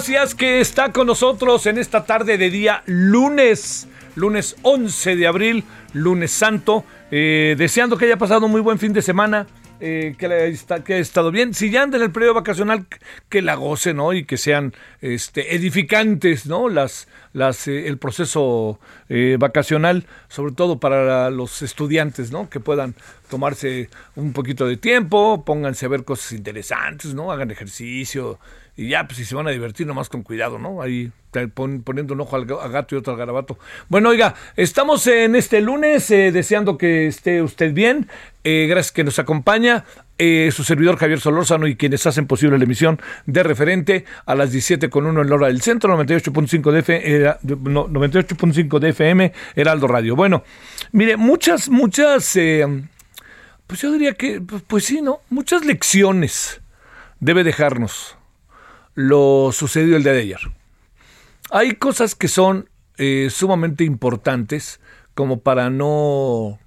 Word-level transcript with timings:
Gracias 0.00 0.34
que 0.34 0.60
está 0.60 0.92
con 0.92 1.06
nosotros 1.06 1.66
en 1.66 1.76
esta 1.76 2.06
tarde 2.06 2.38
de 2.38 2.48
día 2.48 2.82
lunes, 2.86 3.86
lunes 4.16 4.56
11 4.62 5.14
de 5.14 5.26
abril, 5.26 5.64
lunes 5.92 6.30
santo, 6.30 6.86
eh, 7.10 7.54
deseando 7.58 7.98
que 7.98 8.06
haya 8.06 8.16
pasado 8.16 8.46
un 8.46 8.52
muy 8.52 8.62
buen 8.62 8.78
fin 8.78 8.94
de 8.94 9.02
semana. 9.02 9.46
eh, 9.82 10.14
que, 10.18 10.28
le 10.28 10.48
está- 10.48 10.84
que 10.84 10.92
haya 10.92 11.00
estado 11.00 11.30
bien. 11.30 11.54
Si 11.54 11.70
ya 11.70 11.82
anda 11.82 11.96
en 11.96 12.02
el 12.02 12.10
periodo 12.12 12.34
vacacional, 12.34 12.84
que 13.30 13.40
la 13.40 13.54
gocen, 13.54 13.96
¿no? 13.96 14.12
Y 14.12 14.24
que 14.26 14.36
sean 14.36 14.74
este, 15.00 15.54
edificantes, 15.54 16.44
¿no? 16.44 16.68
Las, 16.68 17.08
las, 17.32 17.66
eh, 17.66 17.88
el 17.88 17.96
proceso 17.96 18.78
vacacional, 19.38 20.04
sobre 20.28 20.52
todo 20.52 20.78
para 20.80 21.30
los 21.30 21.62
estudiantes, 21.62 22.30
¿no? 22.30 22.50
Que 22.50 22.60
puedan 22.60 22.94
tomarse 23.30 23.88
un 24.16 24.34
poquito 24.34 24.66
de 24.66 24.76
tiempo, 24.76 25.46
pónganse 25.46 25.86
a 25.86 25.88
ver 25.88 26.04
cosas 26.04 26.32
interesantes, 26.32 27.14
¿no? 27.14 27.32
Hagan 27.32 27.50
ejercicio 27.50 28.38
y 28.76 28.88
ya, 28.88 29.06
pues 29.06 29.18
si 29.18 29.24
se 29.24 29.34
van 29.34 29.46
a 29.46 29.50
divertir, 29.50 29.86
nomás 29.86 30.08
con 30.08 30.22
cuidado, 30.22 30.58
¿no? 30.58 30.82
Ahí 30.82 31.10
poniendo 31.54 32.14
un 32.14 32.20
ojo 32.20 32.36
al 32.36 32.44
gato 32.44 32.94
y 32.94 32.98
otro 32.98 33.12
al 33.12 33.18
garabato. 33.18 33.58
Bueno, 33.88 34.08
oiga, 34.08 34.34
estamos 34.56 35.06
en 35.06 35.36
este 35.36 35.60
lunes 35.60 36.10
eh, 36.10 36.32
deseando 36.32 36.76
que 36.76 37.06
esté 37.06 37.40
usted 37.42 37.72
bien. 37.72 38.08
Eh, 38.42 38.66
gracias 38.68 38.92
que 38.92 39.04
nos 39.04 39.18
acompaña. 39.18 39.84
eh, 40.22 40.50
su 40.52 40.64
servidor 40.64 40.98
Javier 40.98 41.18
Solórzano 41.18 41.66
y 41.66 41.76
quienes 41.76 42.06
hacen 42.06 42.26
posible 42.26 42.58
la 42.58 42.64
emisión 42.64 43.00
de 43.24 43.42
referente 43.42 44.04
a 44.26 44.34
las 44.34 44.52
17 44.52 44.90
con 44.90 45.06
1 45.06 45.22
en 45.22 45.28
la 45.30 45.34
hora 45.34 45.46
del 45.46 45.62
centro, 45.62 45.96
98.5 45.96 46.72
de, 46.72 47.36
no, 47.70 47.88
98.5 47.88 48.78
de 48.80 48.88
FM, 48.90 49.32
Heraldo 49.56 49.88
Radio. 49.88 50.16
Bueno, 50.16 50.44
mire, 50.92 51.16
muchas, 51.16 51.70
muchas, 51.70 52.36
eh, 52.36 52.66
pues 53.66 53.80
yo 53.80 53.92
diría 53.92 54.12
que, 54.12 54.42
pues, 54.42 54.62
pues 54.66 54.84
sí, 54.84 55.00
¿no? 55.00 55.20
Muchas 55.30 55.64
lecciones 55.64 56.60
debe 57.18 57.42
dejarnos 57.42 58.18
lo 58.94 59.50
sucedido 59.52 59.96
el 59.96 60.02
día 60.02 60.12
de 60.12 60.20
ayer. 60.20 60.40
Hay 61.50 61.74
cosas 61.74 62.14
que 62.14 62.28
son 62.28 62.68
eh, 62.96 63.28
sumamente 63.30 63.84
importantes 63.84 64.80
como 65.14 65.40
para 65.40 65.70
no 65.70 66.58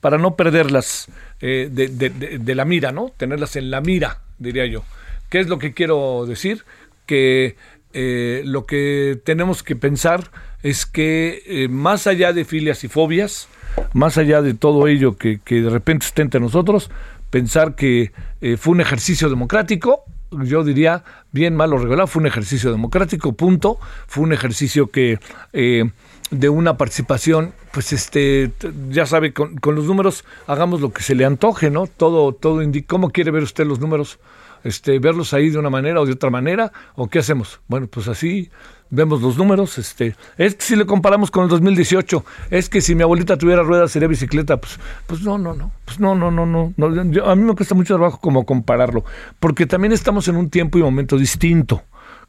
para 0.00 0.18
no 0.18 0.36
perderlas 0.36 1.08
eh, 1.40 1.68
de, 1.70 2.54
la 2.54 2.64
mira, 2.64 2.92
¿no? 2.92 3.12
Tenerlas 3.16 3.56
en 3.56 3.70
la 3.70 3.80
mira, 3.80 4.20
diría 4.38 4.66
yo. 4.66 4.84
¿Qué 5.30 5.40
es 5.40 5.48
lo 5.48 5.58
que 5.58 5.74
quiero 5.74 6.26
decir? 6.26 6.64
Que 7.06 7.56
eh, 7.92 8.42
lo 8.44 8.66
que 8.66 9.20
tenemos 9.24 9.62
que 9.62 9.74
pensar 9.74 10.30
es 10.62 10.86
que 10.86 11.66
más 11.70 12.06
allá 12.06 12.32
de 12.32 12.44
filias 12.44 12.84
y 12.84 12.88
fobias, 12.88 13.48
más 13.94 14.18
allá 14.18 14.42
de 14.42 14.54
todo 14.54 14.86
ello 14.86 15.16
que, 15.16 15.40
de 15.44 15.70
repente 15.70 16.06
esté 16.06 16.22
entre 16.22 16.40
nosotros, 16.40 16.90
pensar 17.30 17.74
que 17.74 18.12
fue 18.58 18.74
un 18.74 18.80
ejercicio 18.80 19.28
democrático, 19.28 20.04
yo 20.30 20.64
diría, 20.64 21.04
bien 21.32 21.54
malo 21.56 21.78
regular, 21.78 22.08
fue 22.08 22.20
un 22.20 22.26
ejercicio 22.26 22.70
democrático, 22.70 23.32
punto. 23.32 23.78
Fue 24.06 24.24
un 24.24 24.32
ejercicio 24.32 24.90
que 24.90 25.18
eh, 25.52 25.90
de 26.30 26.48
una 26.48 26.76
participación, 26.76 27.52
pues 27.72 27.92
este, 27.92 28.52
ya 28.90 29.06
sabe, 29.06 29.32
con, 29.32 29.56
con 29.56 29.74
los 29.74 29.84
números 29.84 30.24
hagamos 30.46 30.80
lo 30.80 30.92
que 30.92 31.02
se 31.02 31.14
le 31.14 31.24
antoje, 31.24 31.70
¿no? 31.70 31.86
Todo, 31.86 32.32
todo 32.32 32.62
indica, 32.62 32.86
¿cómo 32.88 33.10
quiere 33.10 33.30
ver 33.30 33.42
usted 33.42 33.66
los 33.66 33.80
números? 33.80 34.18
Este, 34.64 34.98
verlos 34.98 35.32
ahí 35.32 35.50
de 35.50 35.58
una 35.58 35.70
manera 35.70 36.00
o 36.00 36.06
de 36.06 36.12
otra 36.12 36.30
manera, 36.30 36.72
o 36.96 37.08
qué 37.08 37.20
hacemos? 37.20 37.60
Bueno, 37.68 37.86
pues 37.86 38.08
así 38.08 38.50
vemos 38.90 39.20
los 39.22 39.36
números, 39.36 39.78
este, 39.78 40.14
es 40.38 40.54
que 40.54 40.62
si 40.62 40.76
le 40.76 40.86
comparamos 40.86 41.30
con 41.30 41.44
el 41.44 41.48
2018, 41.50 42.24
es 42.50 42.68
que 42.68 42.80
si 42.80 42.94
mi 42.94 43.02
abuelita 43.02 43.36
tuviera 43.36 43.62
ruedas 43.62 43.90
sería 43.90 44.08
bicicleta, 44.08 44.56
pues, 44.58 44.78
pues 45.06 45.22
no, 45.22 45.38
no, 45.38 45.54
no, 45.54 45.72
pues 45.84 45.98
no, 46.00 46.14
no, 46.14 46.30
no, 46.30 46.46
no, 46.46 47.10
yo- 47.10 47.26
a 47.28 47.34
mí 47.36 47.42
me 47.42 47.54
cuesta 47.54 47.74
mucho 47.74 47.94
trabajo 47.96 48.18
como 48.20 48.44
compararlo, 48.46 49.04
porque 49.40 49.66
también 49.66 49.92
estamos 49.92 50.28
en 50.28 50.36
un 50.36 50.50
tiempo 50.50 50.78
y 50.78 50.82
momento 50.82 51.16
distinto 51.18 51.82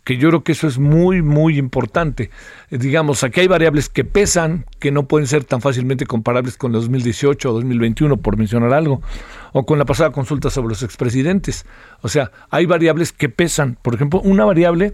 que 0.03 0.15
yo 0.15 0.29
creo 0.29 0.41
que 0.45 0.53
eso 0.53 0.67
es 0.67 0.79
muy, 0.79 1.21
muy 1.21 1.57
importante. 1.57 2.29
Digamos, 2.71 3.25
aquí 3.25 3.41
hay 3.41 3.47
variables 3.47 3.89
que 3.89 4.05
pesan, 4.05 4.65
que 4.79 4.89
no 4.89 5.05
pueden 5.05 5.27
ser 5.27 5.43
tan 5.43 5.59
fácilmente 5.59 6.05
comparables 6.05 6.55
con 6.55 6.71
el 6.71 6.79
2018 6.79 7.49
o 7.49 7.53
2021, 7.53 8.15
por 8.15 8.37
mencionar 8.37 8.73
algo, 8.73 9.01
o 9.51 9.65
con 9.65 9.77
la 9.77 9.83
pasada 9.83 10.11
consulta 10.13 10.49
sobre 10.49 10.69
los 10.69 10.81
expresidentes. 10.81 11.65
O 12.03 12.07
sea, 12.07 12.31
hay 12.49 12.65
variables 12.65 13.11
que 13.11 13.27
pesan. 13.27 13.77
Por 13.81 13.95
ejemplo, 13.95 14.21
una 14.21 14.45
variable 14.45 14.93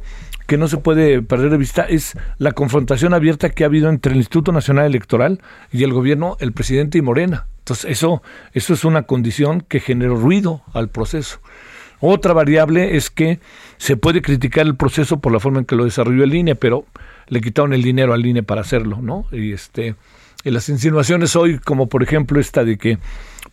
que 0.54 0.58
no 0.60 0.68
se 0.68 0.78
puede 0.78 1.24
perder 1.24 1.50
de 1.50 1.58
vista 1.58 1.82
es 1.82 2.16
la 2.38 2.52
confrontación 2.52 3.16
abierta 3.16 3.50
que 3.50 3.64
ha 3.64 3.66
habido 3.66 3.90
entre 3.90 4.12
el 4.12 4.20
Instituto 4.20 4.52
Nacional 4.52 4.86
Electoral 4.86 5.42
y 5.72 5.84
el 5.84 5.92
gobierno, 5.92 6.38
el 6.40 6.52
presidente 6.54 7.00
y 7.00 7.02
Morena. 7.02 7.48
Entonces, 7.58 7.90
eso, 7.90 8.22
eso 8.52 8.76
es 8.76 8.86
una 8.86 9.02
condición 9.02 9.62
que 9.62 9.80
generó 9.80 10.16
ruido 10.16 10.62
al 10.74 10.90
proceso. 10.90 11.40
Otra 12.02 12.34
variable 12.34 12.98
es 12.98 13.10
que 13.10 13.40
se 13.78 13.98
puede 13.98 14.22
criticar 14.22 14.68
el 14.68 14.76
proceso 14.76 15.20
por 15.22 15.32
la 15.32 15.40
forma 15.40 15.58
en 15.58 15.66
que 15.66 15.76
lo 15.76 15.86
desarrolló 15.86 16.24
el 16.24 16.36
INE, 16.36 16.54
pero 16.54 16.86
le 17.30 17.42
quitaron 17.42 17.74
el 17.74 17.82
dinero 17.82 18.14
al 18.14 18.24
INE 18.24 18.44
para 18.44 18.62
hacerlo, 18.62 19.00
¿no? 19.02 19.26
Y 19.32 19.54
este 19.54 19.96
y 20.44 20.52
las 20.52 20.70
insinuaciones 20.70 21.36
hoy, 21.36 21.58
como 21.58 21.90
por 21.90 22.04
ejemplo 22.04 22.40
esta 22.40 22.64
de 22.64 22.78
que 22.78 23.00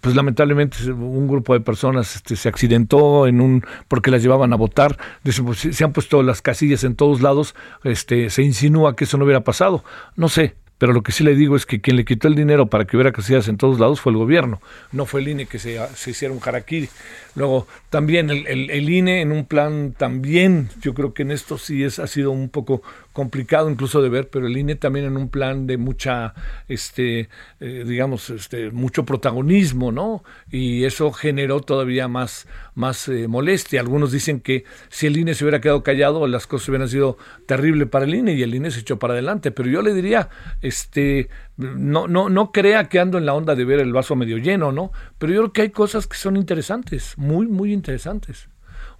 pues 0.00 0.14
lamentablemente 0.16 0.90
un 0.90 1.28
grupo 1.28 1.52
de 1.54 1.60
personas 1.60 2.16
este, 2.16 2.36
se 2.36 2.48
accidentó 2.48 3.26
en 3.26 3.40
un 3.40 3.64
porque 3.88 4.10
las 4.10 4.22
llevaban 4.22 4.52
a 4.52 4.56
votar, 4.56 4.96
pues, 5.22 5.58
se 5.58 5.84
han 5.84 5.92
puesto 5.92 6.22
las 6.22 6.42
casillas 6.42 6.84
en 6.84 6.94
todos 6.96 7.20
lados, 7.20 7.54
este 7.84 8.30
se 8.30 8.42
insinúa 8.42 8.96
que 8.96 9.04
eso 9.04 9.18
no 9.18 9.24
hubiera 9.24 9.42
pasado. 9.44 9.84
No 10.16 10.28
sé, 10.28 10.54
pero 10.78 10.94
lo 10.94 11.02
que 11.02 11.12
sí 11.12 11.22
le 11.24 11.34
digo 11.34 11.56
es 11.56 11.66
que 11.66 11.82
quien 11.82 11.96
le 11.96 12.06
quitó 12.06 12.26
el 12.26 12.34
dinero 12.34 12.68
para 12.68 12.86
que 12.86 12.96
hubiera 12.96 13.12
casillas 13.12 13.48
en 13.48 13.58
todos 13.58 13.78
lados 13.78 14.00
fue 14.00 14.12
el 14.12 14.18
gobierno, 14.18 14.62
no 14.92 15.04
fue 15.04 15.20
el 15.20 15.28
INE 15.28 15.44
que 15.46 15.58
se, 15.58 15.78
se 15.94 16.10
hiciera 16.12 16.32
un 16.32 16.40
harakiri. 16.42 16.88
Luego, 17.34 17.66
también 17.90 18.30
el, 18.30 18.46
el- 18.46 18.70
el 18.70 18.88
INE 18.88 19.20
en 19.20 19.30
un 19.30 19.44
plan 19.44 19.94
también, 19.96 20.70
yo 20.80 20.94
creo 20.94 21.12
que 21.12 21.22
en 21.22 21.30
esto 21.32 21.58
sí 21.58 21.84
es, 21.84 21.98
ha 21.98 22.06
sido 22.06 22.30
un 22.30 22.48
poco 22.48 22.82
complicado 23.12 23.68
incluso 23.68 24.02
de 24.02 24.08
ver, 24.08 24.28
pero 24.28 24.46
el 24.46 24.56
INE 24.56 24.76
también 24.76 25.06
en 25.06 25.16
un 25.16 25.28
plan 25.28 25.66
de 25.66 25.76
mucha, 25.76 26.34
este, 26.68 27.28
eh, 27.60 27.84
digamos, 27.86 28.30
este, 28.30 28.70
mucho 28.70 29.04
protagonismo, 29.04 29.92
¿no? 29.92 30.22
Y 30.50 30.84
eso 30.84 31.10
generó 31.12 31.60
todavía 31.60 32.08
más, 32.08 32.46
más 32.74 33.08
eh, 33.08 33.26
molestia. 33.28 33.80
Algunos 33.80 34.12
dicen 34.12 34.40
que 34.40 34.64
si 34.88 35.06
el 35.06 35.16
INE 35.16 35.34
se 35.34 35.44
hubiera 35.44 35.60
quedado 35.60 35.82
callado, 35.82 36.26
las 36.26 36.46
cosas 36.46 36.68
hubieran 36.68 36.88
sido 36.88 37.18
terribles 37.46 37.88
para 37.88 38.04
el 38.04 38.14
INE 38.14 38.34
y 38.34 38.42
el 38.42 38.54
INE 38.54 38.70
se 38.70 38.80
echó 38.80 38.98
para 38.98 39.14
adelante. 39.14 39.50
Pero 39.50 39.68
yo 39.68 39.82
le 39.82 39.92
diría, 39.92 40.28
este, 40.62 41.28
no, 41.56 42.06
no, 42.06 42.28
no 42.28 42.52
crea 42.52 42.88
que 42.88 43.00
ando 43.00 43.18
en 43.18 43.26
la 43.26 43.34
onda 43.34 43.54
de 43.54 43.64
ver 43.64 43.80
el 43.80 43.92
vaso 43.92 44.14
medio 44.16 44.38
lleno, 44.38 44.72
¿no? 44.72 44.92
Pero 45.18 45.32
yo 45.32 45.40
creo 45.40 45.52
que 45.52 45.62
hay 45.62 45.70
cosas 45.70 46.06
que 46.06 46.16
son 46.16 46.36
interesantes, 46.36 47.14
muy, 47.16 47.46
muy 47.46 47.72
interesantes. 47.72 48.48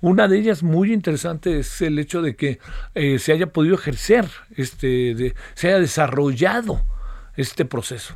Una 0.00 0.28
de 0.28 0.38
ellas 0.38 0.62
muy 0.62 0.92
interesante 0.92 1.58
es 1.58 1.82
el 1.82 1.98
hecho 1.98 2.22
de 2.22 2.34
que 2.34 2.58
eh, 2.94 3.18
se 3.18 3.32
haya 3.32 3.52
podido 3.52 3.74
ejercer, 3.74 4.26
este, 4.56 5.34
se 5.54 5.68
haya 5.68 5.78
desarrollado 5.78 6.82
este 7.36 7.64
proceso. 7.64 8.14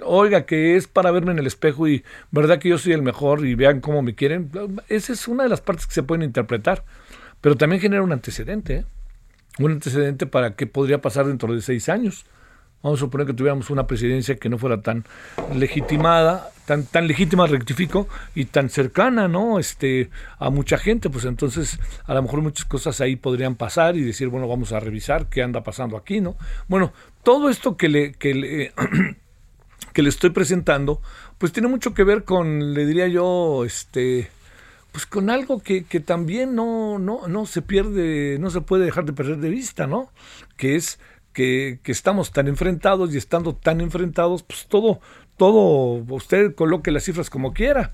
oiga, 0.00 0.46
que 0.46 0.76
es 0.76 0.86
para 0.86 1.10
verme 1.10 1.32
en 1.32 1.38
el 1.38 1.46
espejo 1.46 1.88
y 1.88 2.04
verdad 2.30 2.58
que 2.58 2.68
yo 2.68 2.78
soy 2.78 2.92
el 2.92 3.02
mejor 3.02 3.44
y 3.44 3.54
vean 3.56 3.80
cómo 3.80 4.02
me 4.02 4.14
quieren, 4.14 4.50
esa 4.88 5.12
es 5.12 5.26
una 5.26 5.42
de 5.42 5.48
las 5.48 5.60
partes 5.60 5.86
que 5.86 5.94
se 5.94 6.02
pueden 6.02 6.22
interpretar, 6.22 6.84
pero 7.40 7.56
también 7.56 7.82
genera 7.82 8.02
un 8.02 8.12
antecedente, 8.12 8.76
¿eh? 8.76 8.84
un 9.58 9.72
antecedente 9.72 10.26
para 10.26 10.54
qué 10.54 10.66
podría 10.66 11.00
pasar 11.00 11.26
dentro 11.26 11.52
de 11.54 11.60
seis 11.60 11.88
años. 11.88 12.24
Vamos 12.86 13.00
a 13.00 13.06
suponer 13.06 13.26
que 13.26 13.32
tuviéramos 13.32 13.68
una 13.70 13.84
presidencia 13.88 14.36
que 14.36 14.48
no 14.48 14.58
fuera 14.58 14.80
tan 14.80 15.04
legitimada, 15.52 16.52
tan, 16.66 16.84
tan 16.84 17.08
legítima, 17.08 17.48
rectifico, 17.48 18.06
y 18.32 18.44
tan 18.44 18.68
cercana, 18.68 19.26
¿no? 19.26 19.58
Este, 19.58 20.08
a 20.38 20.50
mucha 20.50 20.78
gente, 20.78 21.10
pues 21.10 21.24
entonces 21.24 21.80
a 22.04 22.14
lo 22.14 22.22
mejor 22.22 22.42
muchas 22.42 22.64
cosas 22.64 23.00
ahí 23.00 23.16
podrían 23.16 23.56
pasar 23.56 23.96
y 23.96 24.02
decir, 24.02 24.28
bueno, 24.28 24.46
vamos 24.46 24.70
a 24.70 24.78
revisar 24.78 25.28
qué 25.28 25.42
anda 25.42 25.64
pasando 25.64 25.96
aquí, 25.96 26.20
¿no? 26.20 26.36
Bueno, 26.68 26.92
todo 27.24 27.50
esto 27.50 27.76
que 27.76 27.88
le, 27.88 28.12
que 28.12 28.34
le, 28.34 28.72
que 29.92 30.02
le 30.02 30.08
estoy 30.08 30.30
presentando, 30.30 31.02
pues 31.38 31.50
tiene 31.50 31.66
mucho 31.66 31.92
que 31.92 32.04
ver 32.04 32.22
con, 32.22 32.72
le 32.72 32.86
diría 32.86 33.08
yo, 33.08 33.64
este, 33.64 34.30
pues 34.92 35.06
con 35.06 35.28
algo 35.28 35.60
que, 35.60 35.82
que 35.82 35.98
también 35.98 36.54
no, 36.54 37.00
no, 37.00 37.26
no 37.26 37.46
se 37.46 37.62
pierde, 37.62 38.38
no 38.38 38.48
se 38.50 38.60
puede 38.60 38.84
dejar 38.84 39.06
de 39.06 39.12
perder 39.12 39.38
de 39.38 39.50
vista, 39.50 39.88
¿no? 39.88 40.12
Que 40.56 40.76
es 40.76 41.00
que, 41.36 41.80
estamos 41.84 42.32
tan 42.32 42.48
enfrentados 42.48 43.14
y 43.14 43.18
estando 43.18 43.54
tan 43.54 43.82
enfrentados, 43.82 44.42
pues 44.42 44.66
todo, 44.68 45.00
todo, 45.36 46.02
usted 46.08 46.54
coloque 46.54 46.90
las 46.90 47.04
cifras 47.04 47.28
como 47.28 47.52
quiera. 47.52 47.92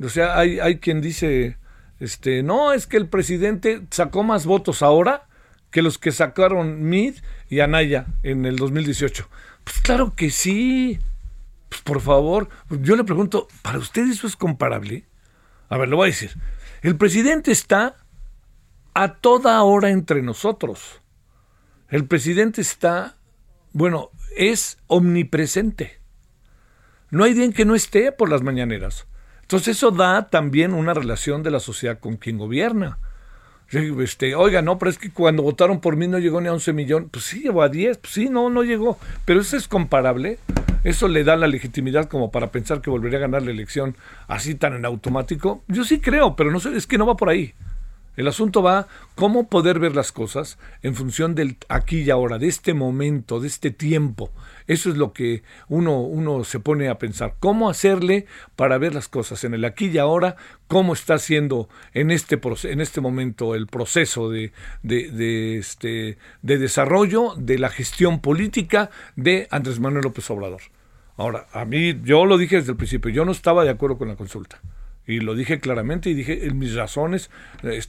O 0.00 0.08
sea, 0.08 0.38
hay, 0.38 0.60
hay 0.60 0.78
quien 0.78 1.00
dice, 1.00 1.58
este, 1.98 2.44
no, 2.44 2.72
es 2.72 2.86
que 2.86 2.96
el 2.96 3.08
presidente 3.08 3.82
sacó 3.90 4.22
más 4.22 4.46
votos 4.46 4.82
ahora 4.82 5.26
que 5.72 5.82
los 5.82 5.98
que 5.98 6.12
sacaron 6.12 6.88
Mid 6.88 7.16
y 7.48 7.58
Anaya 7.58 8.06
en 8.22 8.46
el 8.46 8.54
2018. 8.54 9.28
Pues 9.64 9.80
claro 9.80 10.14
que 10.14 10.30
sí. 10.30 11.00
Pues 11.68 11.82
por 11.82 12.00
favor, 12.00 12.48
yo 12.70 12.94
le 12.94 13.02
pregunto, 13.02 13.48
¿para 13.62 13.78
usted 13.78 14.08
eso 14.08 14.28
es 14.28 14.36
comparable? 14.36 15.06
A 15.68 15.76
ver, 15.76 15.88
lo 15.88 15.96
voy 15.96 16.04
a 16.04 16.12
decir. 16.12 16.30
El 16.82 16.96
presidente 16.96 17.50
está 17.50 17.96
a 18.94 19.14
toda 19.14 19.60
hora 19.64 19.90
entre 19.90 20.22
nosotros. 20.22 21.00
El 21.88 22.06
presidente 22.06 22.60
está, 22.60 23.16
bueno, 23.72 24.10
es 24.36 24.78
omnipresente. 24.88 26.00
No 27.10 27.24
hay 27.24 27.34
día 27.34 27.44
en 27.44 27.52
que 27.52 27.64
no 27.64 27.74
esté 27.74 28.10
por 28.10 28.28
las 28.28 28.42
mañaneras. 28.42 29.06
Entonces 29.42 29.76
eso 29.76 29.92
da 29.92 30.28
también 30.28 30.74
una 30.74 30.94
relación 30.94 31.44
de 31.44 31.52
la 31.52 31.60
sociedad 31.60 32.00
con 32.00 32.16
quien 32.16 32.38
gobierna. 32.38 32.98
Este, 33.70 34.34
oiga, 34.34 34.62
no, 34.62 34.78
pero 34.78 34.90
es 34.90 34.98
que 34.98 35.10
cuando 35.10 35.42
votaron 35.42 35.80
por 35.80 35.96
mí 35.96 36.08
no 36.08 36.18
llegó 36.18 36.40
ni 36.40 36.48
a 36.48 36.52
11 36.52 36.72
millones. 36.72 37.08
Pues 37.12 37.24
sí, 37.24 37.42
llegó 37.42 37.62
a 37.62 37.68
10. 37.68 37.98
Pues 37.98 38.12
sí, 38.12 38.28
no, 38.28 38.50
no 38.50 38.64
llegó. 38.64 38.98
Pero 39.24 39.40
eso 39.40 39.56
es 39.56 39.68
comparable. 39.68 40.38
Eso 40.82 41.06
le 41.06 41.22
da 41.22 41.36
la 41.36 41.46
legitimidad 41.46 42.08
como 42.08 42.32
para 42.32 42.50
pensar 42.50 42.80
que 42.80 42.90
volvería 42.90 43.18
a 43.18 43.22
ganar 43.22 43.42
la 43.42 43.50
elección 43.52 43.96
así 44.26 44.56
tan 44.56 44.74
en 44.74 44.84
automático. 44.84 45.62
Yo 45.68 45.84
sí 45.84 46.00
creo, 46.00 46.34
pero 46.34 46.50
no 46.50 46.58
sé, 46.58 46.76
es 46.76 46.86
que 46.86 46.98
no 46.98 47.06
va 47.06 47.16
por 47.16 47.28
ahí. 47.28 47.54
El 48.16 48.28
asunto 48.28 48.62
va 48.62 48.88
cómo 49.14 49.48
poder 49.48 49.78
ver 49.78 49.94
las 49.94 50.10
cosas 50.10 50.58
en 50.82 50.94
función 50.94 51.34
del 51.34 51.58
aquí 51.68 52.00
y 52.00 52.10
ahora, 52.10 52.38
de 52.38 52.48
este 52.48 52.72
momento, 52.72 53.40
de 53.40 53.48
este 53.48 53.70
tiempo. 53.70 54.30
Eso 54.66 54.90
es 54.90 54.96
lo 54.96 55.12
que 55.12 55.42
uno, 55.68 56.00
uno 56.00 56.42
se 56.44 56.58
pone 56.58 56.88
a 56.88 56.98
pensar. 56.98 57.34
¿Cómo 57.38 57.68
hacerle 57.68 58.26
para 58.56 58.78
ver 58.78 58.94
las 58.94 59.08
cosas 59.08 59.44
en 59.44 59.54
el 59.54 59.64
aquí 59.64 59.88
y 59.88 59.98
ahora? 59.98 60.36
¿Cómo 60.66 60.94
está 60.94 61.18
siendo 61.18 61.68
en 61.92 62.10
este, 62.10 62.40
en 62.64 62.80
este 62.80 63.00
momento 63.00 63.54
el 63.54 63.66
proceso 63.66 64.30
de, 64.30 64.52
de, 64.82 65.58
este, 65.58 66.18
de 66.42 66.58
desarrollo 66.58 67.34
de 67.36 67.58
la 67.58 67.68
gestión 67.68 68.20
política 68.20 68.90
de 69.14 69.46
Andrés 69.50 69.78
Manuel 69.78 70.04
López 70.04 70.28
Obrador? 70.30 70.62
Ahora, 71.18 71.46
a 71.52 71.64
mí, 71.64 72.00
yo 72.02 72.26
lo 72.26 72.36
dije 72.36 72.56
desde 72.56 72.72
el 72.72 72.76
principio, 72.76 73.10
yo 73.10 73.24
no 73.24 73.32
estaba 73.32 73.64
de 73.64 73.70
acuerdo 73.70 73.98
con 73.98 74.08
la 74.08 74.16
consulta. 74.16 74.60
Y 75.06 75.20
lo 75.20 75.34
dije 75.34 75.60
claramente 75.60 76.10
y 76.10 76.14
dije, 76.14 76.50
mis 76.52 76.74
razones, 76.74 77.30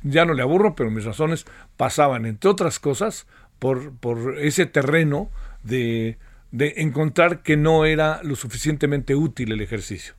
ya 0.04 0.26
no 0.26 0.34
le 0.34 0.44
aburro, 0.44 0.76
pero 0.76 0.92
mis 0.92 1.06
razones 1.06 1.46
pasaban, 1.76 2.26
entre 2.26 2.50
otras 2.50 2.80
cosas, 2.80 3.28
por, 3.60 3.92
por 3.98 4.38
ese 4.40 4.66
terreno 4.66 5.30
de, 5.64 6.18
de 6.52 6.76
encontrar 6.78 7.42
que 7.42 7.58
no 7.58 7.86
era 7.86 8.22
lo 8.24 8.36
suficientemente 8.36 9.16
útil 9.16 9.52
el 9.52 9.62
ejercicio, 9.62 10.14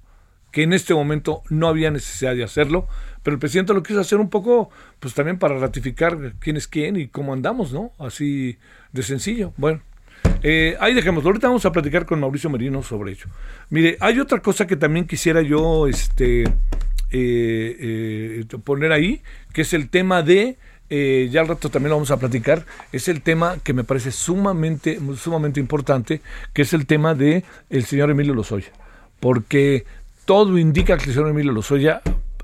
que 0.51 0.63
en 0.63 0.73
este 0.73 0.93
momento 0.95 1.43
no 1.51 1.69
había 1.69 1.91
necesidad 1.91 2.35
de 2.35 2.45
hacerlo, 2.45 2.89
pero 3.23 3.35
el 3.35 3.41
presidente 3.41 3.75
lo 3.75 3.83
quiso 3.83 4.01
hacer 4.01 4.19
un 4.19 4.31
poco, 4.31 4.71
pues 4.99 5.15
también 5.15 5.39
para 5.39 5.59
ratificar 5.59 6.35
quién 6.41 6.57
es 6.57 6.67
quién 6.67 6.97
y 6.97 7.09
cómo 7.09 7.33
andamos, 7.33 7.73
¿no? 7.73 7.93
Así 7.99 8.59
de 8.93 9.03
sencillo. 9.03 9.53
Bueno, 9.57 9.83
eh, 10.43 10.77
ahí 10.81 10.95
dejémoslo. 10.95 11.31
Ahorita 11.31 11.49
vamos 11.49 11.65
a 11.67 11.73
platicar 11.73 12.07
con 12.07 12.21
Mauricio 12.21 12.51
Merino 12.51 12.83
sobre 12.83 13.13
ello. 13.13 13.27
Mire, 13.71 13.97
hay 14.01 14.21
otra 14.21 14.41
cosa 14.41 14.67
que 14.67 14.77
también 14.77 15.07
quisiera 15.07 15.43
yo, 15.43 15.87
este, 15.87 16.43
eh, 16.43 16.51
eh, 17.11 18.45
poner 18.65 18.93
ahí, 18.93 19.23
que 19.53 19.63
es 19.63 19.73
el 19.73 19.89
tema 19.89 20.23
de, 20.23 20.57
ya 20.89 21.41
al 21.41 21.49
rato 21.49 21.69
también 21.71 21.91
lo 21.91 21.97
vamos 21.97 22.11
a 22.11 22.19
platicar, 22.19 22.65
es 22.93 23.09
el 23.09 23.23
tema 23.23 23.59
que 23.63 23.73
me 23.73 23.85
parece 23.85 24.11
sumamente, 24.11 24.99
sumamente 25.17 25.61
importante, 25.61 26.21
que 26.53 26.63
es 26.63 26.73
el 26.73 26.87
tema 26.87 27.15
de 27.15 27.45
el 27.71 27.85
señor 27.85 28.11
Emilio 28.11 28.35
Lozoya. 28.35 28.73
Porque 29.21 29.85
todo 30.25 30.59
indica 30.59 30.97
que 30.97 31.07
el 31.07 31.15
señor 31.15 31.31
Emilio 31.31 31.53
Lozoya 31.53 32.01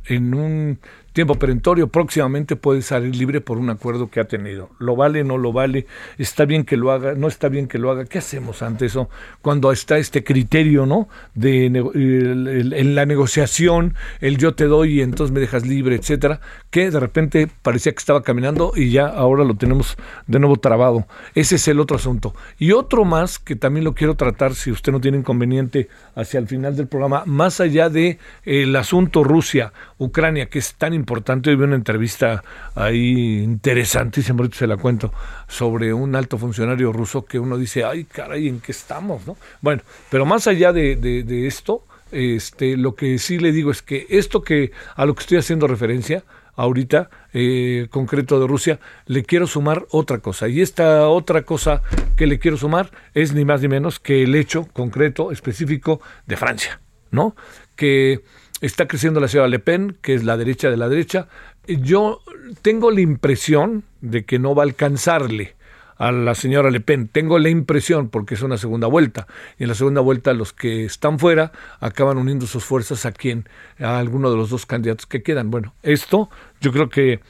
en 0.06 0.34
un 0.34 0.78
tiempo 1.14 1.36
perentorio, 1.36 1.86
próximamente 1.86 2.56
puede 2.56 2.82
salir 2.82 3.14
libre 3.14 3.40
por 3.40 3.56
un 3.56 3.70
acuerdo 3.70 4.10
que 4.10 4.18
ha 4.18 4.24
tenido. 4.24 4.70
¿Lo 4.80 4.96
vale, 4.96 5.22
no 5.22 5.38
lo 5.38 5.52
vale? 5.52 5.86
¿Está 6.18 6.44
bien 6.44 6.64
que 6.64 6.76
lo 6.76 6.90
haga? 6.90 7.14
¿No 7.14 7.28
está 7.28 7.48
bien 7.48 7.68
que 7.68 7.78
lo 7.78 7.90
haga? 7.92 8.04
¿Qué 8.04 8.18
hacemos 8.18 8.62
ante 8.62 8.86
eso? 8.86 9.08
Cuando 9.40 9.70
está 9.70 9.96
este 9.96 10.24
criterio, 10.24 10.86
¿no? 10.86 11.08
De 11.34 11.66
en 11.66 12.94
la 12.96 13.06
negociación, 13.06 13.94
el 14.20 14.38
yo 14.38 14.56
te 14.56 14.64
doy 14.64 14.98
y 14.98 15.02
entonces 15.02 15.32
me 15.32 15.38
dejas 15.38 15.64
libre, 15.64 15.94
etcétera, 15.94 16.40
que 16.70 16.90
de 16.90 16.98
repente 16.98 17.48
parecía 17.62 17.92
que 17.92 18.00
estaba 18.00 18.24
caminando 18.24 18.72
y 18.74 18.90
ya 18.90 19.06
ahora 19.06 19.44
lo 19.44 19.54
tenemos 19.54 19.96
de 20.26 20.40
nuevo 20.40 20.56
trabado. 20.56 21.06
Ese 21.36 21.54
es 21.54 21.68
el 21.68 21.78
otro 21.78 21.96
asunto. 21.96 22.34
Y 22.58 22.72
otro 22.72 23.04
más 23.04 23.38
que 23.38 23.54
también 23.54 23.84
lo 23.84 23.94
quiero 23.94 24.16
tratar, 24.16 24.56
si 24.56 24.72
usted 24.72 24.90
no 24.90 25.00
tiene 25.00 25.18
inconveniente, 25.18 25.88
hacia 26.16 26.40
el 26.40 26.48
final 26.48 26.74
del 26.74 26.88
programa, 26.88 27.22
más 27.24 27.60
allá 27.60 27.88
de 27.88 28.18
el 28.44 28.74
asunto 28.74 29.22
Rusia-Ucrania, 29.22 30.46
que 30.46 30.58
es 30.58 30.74
tan 30.74 30.92
importante 30.92 31.03
importante. 31.04 31.50
Hoy 31.50 31.56
vi 31.56 31.64
una 31.64 31.76
entrevista 31.76 32.42
ahí 32.74 33.42
interesantísima, 33.42 34.38
ahorita 34.38 34.56
se 34.56 34.66
la 34.66 34.78
cuento, 34.78 35.12
sobre 35.46 35.92
un 35.92 36.16
alto 36.16 36.38
funcionario 36.38 36.92
ruso 36.92 37.26
que 37.26 37.38
uno 37.38 37.58
dice, 37.58 37.84
ay, 37.84 38.04
caray, 38.04 38.48
¿en 38.48 38.60
qué 38.60 38.72
estamos? 38.72 39.26
¿no? 39.26 39.36
Bueno, 39.60 39.82
pero 40.10 40.24
más 40.24 40.46
allá 40.46 40.72
de, 40.72 40.96
de, 40.96 41.46
esto, 41.46 41.84
este, 42.10 42.78
lo 42.78 42.94
que 42.94 43.18
sí 43.18 43.38
le 43.38 43.52
digo 43.52 43.70
es 43.70 43.82
que 43.82 44.06
esto 44.08 44.40
que 44.42 44.72
a 44.96 45.04
lo 45.04 45.14
que 45.14 45.20
estoy 45.20 45.36
haciendo 45.36 45.66
referencia, 45.66 46.24
ahorita, 46.56 47.10
eh, 47.34 47.88
concreto 47.90 48.40
de 48.40 48.46
Rusia, 48.46 48.80
le 49.06 49.24
quiero 49.24 49.46
sumar 49.46 49.84
otra 49.90 50.18
cosa. 50.20 50.48
Y 50.48 50.62
esta 50.62 51.08
otra 51.08 51.42
cosa 51.42 51.82
que 52.16 52.26
le 52.26 52.38
quiero 52.38 52.56
sumar 52.56 52.90
es 53.12 53.34
ni 53.34 53.44
más 53.44 53.60
ni 53.60 53.68
menos 53.68 54.00
que 54.00 54.22
el 54.22 54.34
hecho 54.34 54.66
concreto, 54.72 55.32
específico 55.32 56.00
de 56.26 56.36
Francia, 56.36 56.80
¿no? 57.10 57.36
Que 57.76 58.22
está 58.64 58.86
creciendo 58.86 59.20
la 59.20 59.28
ciudad 59.28 59.48
Le 59.48 59.58
Pen, 59.58 59.96
que 60.00 60.14
es 60.14 60.24
la 60.24 60.36
derecha 60.36 60.70
de 60.70 60.76
la 60.76 60.88
derecha. 60.88 61.28
Yo 61.66 62.20
tengo 62.62 62.90
la 62.90 63.00
impresión 63.00 63.84
de 64.00 64.24
que 64.24 64.38
no 64.38 64.54
va 64.54 64.62
a 64.62 64.66
alcanzarle 64.66 65.54
a 65.96 66.12
la 66.12 66.34
señora 66.34 66.70
Le 66.70 66.80
Pen. 66.80 67.08
Tengo 67.08 67.38
la 67.38 67.50
impresión, 67.50 68.08
porque 68.08 68.34
es 68.34 68.42
una 68.42 68.56
segunda 68.56 68.86
vuelta, 68.86 69.26
y 69.58 69.64
en 69.64 69.68
la 69.68 69.74
segunda 69.74 70.00
vuelta 70.00 70.32
los 70.32 70.52
que 70.52 70.84
están 70.84 71.18
fuera 71.18 71.52
acaban 71.80 72.16
uniendo 72.16 72.46
sus 72.46 72.64
fuerzas 72.64 73.06
a 73.06 73.12
quien, 73.12 73.48
a 73.78 73.98
alguno 73.98 74.30
de 74.30 74.36
los 74.36 74.50
dos 74.50 74.66
candidatos 74.66 75.06
que 75.06 75.22
quedan. 75.22 75.50
Bueno, 75.50 75.74
esto 75.82 76.30
yo 76.60 76.72
creo 76.72 76.88
que 76.88 77.20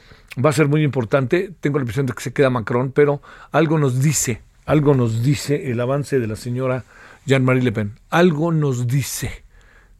va 0.43 0.49
a 0.49 0.53
ser 0.53 0.67
muy 0.67 0.83
importante. 0.83 1.51
Tengo 1.59 1.79
la 1.79 1.83
impresión 1.83 2.05
de 2.05 2.13
que 2.13 2.23
se 2.23 2.33
queda 2.33 2.49
Macron, 2.49 2.91
pero 2.91 3.21
algo 3.51 3.77
nos 3.77 4.01
dice, 4.01 4.41
algo 4.65 4.95
nos 4.95 5.21
dice 5.21 5.71
el 5.71 5.79
avance 5.79 6.19
de 6.19 6.27
la 6.27 6.35
señora 6.35 6.85
Jean-Marie 7.25 7.63
Le 7.63 7.71
Pen. 7.71 7.99
Algo 8.09 8.51
nos 8.51 8.87
dice 8.87 9.44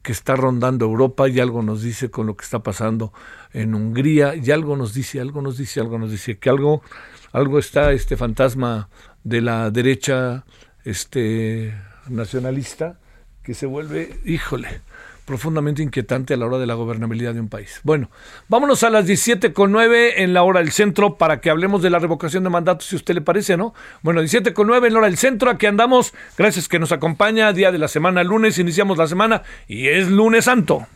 que 0.05 0.12
está 0.12 0.35
rondando 0.35 0.85
Europa 0.85 1.27
y 1.27 1.39
algo 1.39 1.63
nos 1.63 1.81
dice 1.81 2.12
con 2.12 2.27
lo 2.27 2.38
que 2.38 2.45
está 2.45 2.59
pasando 2.59 3.12
en 3.53 3.74
Hungría 3.74 4.35
y 4.35 4.51
algo 4.51 4.77
nos 4.77 4.93
dice, 4.93 5.19
algo 5.19 5.41
nos 5.41 5.57
dice, 5.57 5.79
algo 5.79 5.97
nos 5.97 6.12
dice 6.12 6.38
que 6.38 6.47
algo 6.51 6.83
algo 7.31 7.57
está 7.57 7.91
este 7.91 8.15
fantasma 8.15 8.88
de 9.24 9.41
la 9.41 9.71
derecha 9.71 10.45
este 10.83 11.74
nacionalista 12.07 13.00
que 13.41 13.55
se 13.55 13.65
vuelve, 13.65 14.19
híjole, 14.25 14.81
profundamente 15.25 15.84
inquietante 15.84 16.34
a 16.34 16.38
la 16.38 16.46
hora 16.46 16.58
de 16.58 16.67
la 16.67 16.75
gobernabilidad 16.75 17.34
de 17.34 17.41
un 17.41 17.50
país. 17.50 17.82
Bueno, 17.84 18.10
vámonos 18.48 18.84
a 18.84 18.89
las 18.89 19.05
17 19.05 19.53
con 19.53 19.72
9 19.72 20.24
en 20.24 20.34
la 20.34 20.44
hora 20.44 20.60
del 20.60 20.72
centro 20.72 21.17
para 21.17 21.41
que 21.41 21.50
hablemos 21.50 21.82
de 21.82 21.89
la 21.89 22.00
revocación 22.00 22.44
de 22.44 22.50
mandatos, 22.50 22.88
si 22.88 22.96
a 22.96 22.98
usted 22.98 23.15
le 23.15 23.22
parece, 23.22 23.58
¿no? 23.58 23.74
Bueno, 24.01 24.22
17 24.22 24.53
con 24.53 24.67
9 24.67 24.88
en 24.88 24.94
la 24.94 25.00
hora 25.00 25.08
del 25.08 25.17
centro, 25.17 25.50
aquí 25.50 25.65
andamos. 25.65 26.13
Gracias 26.38 26.70
que 26.70 26.79
nos 26.79 26.91
acompaña, 26.91 27.51
día 27.53 27.72
de 27.72 27.79
la 27.79 27.88
semana, 27.88 28.24
lunes, 28.24 28.60
iniciamos 28.60 28.98
la 28.98 29.08
semana 29.08 29.44
y 29.67 29.88
es 29.88 30.10
lunes 30.10 30.46
santo. 30.46 30.88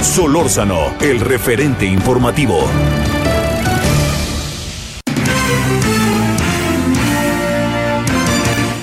Solórzano, 0.00 0.94
el 1.00 1.20
referente 1.20 1.86
informativo. 1.86 2.68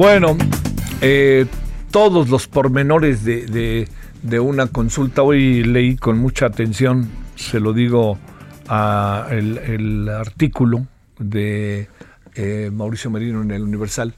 Bueno, 0.00 0.34
eh, 1.02 1.44
todos 1.90 2.30
los 2.30 2.48
pormenores 2.48 3.22
de, 3.22 3.86
una 4.40 4.68
consulta, 4.68 5.22
hoy 5.22 5.62
leí 5.62 5.96
con 5.96 6.16
mucha 6.16 6.46
atención, 6.46 7.10
se 7.36 7.60
lo 7.60 7.74
digo, 7.74 8.18
a 8.66 9.26
el, 9.30 10.08
artículo 10.08 10.86
de 11.18 11.88
eh, 12.34 12.70
Mauricio 12.72 13.10
Merino 13.10 13.42
en 13.42 13.50
el 13.50 13.60
Universal. 13.60 14.14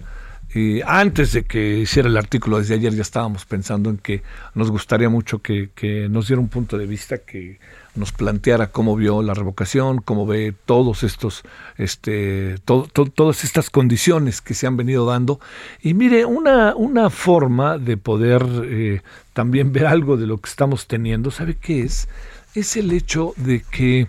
Y 0.54 0.82
antes 0.82 1.32
de 1.32 1.42
que 1.42 1.78
hiciera 1.78 2.08
el 2.08 2.16
artículo, 2.16 2.60
desde 2.60 2.76
ayer 2.76 2.94
ya 2.94 3.02
estábamos 3.02 3.44
pensando 3.44 3.90
en 3.90 3.98
que 3.98 4.22
nos 4.54 4.70
gustaría 4.70 5.08
mucho 5.08 5.40
que, 5.40 5.70
que 5.74 6.08
nos 6.08 6.28
diera 6.28 6.40
un 6.40 6.48
punto 6.48 6.78
de 6.78 6.86
vista 6.86 7.18
que 7.18 7.58
nos 7.94 8.12
planteara 8.12 8.68
cómo 8.68 8.96
vio 8.96 9.22
la 9.22 9.34
revocación, 9.34 10.00
cómo 10.00 10.26
ve 10.26 10.54
todos 10.64 11.02
estos, 11.02 11.42
este, 11.76 12.56
todas 12.64 13.44
estas 13.44 13.70
condiciones 13.70 14.40
que 14.40 14.54
se 14.54 14.66
han 14.66 14.76
venido 14.76 15.06
dando. 15.06 15.40
Y 15.82 15.94
mire, 15.94 16.24
una, 16.24 16.74
una 16.74 17.10
forma 17.10 17.78
de 17.78 17.96
poder 17.96 18.46
eh, 18.64 19.02
también 19.32 19.72
ver 19.72 19.86
algo 19.86 20.16
de 20.16 20.26
lo 20.26 20.38
que 20.38 20.48
estamos 20.48 20.86
teniendo, 20.86 21.30
¿sabe 21.30 21.56
qué 21.56 21.82
es? 21.82 22.08
Es 22.54 22.76
el 22.76 22.92
hecho 22.92 23.34
de 23.36 23.62
que 23.62 24.08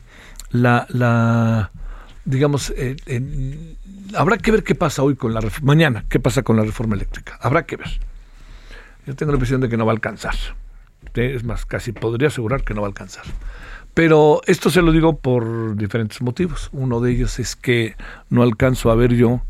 la, 0.52 0.86
la 0.90 1.72
digamos, 2.26 2.74
eh, 2.78 2.96
habrá 4.16 4.38
que 4.38 4.52
ver 4.52 4.64
qué 4.64 4.76
pasa 4.76 5.04
hoy 5.04 5.16
con 5.16 5.34
la 5.34 5.42
mañana, 5.62 6.06
qué 6.10 6.20
pasa 6.20 6.44
con 6.44 6.56
la 6.56 6.64
reforma 6.64 6.96
eléctrica. 6.96 7.38
Habrá 7.42 7.66
que 7.66 7.78
ver. 7.78 8.00
Yo 9.06 9.16
tengo 9.16 9.32
la 9.32 9.36
impresión 9.36 9.60
de 9.60 9.68
que 9.68 9.76
no 9.76 9.86
va 9.86 9.92
a 9.92 9.96
alcanzar. 9.96 10.36
Es 11.16 11.44
más, 11.44 11.66
casi 11.66 11.92
podría 11.92 12.30
asegurar 12.30 12.64
que 12.64 12.74
no 12.74 12.82
va 12.82 12.88
a 12.88 12.90
alcanzar. 12.90 13.24
Pero 13.94 14.42
esto 14.48 14.70
se 14.70 14.82
lo 14.82 14.92
digo 14.92 15.20
por 15.20 15.76
diferentes 15.76 16.22
motivos. 16.22 16.70
Uno 16.72 17.00
de 17.00 17.12
ellos 17.12 17.40
es 17.40 17.56
que 17.56 17.96
no 18.30 18.42
alcanzo 18.42 18.90
a 18.90 18.96
ver 18.96 19.14
yo 19.14 19.42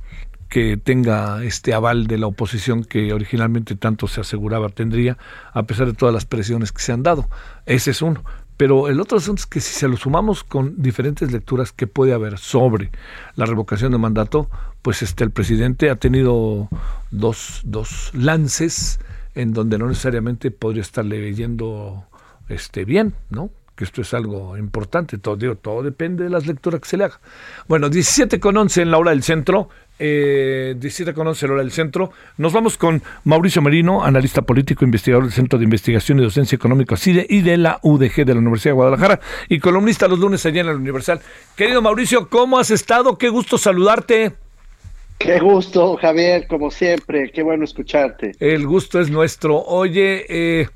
que 0.49 0.77
tenga 0.77 1.43
este 1.43 1.73
aval 1.73 2.05
de 2.05 2.17
la 2.17 2.27
oposición 2.27 2.83
que 2.83 3.11
originalmente 3.11 3.75
tanto 3.75 4.07
se 4.07 4.21
aseguraba 4.21 4.69
tendría, 4.69 5.17
a 5.51 5.63
pesar 5.63 5.87
de 5.87 5.93
todas 5.93 6.13
las 6.13 6.25
presiones 6.25 6.71
que 6.71 6.81
se 6.81 6.91
han 6.91 7.01
dado. 7.01 7.27
Ese 7.65 7.91
es 7.91 8.01
uno. 8.01 8.23
Pero 8.57 8.87
el 8.87 8.99
otro 8.99 9.17
asunto 9.17 9.39
es 9.39 9.47
que 9.47 9.61
si 9.61 9.73
se 9.73 9.87
lo 9.87 9.97
sumamos 9.97 10.43
con 10.43 10.79
diferentes 10.79 11.31
lecturas 11.31 11.71
que 11.71 11.87
puede 11.87 12.13
haber 12.13 12.37
sobre 12.37 12.91
la 13.35 13.45
revocación 13.45 13.93
de 13.93 13.97
mandato, 13.97 14.49
pues 14.83 15.01
este, 15.01 15.23
el 15.23 15.31
presidente 15.31 15.89
ha 15.89 15.95
tenido 15.95 16.69
dos, 17.09 17.61
dos 17.63 18.11
lances 18.13 18.99
en 19.35 19.53
donde 19.53 19.77
no 19.77 19.87
necesariamente 19.87 20.51
podría 20.51 20.81
estar 20.81 21.05
leyendo 21.05 22.05
este, 22.49 22.85
bien, 22.85 23.13
¿no? 23.29 23.49
que 23.75 23.83
esto 23.85 24.01
es 24.01 24.13
algo 24.13 24.55
importante, 24.57 25.17
todo, 25.17 25.35
digo, 25.35 25.55
todo 25.55 25.81
depende 25.81 26.23
de 26.23 26.29
las 26.29 26.45
lecturas 26.45 26.79
que 26.81 26.87
se 26.87 26.97
le 26.97 27.05
haga. 27.05 27.19
Bueno, 27.67 27.89
17 27.89 28.39
con 28.39 28.55
11 28.55 28.83
en 28.83 28.91
la 28.91 28.99
hora 28.99 29.11
del 29.11 29.23
centro, 29.23 29.69
eh, 29.97 30.75
17 30.77 31.13
con 31.13 31.27
11 31.27 31.45
en 31.45 31.49
la 31.49 31.53
hora 31.53 31.63
del 31.63 31.71
centro. 31.71 32.11
Nos 32.37 32.53
vamos 32.53 32.77
con 32.77 33.01
Mauricio 33.23 33.63
Merino, 33.63 34.03
analista 34.03 34.43
político, 34.43 34.85
investigador 34.85 35.23
del 35.23 35.33
Centro 35.33 35.57
de 35.57 35.65
Investigación 35.65 36.19
y 36.19 36.23
Docencia 36.23 36.55
Económica 36.55 36.97
CIDE 36.97 37.25
y 37.27 37.41
de 37.41 37.57
la 37.57 37.79
UDG 37.81 38.25
de 38.25 38.33
la 38.33 38.39
Universidad 38.39 38.71
de 38.71 38.75
Guadalajara 38.75 39.19
y 39.49 39.59
columnista 39.59 40.07
los 40.07 40.19
lunes 40.19 40.45
allá 40.45 40.61
en 40.61 40.67
la 40.67 40.75
Universal. 40.75 41.21
Querido 41.55 41.81
Mauricio, 41.81 42.29
¿cómo 42.29 42.59
has 42.59 42.69
estado? 42.69 43.17
Qué 43.17 43.29
gusto 43.29 43.57
saludarte. 43.57 44.33
Qué 45.17 45.39
gusto, 45.39 45.95
Javier, 45.97 46.47
como 46.47 46.69
siempre, 46.69 47.31
qué 47.31 47.43
bueno 47.43 47.63
escucharte. 47.63 48.33
El 48.39 48.67
gusto 48.67 48.99
es 48.99 49.09
nuestro. 49.09 49.61
Oye, 49.61 50.25
eh, 50.27 50.67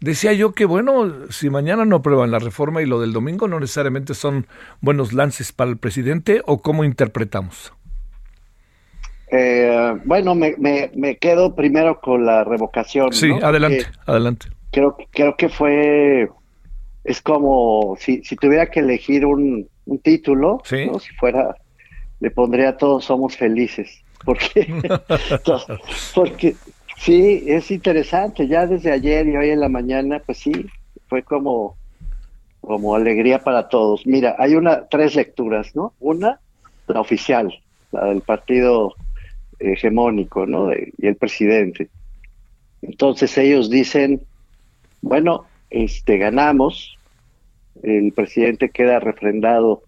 Decía 0.00 0.34
yo 0.34 0.52
que, 0.52 0.66
bueno, 0.66 1.30
si 1.30 1.48
mañana 1.48 1.86
no 1.86 1.96
aprueban 1.96 2.30
la 2.30 2.38
reforma 2.38 2.82
y 2.82 2.86
lo 2.86 3.00
del 3.00 3.12
domingo 3.12 3.48
no 3.48 3.58
necesariamente 3.58 4.12
son 4.12 4.46
buenos 4.80 5.14
lances 5.14 5.52
para 5.52 5.70
el 5.70 5.78
presidente, 5.78 6.42
¿o 6.44 6.60
cómo 6.60 6.84
interpretamos? 6.84 7.72
Eh, 9.32 9.94
bueno, 10.04 10.34
me, 10.34 10.54
me, 10.58 11.16
quedo 11.16 11.54
primero 11.54 12.00
con 12.00 12.26
la 12.26 12.44
revocación. 12.44 13.12
Sí, 13.12 13.30
adelante, 13.42 13.86
adelante. 14.04 14.48
Creo, 14.70 14.96
creo 15.10 15.34
que 15.36 15.48
fue, 15.48 16.28
es 17.04 17.22
como 17.22 17.96
si, 17.98 18.22
si 18.22 18.36
tuviera 18.36 18.66
que 18.66 18.80
elegir 18.80 19.24
un, 19.24 19.66
un 19.86 19.98
título, 19.98 20.60
si 20.64 20.86
fuera, 21.18 21.56
le 22.20 22.30
pondría 22.30 22.76
Todos 22.76 23.04
somos 23.04 23.36
felices. 23.36 24.02
Porque, 24.24 24.66
porque 26.14 26.56
Sí, 26.96 27.44
es 27.46 27.70
interesante. 27.70 28.48
Ya 28.48 28.66
desde 28.66 28.90
ayer 28.90 29.26
y 29.26 29.36
hoy 29.36 29.50
en 29.50 29.60
la 29.60 29.68
mañana, 29.68 30.20
pues 30.24 30.38
sí, 30.38 30.66
fue 31.08 31.22
como, 31.22 31.76
como 32.60 32.94
alegría 32.94 33.38
para 33.44 33.68
todos. 33.68 34.06
Mira, 34.06 34.34
hay 34.38 34.54
una 34.54 34.86
tres 34.88 35.14
lecturas, 35.14 35.76
¿no? 35.76 35.92
Una, 36.00 36.40
la 36.88 37.00
oficial, 37.00 37.54
la 37.92 38.06
del 38.06 38.22
partido 38.22 38.94
hegemónico, 39.58 40.46
¿no? 40.46 40.72
y 40.72 41.06
el 41.06 41.16
presidente. 41.16 41.88
Entonces 42.82 43.36
ellos 43.38 43.70
dicen, 43.70 44.20
bueno, 45.00 45.46
este 45.70 46.18
ganamos, 46.18 46.98
el 47.82 48.12
presidente 48.12 48.70
queda 48.70 49.00
refrendado 49.00 49.82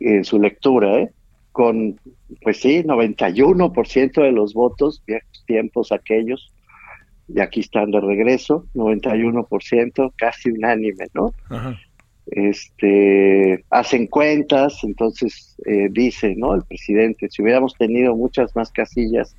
en 0.00 0.24
su 0.24 0.38
lectura, 0.38 1.00
¿eh? 1.00 1.10
Con, 1.58 1.98
pues 2.40 2.60
sí, 2.60 2.84
91% 2.84 4.22
de 4.22 4.30
los 4.30 4.54
votos, 4.54 5.02
viejos 5.04 5.44
tiempos 5.44 5.90
aquellos, 5.90 6.54
y 7.26 7.40
aquí 7.40 7.58
están 7.58 7.90
de 7.90 8.00
regreso, 8.00 8.64
91%, 8.74 10.12
casi 10.16 10.52
unánime, 10.52 11.06
¿no? 11.14 11.34
Este, 12.26 13.64
hacen 13.70 14.06
cuentas, 14.06 14.78
entonces 14.84 15.56
eh, 15.66 15.88
dice, 15.90 16.36
¿no? 16.36 16.54
El 16.54 16.62
presidente, 16.62 17.26
si 17.28 17.42
hubiéramos 17.42 17.74
tenido 17.74 18.14
muchas 18.14 18.54
más 18.54 18.70
casillas, 18.70 19.34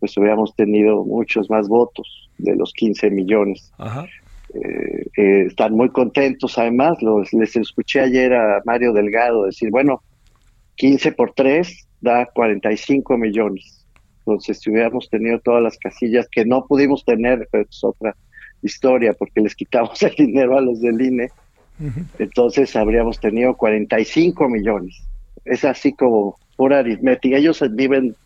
pues 0.00 0.16
hubiéramos 0.16 0.56
tenido 0.56 1.04
muchos 1.04 1.48
más 1.48 1.68
votos 1.68 2.28
de 2.38 2.56
los 2.56 2.72
15 2.72 3.08
millones. 3.12 3.72
Eh, 4.52 5.06
eh, 5.16 5.44
están 5.46 5.74
muy 5.74 5.90
contentos, 5.90 6.58
además, 6.58 7.00
los, 7.02 7.32
les 7.32 7.54
escuché 7.54 8.00
ayer 8.00 8.34
a 8.34 8.62
Mario 8.64 8.92
Delgado 8.92 9.44
decir, 9.44 9.70
bueno, 9.70 10.02
15 10.82 11.12
por 11.12 11.32
3 11.32 11.86
da 12.00 12.26
45 12.26 13.16
millones. 13.16 13.86
Entonces, 14.18 14.58
si 14.58 14.68
hubiéramos 14.68 15.08
tenido 15.08 15.38
todas 15.38 15.62
las 15.62 15.78
casillas 15.78 16.26
que 16.28 16.44
no 16.44 16.66
pudimos 16.66 17.04
tener, 17.04 17.46
pero 17.52 17.64
es 17.70 17.84
otra 17.84 18.16
historia, 18.62 19.12
porque 19.12 19.40
les 19.40 19.54
quitamos 19.54 20.02
el 20.02 20.16
dinero 20.16 20.58
a 20.58 20.60
los 20.60 20.80
del 20.80 21.00
INE, 21.00 21.30
entonces 22.18 22.74
habríamos 22.74 23.20
tenido 23.20 23.56
45 23.56 24.48
millones. 24.48 25.04
Es 25.44 25.64
así 25.64 25.92
como 25.92 26.36
pura 26.56 26.80
aritmética. 26.80 27.36
Ellos 27.36 27.62
viven 27.70 28.16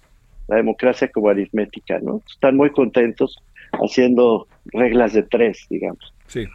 la 0.49 0.57
democracia 0.57 1.11
como 1.13 1.29
aritmética, 1.29 1.99
¿no? 1.99 2.23
Están 2.27 2.57
muy 2.57 2.71
contentos 2.71 3.37
haciendo 3.73 4.49
reglas 4.73 5.13
de 5.13 5.25
tres, 5.25 5.67
digamos. 5.69 6.15
Sí 6.27 6.47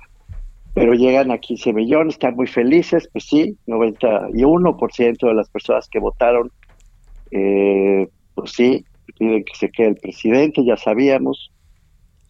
pero 0.82 0.96
llegan 0.96 1.30
a 1.30 1.38
15 1.38 1.74
millones, 1.74 2.16
están 2.16 2.36
muy 2.36 2.48
felices, 2.48 3.08
pues 3.14 3.26
sí, 3.26 3.56
91% 3.68 5.28
de 5.28 5.34
las 5.36 5.48
personas 5.48 5.88
que 5.88 6.00
votaron, 6.00 6.52
eh, 7.30 8.08
pues 8.34 8.54
sí, 8.54 8.84
piden 9.20 9.44
que 9.44 9.54
se 9.54 9.70
quede 9.70 9.90
el 9.90 9.96
presidente, 9.98 10.66
ya 10.66 10.76
sabíamos, 10.78 11.52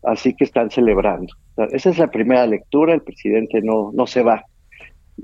así 0.03 0.35
que 0.35 0.43
están 0.43 0.69
celebrando. 0.69 1.33
Esa 1.71 1.91
es 1.91 1.97
la 1.97 2.11
primera 2.11 2.45
lectura, 2.45 2.93
el 2.93 3.01
presidente 3.01 3.61
no, 3.61 3.91
no 3.93 4.05
se 4.05 4.21
va, 4.21 4.43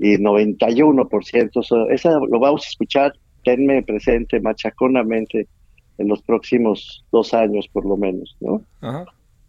y 0.00 0.16
91%, 0.16 1.90
eso, 1.90 2.26
lo 2.26 2.38
vamos 2.38 2.64
a 2.64 2.68
escuchar, 2.70 3.12
tenme 3.44 3.82
presente 3.82 4.40
machaconamente 4.40 5.48
en 5.98 6.08
los 6.08 6.22
próximos 6.22 7.04
dos 7.12 7.34
años 7.34 7.68
por 7.68 7.84
lo 7.84 7.98
menos, 7.98 8.38
¿no? 8.40 8.62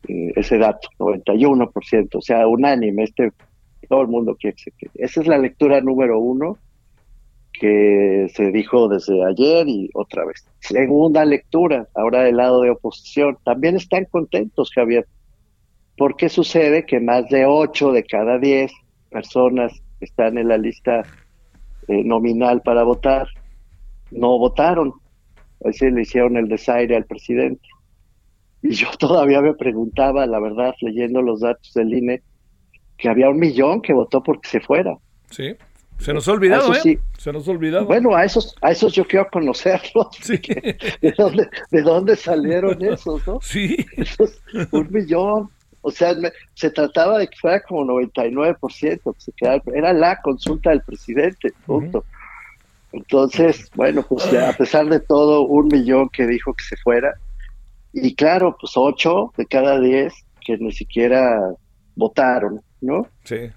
Eh, 0.09 0.33
ese 0.35 0.57
dato, 0.57 0.89
91%, 0.97 2.09
o 2.17 2.21
sea, 2.21 2.45
unánime, 2.45 3.03
este 3.03 3.31
todo 3.89 4.03
el 4.03 4.07
mundo 4.07 4.37
quiere 4.39 4.55
que. 4.77 4.87
Esa 4.93 5.21
es 5.21 5.27
la 5.27 5.37
lectura 5.37 5.81
número 5.81 6.19
uno 6.19 6.57
que 7.51 8.27
se 8.33 8.51
dijo 8.51 8.87
desde 8.87 9.25
ayer 9.25 9.67
y 9.67 9.89
otra 9.93 10.25
vez. 10.25 10.47
Segunda 10.59 11.25
lectura, 11.25 11.89
ahora 11.95 12.23
del 12.23 12.37
lado 12.37 12.61
de 12.61 12.69
oposición. 12.69 13.37
También 13.43 13.75
están 13.75 14.05
contentos, 14.05 14.71
Javier. 14.73 15.05
¿Por 15.97 16.15
qué 16.15 16.29
sucede 16.29 16.85
que 16.85 17.01
más 17.01 17.27
de 17.29 17.45
ocho 17.45 17.91
de 17.91 18.05
cada 18.05 18.37
diez 18.37 18.71
personas 19.09 19.73
que 19.99 20.05
están 20.05 20.37
en 20.37 20.47
la 20.47 20.57
lista 20.57 21.03
eh, 21.87 22.03
nominal 22.05 22.61
para 22.61 22.83
votar 22.83 23.27
no 24.11 24.37
votaron? 24.37 24.93
Así 25.65 25.89
le 25.91 26.03
hicieron 26.03 26.37
el 26.37 26.47
desaire 26.47 26.95
al 26.95 27.05
presidente. 27.05 27.67
Y 28.61 28.71
yo 28.71 28.87
todavía 28.99 29.41
me 29.41 29.55
preguntaba, 29.55 30.25
la 30.25 30.39
verdad, 30.39 30.73
leyendo 30.81 31.21
los 31.21 31.41
datos 31.41 31.73
del 31.73 31.93
INE, 31.93 32.21
que 32.99 33.09
había 33.09 33.29
un 33.29 33.39
millón 33.39 33.81
que 33.81 33.93
votó 33.93 34.21
porque 34.21 34.47
se 34.47 34.59
fuera. 34.59 34.95
Sí, 35.31 35.55
se 35.99 36.13
nos 36.13 36.27
ha 36.27 36.33
olvidado, 36.33 36.73
¿eh? 36.73 36.99
Se 37.17 37.33
nos 37.33 37.47
ha 37.47 37.51
olvidado. 37.51 37.85
Bueno, 37.85 38.15
a 38.15 38.23
esos, 38.23 38.55
a 38.61 38.71
esos 38.71 38.93
yo 38.93 39.05
quiero 39.05 39.27
conocerlos. 39.29 40.07
Sí. 40.21 40.37
¿De, 41.01 41.13
dónde, 41.17 41.49
¿De 41.71 41.81
dónde 41.81 42.15
salieron 42.15 42.83
esos, 42.85 43.25
no? 43.25 43.39
Sí. 43.41 43.85
un 44.71 44.87
millón. 44.91 45.49
O 45.81 45.91
sea, 45.91 46.13
se 46.55 46.69
trataba 46.71 47.19
de 47.19 47.27
que 47.27 47.37
fuera 47.37 47.61
como 47.61 47.85
99%, 47.85 48.69
que 48.69 49.21
se 49.21 49.31
quedara, 49.31 49.61
era 49.73 49.93
la 49.93 50.21
consulta 50.21 50.71
del 50.71 50.81
presidente, 50.81 51.53
punto. 51.65 52.03
Entonces, 52.91 53.69
bueno, 53.75 54.03
pues 54.03 54.33
a 54.33 54.51
pesar 54.57 54.87
de 54.87 54.99
todo, 54.99 55.43
un 55.43 55.67
millón 55.67 56.09
que 56.09 56.27
dijo 56.27 56.53
que 56.53 56.63
se 56.65 56.75
fuera, 56.77 57.13
y 57.93 58.13
claro, 58.13 58.57
pues 58.59 58.73
ocho 58.75 59.31
de 59.37 59.45
cada 59.45 59.79
diez 59.79 60.13
que 60.45 60.57
ni 60.57 60.73
siquiera 60.73 61.39
votaron, 61.95 62.61
¿no? 62.81 63.07
Sí. 63.23 63.49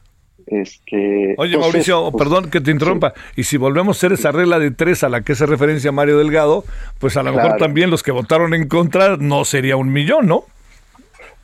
Este, 0.47 1.35
Oye, 1.39 1.57
Mauricio, 1.57 2.11
pues, 2.11 2.23
perdón 2.23 2.51
que 2.51 2.61
te 2.61 2.71
interrumpa. 2.71 3.15
Y 3.37 3.45
si 3.45 3.57
volvemos 3.57 3.97
a 3.97 3.99
hacer 3.99 4.13
esa 4.13 4.33
regla 4.33 4.59
de 4.59 4.71
tres 4.71 5.05
a 5.05 5.09
la 5.09 5.23
que 5.23 5.33
hace 5.33 5.47
referencia 5.47 5.93
Mario 5.93 6.19
Delgado, 6.19 6.65
pues 6.99 7.17
a 7.17 7.23
lo 7.23 7.33
mejor 7.33 7.57
también 7.59 7.91
los 7.91 8.03
que 8.03 8.11
votaron 8.11 8.55
en 8.55 8.69
contra 8.69 9.17
no 9.17 9.45
sería 9.45 9.77
un 9.77 9.93
millón, 9.93 10.27
¿no? 10.27 10.45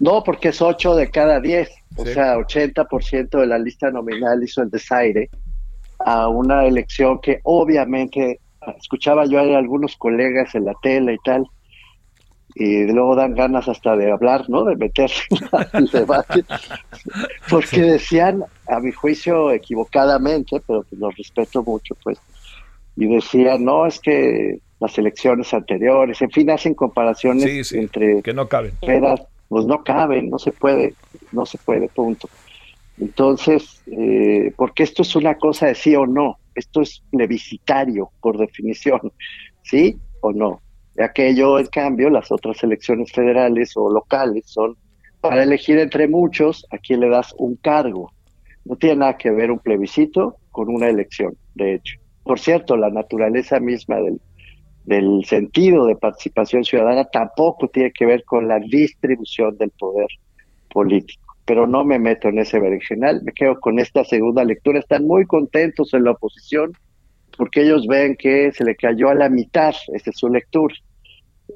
No, 0.01 0.23
porque 0.23 0.49
es 0.49 0.63
8 0.63 0.95
de 0.95 1.11
cada 1.11 1.41
10. 1.41 1.69
O 1.97 2.05
sea, 2.05 2.37
80% 2.37 3.41
de 3.41 3.47
la 3.47 3.59
lista 3.59 3.91
nominal 3.91 4.43
hizo 4.43 4.63
el 4.63 4.71
desaire 4.71 5.31
a 5.99 6.29
una 6.29 6.65
elección 6.65 7.21
que 7.21 7.41
obviamente 7.43 8.41
escuchaba 8.79 9.27
yo 9.27 9.41
a 9.41 9.59
algunos 9.59 9.97
colegas 9.97 10.55
en 10.55 10.67
la 10.67 10.75
tele 10.83 11.15
y 11.15 11.19
tal, 11.25 11.45
y 12.59 12.85
luego 12.93 13.15
dan 13.15 13.35
ganas 13.35 13.69
hasta 13.69 13.97
de 13.97 14.11
hablar, 14.11 14.51
¿no? 14.51 14.65
De 14.65 14.75
meterse 14.75 15.23
el 15.75 15.87
debate, 15.87 16.45
porque 17.51 17.83
decían, 17.83 18.45
a 18.67 18.81
mi 18.81 18.91
juicio 18.91 19.53
equivocadamente, 19.53 20.61
pero 20.67 20.83
que 20.83 20.97
los 20.97 21.17
respeto 21.17 21.63
mucho, 21.63 21.95
pues, 22.03 22.19
y 22.97 23.07
decían, 23.07 23.65
no, 23.65 23.87
es 23.87 24.01
que 24.01 24.59
las 24.81 24.99
elecciones 24.99 25.55
anteriores, 25.55 26.21
en 26.21 26.31
fin, 26.31 26.51
hacen 26.51 26.75
comparaciones 26.75 27.73
entre... 27.73 28.23
Que 28.23 28.35
no 28.35 28.49
caben. 28.49 28.73
pues 29.49 29.65
no 29.65 29.85
caben, 29.85 30.29
no 30.29 30.41
se 30.41 30.51
puede, 30.51 30.95
no 31.31 31.47
se 31.47 31.59
puede, 31.59 31.89
punto. 31.89 32.29
Entonces, 32.99 33.81
eh, 33.87 34.53
porque 34.57 34.83
esto 34.83 35.03
es 35.03 35.15
una 35.15 35.37
cosa 35.37 35.67
de 35.67 35.77
sí 35.77 35.95
o 35.95 36.07
no, 36.07 36.39
esto 36.57 36.83
es 36.83 37.05
plebiscitario 37.13 38.11
por 38.21 38.37
definición, 38.37 39.13
¿sí 39.63 39.97
o 40.21 40.33
no? 40.33 40.61
Aquello, 41.03 41.59
en 41.59 41.67
cambio, 41.67 42.11
las 42.11 42.33
otras 42.33 42.63
elecciones 42.65 43.13
federales 43.13 43.77
o 43.77 43.91
locales 43.91 44.47
son 44.47 44.77
para 45.21 45.43
elegir 45.43 45.79
entre 45.79 46.09
muchos 46.09 46.67
a 46.71 46.79
quien 46.79 47.01
le 47.01 47.09
das 47.09 47.35
un 47.39 47.57
cargo. 47.57 48.11
No 48.65 48.77
tiene 48.77 48.97
nada 48.97 49.17
que 49.17 49.31
ver 49.31 49.51
un 49.51 49.59
plebiscito 49.59 50.37
con 50.51 50.69
una 50.69 50.89
elección, 50.89 51.37
de 51.55 51.75
hecho. 51.75 51.99
Por 52.25 52.39
cierto, 52.39 52.77
la 52.77 52.91
naturaleza 52.91 53.61
misma 53.61 53.97
del, 53.97 54.21
del 54.85 55.25
sentido 55.25 55.87
de 55.87 55.97
participación 55.97 56.65
ciudadana 56.65 57.05
tampoco 57.05 57.69
tiene 57.69 57.93
que 57.93 58.07
ver 58.07 58.25
con 58.25 58.49
la 58.49 58.59
distribución 58.59 59.57
del 59.57 59.71
poder 59.71 60.09
político. 60.71 61.37
Pero 61.45 61.67
no 61.67 61.85
me 61.85 61.99
meto 61.99 62.29
en 62.29 62.41
ese 62.41 62.59
berenjenal, 62.59 63.23
me 63.23 63.33
quedo 63.33 63.59
con 63.61 63.79
esta 63.79 64.05
segunda 64.05 64.45
lectura. 64.45 64.81
Están 64.81 65.07
muy 65.07 65.25
contentos 65.27 65.95
en 65.95 66.05
la 66.05 66.11
oposición 66.11 66.73
porque 67.37 67.63
ellos 67.63 67.87
ven 67.87 68.17
que 68.17 68.53
se 68.53 68.65
le 68.65 68.75
cayó 68.75 69.09
a 69.09 69.15
la 69.15 69.29
mitad, 69.29 69.75
esa 69.95 70.11
es 70.11 70.19
su 70.19 70.29
lectura 70.29 70.75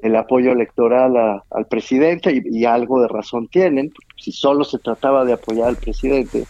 el 0.03 0.17
apoyo 0.17 0.51
electoral 0.51 1.41
al 1.49 1.65
presidente 1.65 2.41
y, 2.43 2.65
algo 2.65 3.01
de 3.01 3.07
razón 3.07 3.47
tienen. 3.47 3.93
Si 4.17 4.33
solo 4.33 4.65
se 4.65 4.77
trataba 4.77 5.23
de 5.23 5.31
apoyar 5.31 5.69
al 5.69 5.77
presidente, 5.77 6.43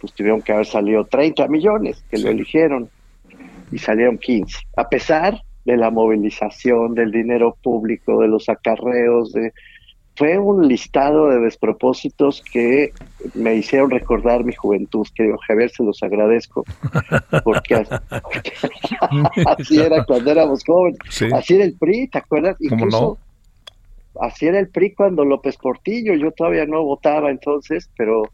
pues 0.00 0.12
tuvieron 0.12 0.40
que 0.40 0.52
haber 0.52 0.66
salido 0.66 1.04
30 1.04 1.48
millones 1.48 2.04
que 2.08 2.18
lo 2.18 2.30
eligieron 2.30 2.88
y 3.72 3.78
salieron 3.78 4.16
15. 4.16 4.58
A 4.76 4.88
pesar 4.88 5.42
de 5.64 5.76
la 5.76 5.90
movilización, 5.90 6.94
del 6.94 7.10
dinero 7.10 7.56
público, 7.60 8.20
de 8.20 8.28
los 8.28 8.48
acarreos, 8.48 9.32
de 9.32 9.52
fue 10.18 10.36
un 10.36 10.66
listado 10.66 11.28
de 11.28 11.38
despropósitos 11.38 12.42
que 12.52 12.92
me 13.34 13.54
hicieron 13.54 13.90
recordar 13.90 14.42
mi 14.42 14.52
juventud, 14.52 15.06
querido 15.14 15.38
Javier, 15.46 15.70
se 15.70 15.84
los 15.84 16.02
agradezco, 16.02 16.64
porque, 17.44 17.74
así 19.46 19.78
era 19.80 20.04
cuando 20.04 20.32
éramos 20.32 20.64
jóvenes, 20.64 20.98
así 21.32 21.54
era 21.54 21.64
el 21.64 21.74
PRI, 21.74 22.08
¿te 22.08 22.18
acuerdas? 22.18 22.56
Incluso, 22.58 23.18
Así 24.20 24.46
era 24.46 24.58
el 24.58 24.68
PRI 24.68 24.94
cuando 24.94 25.24
López 25.24 25.56
Portillo, 25.56 26.14
yo 26.14 26.32
todavía 26.32 26.66
no 26.66 26.82
votaba 26.82 27.30
entonces, 27.30 27.88
pero, 27.96 28.24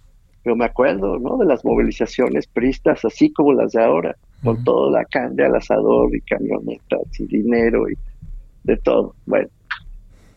pero 0.42 0.56
me 0.56 0.64
acuerdo, 0.64 1.18
¿no? 1.18 1.36
De 1.36 1.44
las 1.44 1.62
movilizaciones 1.62 2.46
pristas, 2.46 3.04
así 3.04 3.30
como 3.30 3.52
las 3.52 3.72
de 3.72 3.84
ahora, 3.84 4.16
con 4.42 4.64
toda 4.64 4.90
la 4.90 5.04
cande 5.04 5.44
al 5.44 5.56
asador 5.56 6.16
y 6.16 6.22
camionetas 6.22 7.20
y 7.20 7.26
dinero 7.26 7.90
y 7.90 7.98
de 8.62 8.78
todo. 8.78 9.14
Bueno, 9.26 9.48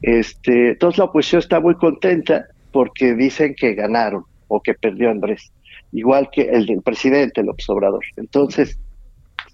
este, 0.02 0.70
entonces 0.70 0.98
la 1.00 1.06
oposición 1.06 1.40
está 1.40 1.60
muy 1.60 1.76
contenta 1.76 2.46
porque 2.72 3.14
dicen 3.14 3.56
que 3.56 3.74
ganaron 3.74 4.24
o 4.48 4.62
que 4.62 4.74
perdió 4.74 5.10
Andrés, 5.10 5.52
igual 5.92 6.30
que 6.32 6.44
el 6.44 6.66
del 6.66 6.82
presidente 6.82 7.44
López 7.44 7.70
Obrador. 7.70 8.04
Entonces, 8.16 8.80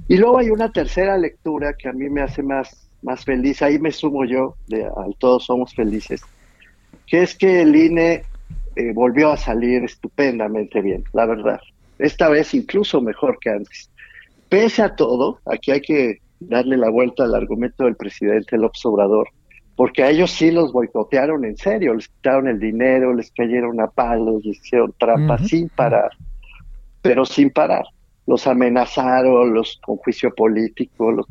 y 0.08 0.18
luego 0.18 0.40
hay 0.40 0.50
una 0.50 0.72
tercera 0.72 1.18
lectura 1.18 1.74
que 1.74 1.90
a 1.90 1.94
mí 1.94 2.10
me 2.10 2.22
hace 2.22 2.44
más, 2.44 2.90
más 3.02 3.24
feliz, 3.24 3.62
ahí 3.62 3.80
me 3.80 3.92
sumo 3.92 4.26
yo, 4.26 4.56
al 4.98 5.16
todos 5.18 5.46
somos 5.46 5.74
felices, 5.74 6.22
que 7.08 7.24
es 7.24 7.36
que 7.36 7.62
el 7.62 7.76
INE 7.76 8.24
eh, 8.76 8.92
volvió 8.94 9.32
a 9.32 9.38
salir 9.38 9.84
estupendamente 9.84 10.82
bien, 10.82 11.04
la 11.14 11.26
verdad. 11.26 11.60
Esta 12.00 12.28
vez 12.28 12.54
incluso 12.54 13.02
mejor 13.02 13.38
que 13.40 13.52
antes. 13.52 13.90
Pese 14.50 14.82
a 14.82 14.96
todo, 14.96 15.40
aquí 15.46 15.72
hay 15.72 15.82
que 15.82 16.20
darle 16.40 16.78
la 16.78 16.90
vuelta 16.90 17.24
al 17.24 17.36
argumento 17.36 17.86
del 17.86 17.96
presidente 17.96 18.58
López 18.58 18.86
Obrador, 18.86 19.30
porque 19.76 20.04
a 20.04 20.10
ellos 20.10 20.32
sí 20.32 20.52
los 20.52 20.72
boicotearon 20.72 21.46
en 21.46 21.58
serio, 21.58 21.94
les 21.94 22.08
quitaron 22.08 22.48
el 22.48 22.60
dinero, 22.60 23.14
les 23.14 23.32
cayeron 23.32 23.80
a 23.82 23.88
palos, 23.88 24.46
les 24.46 24.58
hicieron 24.58 24.94
trampas 24.98 25.48
sin 25.48 25.70
parar, 25.70 26.12
pero 27.02 27.26
sin 27.26 27.50
parar. 27.50 27.86
Los 28.26 28.48
amenazaron, 28.48 29.54
los 29.54 29.80
con 29.84 29.98
juicio 29.98 30.34
político, 30.34 31.12
los 31.12 31.28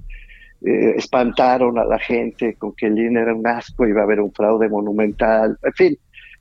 eh, 0.64 0.94
espantaron 0.96 1.78
a 1.78 1.84
la 1.84 1.98
gente 1.98 2.54
con 2.54 2.72
que 2.74 2.86
el 2.86 2.98
INE 2.98 3.20
era 3.20 3.34
un 3.34 3.46
asco, 3.46 3.86
iba 3.86 4.00
a 4.00 4.04
haber 4.04 4.20
un 4.20 4.32
fraude 4.32 4.68
monumental, 4.68 5.58
en 5.62 5.72
fin, 5.72 5.98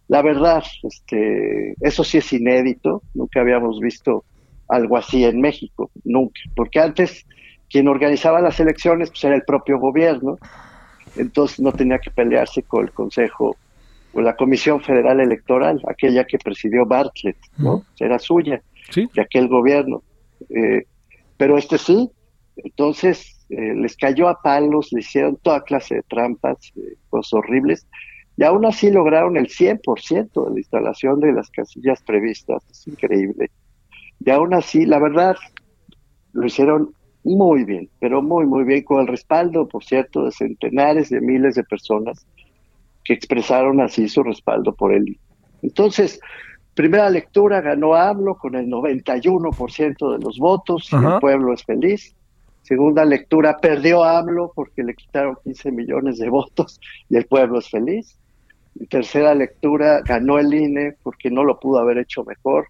la 0.07 0.21
verdad, 0.21 0.61
este, 0.83 1.73
eso 1.79 2.03
sí 2.03 2.17
es 2.17 2.33
inédito, 2.33 3.01
nunca 3.13 3.39
habíamos 3.39 3.79
visto 3.79 4.25
algo 4.67 4.97
así 4.97 5.23
en 5.23 5.39
México, 5.39 5.89
nunca, 6.03 6.41
porque 6.55 6.79
antes 6.79 7.25
quien 7.69 7.87
organizaba 7.87 8.41
las 8.41 8.59
elecciones 8.59 9.09
pues, 9.09 9.23
era 9.23 9.35
el 9.35 9.43
propio 9.43 9.79
gobierno, 9.79 10.37
entonces 11.15 11.59
no 11.59 11.71
tenía 11.71 11.99
que 11.99 12.11
pelearse 12.11 12.63
con 12.63 12.83
el 12.83 12.91
Consejo 12.91 13.55
o 14.13 14.21
la 14.21 14.35
Comisión 14.35 14.81
Federal 14.81 15.19
Electoral, 15.19 15.81
aquella 15.87 16.25
que 16.25 16.37
presidió 16.37 16.85
Bartlett, 16.85 17.37
¿no? 17.57 17.85
Era 17.99 18.19
suya, 18.19 18.61
de 18.93 19.21
aquel 19.21 19.47
gobierno. 19.47 20.03
Eh, 20.49 20.83
pero 21.37 21.57
este 21.57 21.77
sí, 21.77 22.09
entonces 22.57 23.45
eh, 23.49 23.73
les 23.75 23.95
cayó 23.95 24.27
a 24.27 24.41
palos, 24.41 24.91
le 24.91 24.99
hicieron 24.99 25.37
toda 25.37 25.63
clase 25.63 25.95
de 25.95 26.03
trampas, 26.03 26.57
eh, 26.75 26.95
cosas 27.09 27.33
horribles, 27.33 27.87
y 28.37 28.43
aún 28.43 28.65
así 28.65 28.91
lograron 28.91 29.37
el 29.37 29.47
100% 29.47 30.45
de 30.45 30.51
la 30.51 30.57
instalación 30.57 31.19
de 31.19 31.33
las 31.33 31.49
casillas 31.49 32.01
previstas, 32.01 32.63
es 32.69 32.87
increíble. 32.87 33.51
Y 34.23 34.29
aún 34.29 34.53
así, 34.53 34.85
la 34.85 34.99
verdad, 34.99 35.35
lo 36.33 36.45
hicieron 36.45 36.93
muy 37.23 37.63
bien, 37.65 37.89
pero 37.99 38.21
muy, 38.21 38.45
muy 38.45 38.63
bien, 38.63 38.83
con 38.83 39.01
el 39.01 39.07
respaldo, 39.07 39.67
por 39.67 39.83
cierto, 39.83 40.25
de 40.25 40.31
centenares 40.31 41.09
de 41.09 41.21
miles 41.21 41.55
de 41.55 41.63
personas 41.63 42.25
que 43.03 43.13
expresaron 43.13 43.79
así 43.81 44.07
su 44.07 44.23
respaldo 44.23 44.73
por 44.73 44.93
él. 44.93 45.17
Entonces, 45.61 46.19
primera 46.73 47.09
lectura 47.09 47.61
ganó 47.61 47.93
AMLO 47.95 48.37
con 48.37 48.55
el 48.55 48.67
91% 48.67 50.17
de 50.17 50.23
los 50.23 50.37
votos 50.39 50.89
y 50.91 50.95
el 50.95 51.19
pueblo 51.19 51.53
es 51.53 51.63
feliz. 51.63 52.15
Segunda 52.63 53.05
lectura 53.05 53.57
perdió 53.59 54.03
AMLO 54.03 54.51
porque 54.55 54.83
le 54.83 54.95
quitaron 54.95 55.37
15 55.43 55.71
millones 55.71 56.17
de 56.19 56.29
votos 56.29 56.79
y 57.09 57.17
el 57.17 57.25
pueblo 57.25 57.59
es 57.59 57.69
feliz. 57.69 58.17
Y 58.75 58.85
tercera 58.85 59.35
lectura 59.35 60.01
ganó 60.05 60.39
el 60.39 60.53
INE 60.53 60.95
porque 61.03 61.29
no 61.29 61.43
lo 61.43 61.59
pudo 61.59 61.79
haber 61.79 61.97
hecho 61.97 62.23
mejor 62.23 62.67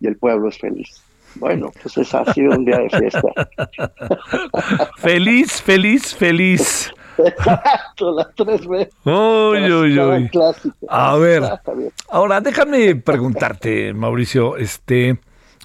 y 0.00 0.06
el 0.06 0.16
pueblo 0.16 0.48
es 0.48 0.58
feliz. 0.58 1.02
Bueno, 1.36 1.70
pues 1.82 1.96
esa 1.96 2.20
ha 2.20 2.32
sido 2.32 2.52
un 2.52 2.64
día 2.64 2.78
de 2.78 2.90
fiesta. 2.90 3.28
feliz, 4.96 5.62
feliz, 5.62 6.14
feliz. 6.14 6.92
Exacto, 7.18 8.14
las 8.14 8.34
tres 8.34 8.66
veces. 8.66 8.94
Uy, 9.04 9.72
uy, 9.72 9.98
uy. 9.98 10.30
A 10.88 11.16
ver, 11.16 11.42
ahora 12.08 12.40
déjame 12.40 12.96
preguntarte, 12.96 13.92
Mauricio, 13.92 14.56
este, 14.56 15.18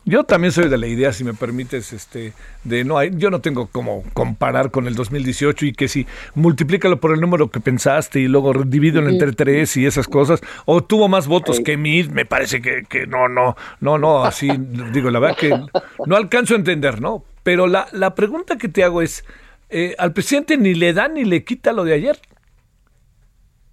Yo 0.07 0.23
también 0.23 0.53
soy 0.53 0.69
de 0.69 0.77
la 0.77 0.87
idea, 0.87 1.11
si 1.11 1.25
me 1.25 1.33
permites, 1.33 1.91
este, 1.91 2.31
de 2.63 2.85
no 2.85 2.97
hay, 2.97 3.11
yo 3.15 3.29
no 3.29 3.41
tengo 3.41 3.67
como 3.67 4.05
comparar 4.13 4.71
con 4.71 4.87
el 4.87 4.95
2018 4.95 5.65
y 5.65 5.73
que 5.73 5.89
si 5.89 6.07
multiplícalo 6.33 7.01
por 7.01 7.13
el 7.13 7.19
número 7.19 7.51
que 7.51 7.59
pensaste 7.59 8.21
y 8.21 8.29
luego 8.29 8.53
divídelo 8.53 9.09
entre 9.09 9.33
tres 9.33 9.75
y 9.75 9.85
esas 9.85 10.07
cosas, 10.07 10.39
o 10.63 10.81
tuvo 10.81 11.09
más 11.09 11.27
votos 11.27 11.59
que 11.59 11.75
mí, 11.75 12.03
me 12.05 12.23
parece 12.25 12.61
que, 12.61 12.85
que 12.87 13.05
no, 13.05 13.27
no, 13.27 13.57
no, 13.81 13.97
no, 13.97 14.23
así, 14.23 14.47
digo, 14.93 15.11
la 15.11 15.19
verdad 15.19 15.35
que 15.35 15.59
no 16.05 16.15
alcanzo 16.15 16.53
a 16.53 16.57
entender, 16.57 17.01
¿no? 17.01 17.25
Pero 17.43 17.67
la, 17.67 17.89
la 17.91 18.15
pregunta 18.15 18.57
que 18.57 18.69
te 18.69 18.85
hago 18.85 19.01
es, 19.01 19.25
eh, 19.69 19.93
¿al 19.97 20.13
presidente 20.13 20.55
ni 20.55 20.73
le 20.73 20.93
da 20.93 21.09
ni 21.09 21.25
le 21.25 21.43
quita 21.43 21.73
lo 21.73 21.83
de 21.83 21.93
ayer? 21.93 22.17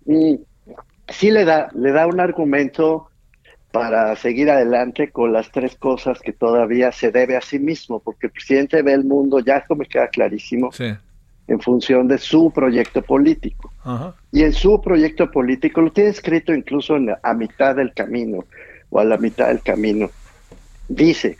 Sí 0.05 1.31
le 1.31 1.45
da, 1.45 1.69
le 1.75 1.93
da 1.93 2.09
un 2.09 2.19
argumento 2.19 3.09
para 3.75 4.15
seguir 4.15 4.49
adelante 4.51 5.11
con 5.11 5.33
las 5.33 5.51
tres 5.51 5.75
cosas 5.75 6.21
que 6.21 6.33
todavía 6.33 6.93
se 6.93 7.11
debe 7.11 7.37
a 7.37 7.41
sí 7.41 7.59
mismo, 7.59 7.99
porque 7.99 8.29
el 8.29 8.33
presidente 8.33 8.83
ve 8.83 8.93
el 8.93 9.03
mundo, 9.03 9.41
ya 9.41 9.57
esto 9.57 9.75
me 9.75 9.87
queda 9.87 10.07
clarísimo, 10.07 10.71
en 11.49 11.61
función 11.61 12.07
de 12.07 12.19
su 12.19 12.53
proyecto 12.53 13.03
político. 13.03 13.73
Y 14.31 14.45
en 14.45 14.53
su 14.53 14.81
proyecto 14.81 15.29
político 15.29 15.81
lo 15.81 15.91
tiene 15.91 16.11
escrito 16.11 16.55
incluso 16.55 16.95
en, 16.95 17.17
a 17.21 17.35
mitad 17.35 17.75
del 17.75 17.93
camino 17.93 18.45
o 18.91 19.01
a 19.01 19.05
la 19.05 19.17
mitad 19.17 19.49
del 19.49 19.61
camino. 19.61 20.09
Dice, 20.87 21.37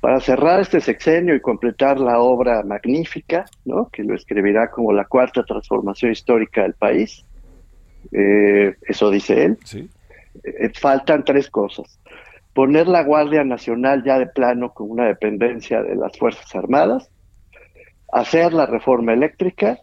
para 0.00 0.20
cerrar 0.20 0.60
este 0.60 0.80
sexenio 0.80 1.34
y 1.34 1.40
completar 1.40 1.98
la 1.98 2.20
obra 2.20 2.62
magnífica, 2.62 3.44
¿no? 3.64 3.88
que 3.92 4.04
lo 4.04 4.14
escribirá 4.14 4.70
como 4.70 4.92
la 4.92 5.06
cuarta 5.06 5.42
transformación 5.42 6.12
histórica 6.12 6.62
del 6.62 6.74
país, 6.74 7.24
eh, 8.12 8.76
eso 8.86 9.10
dice 9.10 9.46
él, 9.46 9.58
sí 9.64 9.90
faltan 10.80 11.24
tres 11.24 11.50
cosas. 11.50 11.98
Poner 12.54 12.86
la 12.86 13.02
Guardia 13.02 13.44
Nacional 13.44 14.04
ya 14.04 14.18
de 14.18 14.26
plano 14.26 14.74
con 14.74 14.90
una 14.90 15.06
dependencia 15.06 15.82
de 15.82 15.96
las 15.96 16.16
Fuerzas 16.18 16.54
Armadas, 16.54 17.10
hacer 18.12 18.52
la 18.52 18.66
reforma 18.66 19.14
eléctrica 19.14 19.78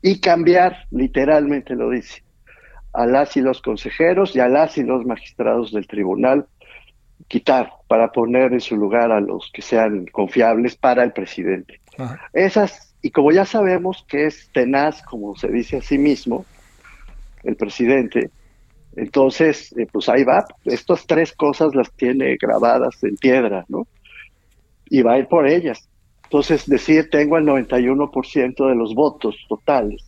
y 0.00 0.20
cambiar, 0.20 0.86
literalmente 0.90 1.74
lo 1.74 1.90
dice, 1.90 2.22
a 2.92 3.06
las 3.06 3.36
y 3.36 3.40
los 3.40 3.60
consejeros 3.62 4.36
y 4.36 4.40
a 4.40 4.48
las 4.48 4.78
y 4.78 4.84
los 4.84 5.04
magistrados 5.04 5.72
del 5.72 5.86
tribunal, 5.86 6.46
quitar 7.28 7.72
para 7.88 8.12
poner 8.12 8.52
en 8.52 8.60
su 8.60 8.76
lugar 8.76 9.10
a 9.12 9.20
los 9.20 9.50
que 9.52 9.62
sean 9.62 10.06
confiables 10.06 10.76
para 10.76 11.02
el 11.02 11.12
presidente. 11.12 11.80
Esas, 12.32 12.94
y 13.02 13.10
como 13.10 13.32
ya 13.32 13.44
sabemos 13.44 14.04
que 14.08 14.26
es 14.26 14.50
tenaz, 14.52 15.02
como 15.02 15.36
se 15.36 15.48
dice 15.48 15.78
a 15.78 15.82
sí 15.82 15.98
mismo, 15.98 16.44
el 17.44 17.56
presidente, 17.56 18.30
entonces, 18.96 19.74
eh, 19.76 19.86
pues 19.90 20.08
ahí 20.08 20.24
va. 20.24 20.44
Estas 20.64 21.06
tres 21.06 21.32
cosas 21.32 21.74
las 21.74 21.90
tiene 21.92 22.36
grabadas 22.36 23.02
en 23.02 23.16
piedra, 23.16 23.64
¿no? 23.68 23.86
Y 24.88 25.02
va 25.02 25.14
a 25.14 25.18
ir 25.18 25.28
por 25.28 25.46
ellas. 25.46 25.88
Entonces, 26.24 26.66
decir, 26.66 27.08
tengo 27.10 27.38
el 27.38 27.44
91% 27.44 28.68
de 28.68 28.74
los 28.74 28.94
votos 28.94 29.36
totales. 29.48 30.04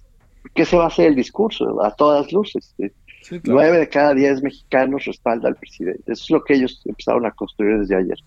¿Qué 0.54 0.64
se 0.64 0.76
va 0.76 0.84
a 0.84 0.88
hacer 0.88 1.06
el 1.08 1.14
discurso? 1.14 1.82
A 1.84 1.94
todas 1.94 2.32
luces. 2.32 2.74
Nueve 3.44 3.78
de 3.78 3.88
cada 3.88 4.12
diez 4.12 4.42
mexicanos 4.42 5.06
respalda 5.06 5.48
al 5.48 5.56
presidente. 5.56 6.12
Eso 6.12 6.24
es 6.24 6.30
lo 6.30 6.44
que 6.44 6.54
ellos 6.54 6.82
empezaron 6.84 7.24
a 7.24 7.30
construir 7.30 7.78
desde 7.78 7.96
ayer. 7.96 8.18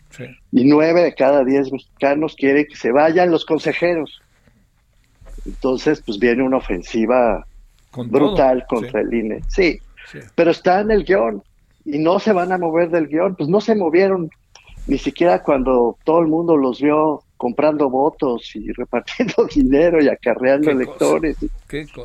Y 0.52 0.65
nueve 0.65 1.04
de 1.04 1.13
cada 1.13 1.43
diez 1.43 1.72
mexicanos 1.72 2.36
quieren 2.36 2.65
que 2.65 2.76
se 2.76 2.91
vayan 2.91 3.30
los 3.30 3.46
consejeros. 3.46 4.22
Entonces, 5.46 6.02
pues 6.04 6.17
viene 6.17 6.41
una 6.41 6.58
ofensiva 6.58 7.46
brutal 7.96 8.65
contra 8.67 9.02
el 9.02 9.13
INE. 9.13 9.41
Sí, 9.48 9.80
pero 10.36 10.52
está 10.52 10.82
en 10.82 10.91
el 10.91 11.04
guion 11.04 11.43
y 11.86 12.00
no 12.00 12.20
se 12.20 12.34
van 12.34 12.52
a 12.52 12.58
mover 12.58 12.89
del 12.89 13.08
guion. 13.08 13.36
Pues 13.36 13.50
no 13.50 13.62
se 13.62 13.76
movieron 13.76 14.30
ni 14.88 14.98
siquiera 14.98 15.43
cuando 15.43 15.98
todo 16.04 16.20
el 16.20 16.28
mundo 16.28 16.56
los 16.56 16.82
vio 16.82 17.24
comprando 17.38 17.89
votos 17.89 18.56
y 18.56 18.72
repartiendo 18.74 19.48
dinero 19.54 20.04
y 20.04 20.10
acarreando 20.10 20.72
electores, 20.72 21.38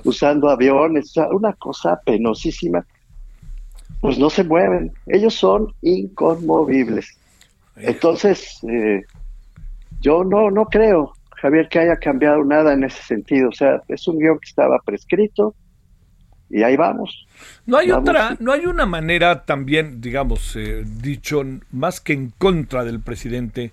usando 0.05 0.51
aviones, 0.51 1.15
una 1.33 1.53
cosa 1.55 2.01
penosísima. 2.05 2.85
Pues 4.01 4.19
no 4.19 4.31
se 4.31 4.45
mueven, 4.45 4.93
ellos 5.07 5.35
son 5.35 5.73
inconmovibles. 5.81 7.19
Entonces, 7.77 8.59
eh, 8.69 9.03
yo 10.01 10.25
no, 10.25 10.51
no 10.51 10.67
creo, 10.67 11.13
Javier, 11.37 11.69
que 11.69 11.79
haya 11.79 11.97
cambiado 11.97 12.45
nada 12.45 12.73
en 12.73 12.85
ese 12.85 13.01
sentido. 13.03 13.49
O 13.49 13.53
sea, 13.53 13.81
es 13.89 14.07
un 14.09 14.19
guion 14.19 14.39
que 14.41 14.49
estaba 14.49 14.79
prescrito, 14.85 15.55
y 16.53 16.63
ahí 16.63 16.77
vamos. 16.77 17.27
No 17.67 17.79
hay 17.79 17.91
otra, 17.91 18.37
no 18.39 18.53
hay 18.53 18.67
una 18.67 18.87
manera 18.87 19.45
también, 19.45 20.01
digamos, 20.01 20.55
eh, 20.55 20.85
dicho 20.85 21.43
más 21.73 22.01
que 22.01 22.13
en 22.13 22.33
contra 22.37 22.85
del 22.85 23.01
presidente, 23.01 23.73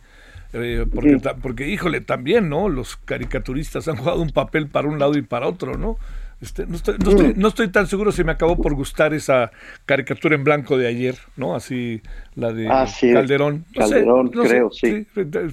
eh, 0.54 0.86
porque, 0.92 1.20
porque, 1.42 1.68
híjole, 1.68 2.02
también, 2.02 2.50
¿no? 2.50 2.70
Los 2.70 2.96
caricaturistas 2.96 3.88
han 3.88 3.98
jugado 3.98 4.22
un 4.22 4.32
papel 4.32 4.68
para 4.68 4.88
un 4.88 4.98
lado 4.98 5.18
y 5.18 5.22
para 5.22 5.48
otro, 5.48 5.78
¿no? 5.78 5.98
Este, 6.42 6.65
no, 6.65 6.78
estoy, 6.78 6.96
no, 7.04 7.10
estoy, 7.10 7.34
no, 7.36 7.48
estoy, 7.50 7.68
tan 7.68 7.88
seguro 7.88 8.13
si 8.13 8.24
me 8.24 8.32
acabó 8.32 8.56
por 8.56 8.74
gustar 8.74 9.13
esa 9.13 9.52
caricatura 9.86 10.36
en 10.36 10.46
blanco 10.46 10.78
de 10.78 10.88
ayer, 10.88 11.18
¿no? 11.36 11.54
Así, 11.54 12.02
la 12.36 12.54
de 12.54 12.70
ah, 12.70 12.88
Calderón. 13.13 13.65
Calderón, 13.76 14.30
creo, 14.30 14.72
sí. 14.72 15.06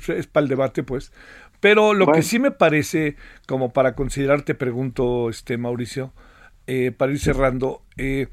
Es 0.08 0.26
para 0.28 0.44
el 0.44 0.48
debate, 0.48 0.84
pues. 0.84 1.12
Pero 1.58 1.92
lo 1.92 2.06
que 2.12 2.22
sí 2.22 2.38
me 2.38 2.52
parece, 2.52 3.16
como 3.46 3.72
para 3.72 3.94
considerar, 3.94 4.42
te 4.42 4.54
pregunto, 4.54 5.28
este 5.28 5.58
Mauricio, 5.58 6.12
eh, 6.66 6.92
para 6.96 7.12
ir 7.12 7.18
cerrando, 7.18 7.82
eh, 7.96 8.28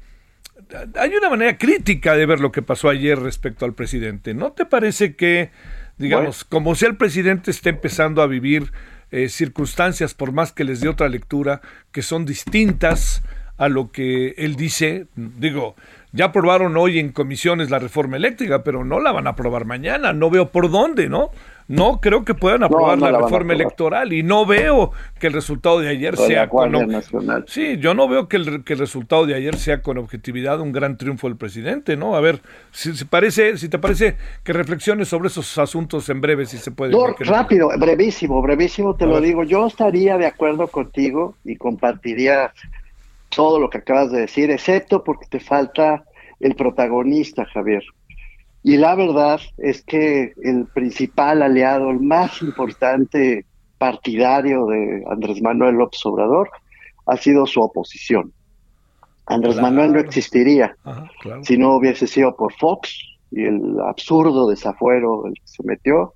hay 0.98 1.14
una 1.14 1.30
manera 1.30 1.58
crítica 1.58 2.14
de 2.16 2.26
ver 2.26 2.40
lo 2.40 2.52
que 2.52 2.62
pasó 2.62 2.88
ayer 2.88 3.18
respecto 3.18 3.64
al 3.64 3.74
presidente. 3.74 4.34
¿No 4.34 4.52
te 4.52 4.64
parece 4.64 5.14
que, 5.16 5.50
digamos, 5.98 6.44
como 6.44 6.74
si 6.74 6.84
el 6.86 6.96
presidente 6.96 7.50
esté 7.50 7.70
empezando 7.70 8.22
a 8.22 8.26
vivir 8.26 8.72
eh, 9.10 9.28
circunstancias, 9.28 10.14
por 10.14 10.32
más 10.32 10.52
que 10.52 10.64
les 10.64 10.80
dé 10.80 10.88
otra 10.88 11.08
lectura, 11.08 11.60
que 11.92 12.02
son 12.02 12.24
distintas 12.24 13.22
a 13.56 13.68
lo 13.68 13.92
que 13.92 14.34
él 14.36 14.56
dice, 14.56 15.06
digo, 15.14 15.76
ya 16.12 16.26
aprobaron 16.26 16.76
hoy 16.76 16.98
en 16.98 17.12
comisiones 17.12 17.70
la 17.70 17.78
reforma 17.78 18.16
eléctrica, 18.16 18.64
pero 18.64 18.84
no 18.84 19.00
la 19.00 19.12
van 19.12 19.26
a 19.26 19.30
aprobar 19.30 19.64
mañana, 19.64 20.12
no 20.12 20.30
veo 20.30 20.50
por 20.50 20.70
dónde, 20.70 21.08
¿no? 21.08 21.30
No 21.68 22.00
creo 22.00 22.24
que 22.24 22.34
puedan 22.34 22.62
aprobar 22.62 22.98
la, 22.98 23.12
reforma 23.12 23.52
electoral 23.52 24.12
y 24.12 24.22
no 24.22 24.46
veo 24.46 24.92
que 25.18 25.28
el 25.28 25.32
resultado 25.32 25.80
de 25.80 25.88
ayer 25.88 26.16
sea 26.16 26.48
con 26.48 26.74
sí 27.46 27.78
yo 27.78 27.94
no 27.94 28.08
veo 28.08 28.28
que 28.28 28.36
el, 28.36 28.64
resultado 28.64 29.26
de 29.26 29.34
ayer 29.34 29.56
sea 29.56 29.82
con 29.82 29.98
objetividad 29.98 30.60
un 30.60 30.72
gran 30.72 30.96
triunfo 30.98 31.28
del 31.28 31.36
presidente 31.36 31.96
no 31.96 32.16
a 32.16 32.20
ver 32.20 32.40
si, 32.70 32.92
parece 33.04 33.56
si 33.56 33.68
te 33.68 33.78
parece 33.78 34.16
que 34.42 34.52
reflexiones 34.52 35.08
sobre 35.08 35.28
esos 35.28 35.56
asuntos 35.58 36.08
en 36.08 36.20
breve 36.20 36.46
si 36.46 36.58
se 36.58 36.70
puede 36.70 36.94
rápido 37.20 37.70
brevísimo 37.78 38.42
brevísimo 38.42 38.94
te 38.96 39.06
lo 39.06 39.20
digo. 39.20 39.44
Yo 39.44 39.66
estaría 39.66 40.16
de 40.18 40.26
acuerdo 40.26 40.68
contigo 40.68 41.36
y 41.44 41.56
compartiría 41.56 42.52
todo 43.34 43.58
lo 43.58 43.70
que 43.70 43.78
acabas 43.78 44.12
de 44.12 44.20
decir 44.20 44.50
excepto 44.50 45.02
porque 45.02 45.26
te 45.26 45.40
falta 45.40 46.04
el 46.40 46.54
protagonista 46.54 47.44
Javier 47.46 47.82
y 48.64 48.78
la 48.78 48.94
verdad 48.94 49.40
es 49.58 49.82
que 49.82 50.32
el 50.42 50.64
principal 50.64 51.42
aliado, 51.42 51.90
el 51.90 52.00
más 52.00 52.40
importante 52.40 53.44
partidario 53.76 54.64
de 54.64 55.04
Andrés 55.06 55.42
Manuel 55.42 55.74
López 55.74 56.00
Obrador 56.06 56.50
ha 57.04 57.16
sido 57.18 57.44
su 57.44 57.60
oposición. 57.60 58.32
Andrés 59.26 59.60
Manuel 59.60 59.92
no 59.92 60.00
existiría 60.00 60.76
si 61.42 61.58
no 61.58 61.76
hubiese 61.76 62.06
sido 62.06 62.34
por 62.34 62.54
Fox 62.54 62.98
y 63.30 63.44
el 63.44 63.78
absurdo 63.86 64.48
desafuero 64.48 65.24
del 65.24 65.34
que 65.34 65.46
se 65.46 65.62
metió. 65.62 66.14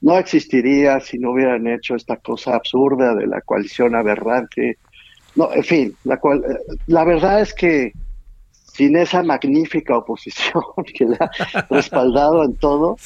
No 0.00 0.16
existiría 0.16 0.98
si 1.00 1.18
no 1.18 1.32
hubieran 1.32 1.66
hecho 1.66 1.94
esta 1.94 2.16
cosa 2.16 2.54
absurda 2.54 3.14
de 3.14 3.26
la 3.26 3.42
coalición 3.42 3.94
aberrante. 3.94 4.78
No, 5.34 5.52
en 5.52 5.64
fin, 5.64 5.96
la, 6.04 6.18
cual, 6.18 6.38
eh, 6.38 6.78
la 6.86 7.04
verdad 7.04 7.42
es 7.42 7.52
que 7.52 7.92
sin 8.76 8.94
esa 8.96 9.22
magnífica 9.22 9.96
oposición 9.96 10.62
que 10.94 11.06
le 11.06 11.16
ha 11.18 11.30
respaldado 11.70 12.44
en 12.44 12.56
todo, 12.56 12.96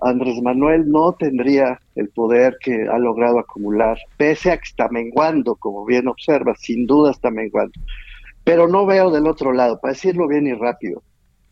Andrés 0.00 0.40
Manuel 0.40 0.88
no 0.88 1.14
tendría 1.14 1.80
el 1.96 2.08
poder 2.10 2.58
que 2.60 2.86
ha 2.88 2.98
logrado 2.98 3.40
acumular, 3.40 3.98
pese 4.16 4.52
a 4.52 4.56
que 4.56 4.68
está 4.68 4.88
menguando, 4.88 5.56
como 5.56 5.84
bien 5.84 6.06
observa, 6.06 6.54
sin 6.56 6.86
duda 6.86 7.10
está 7.10 7.30
menguando. 7.30 7.72
Pero 8.44 8.68
no 8.68 8.86
veo 8.86 9.10
del 9.10 9.26
otro 9.26 9.52
lado, 9.52 9.80
para 9.80 9.94
decirlo 9.94 10.28
bien 10.28 10.46
y 10.46 10.54
rápido, 10.54 11.02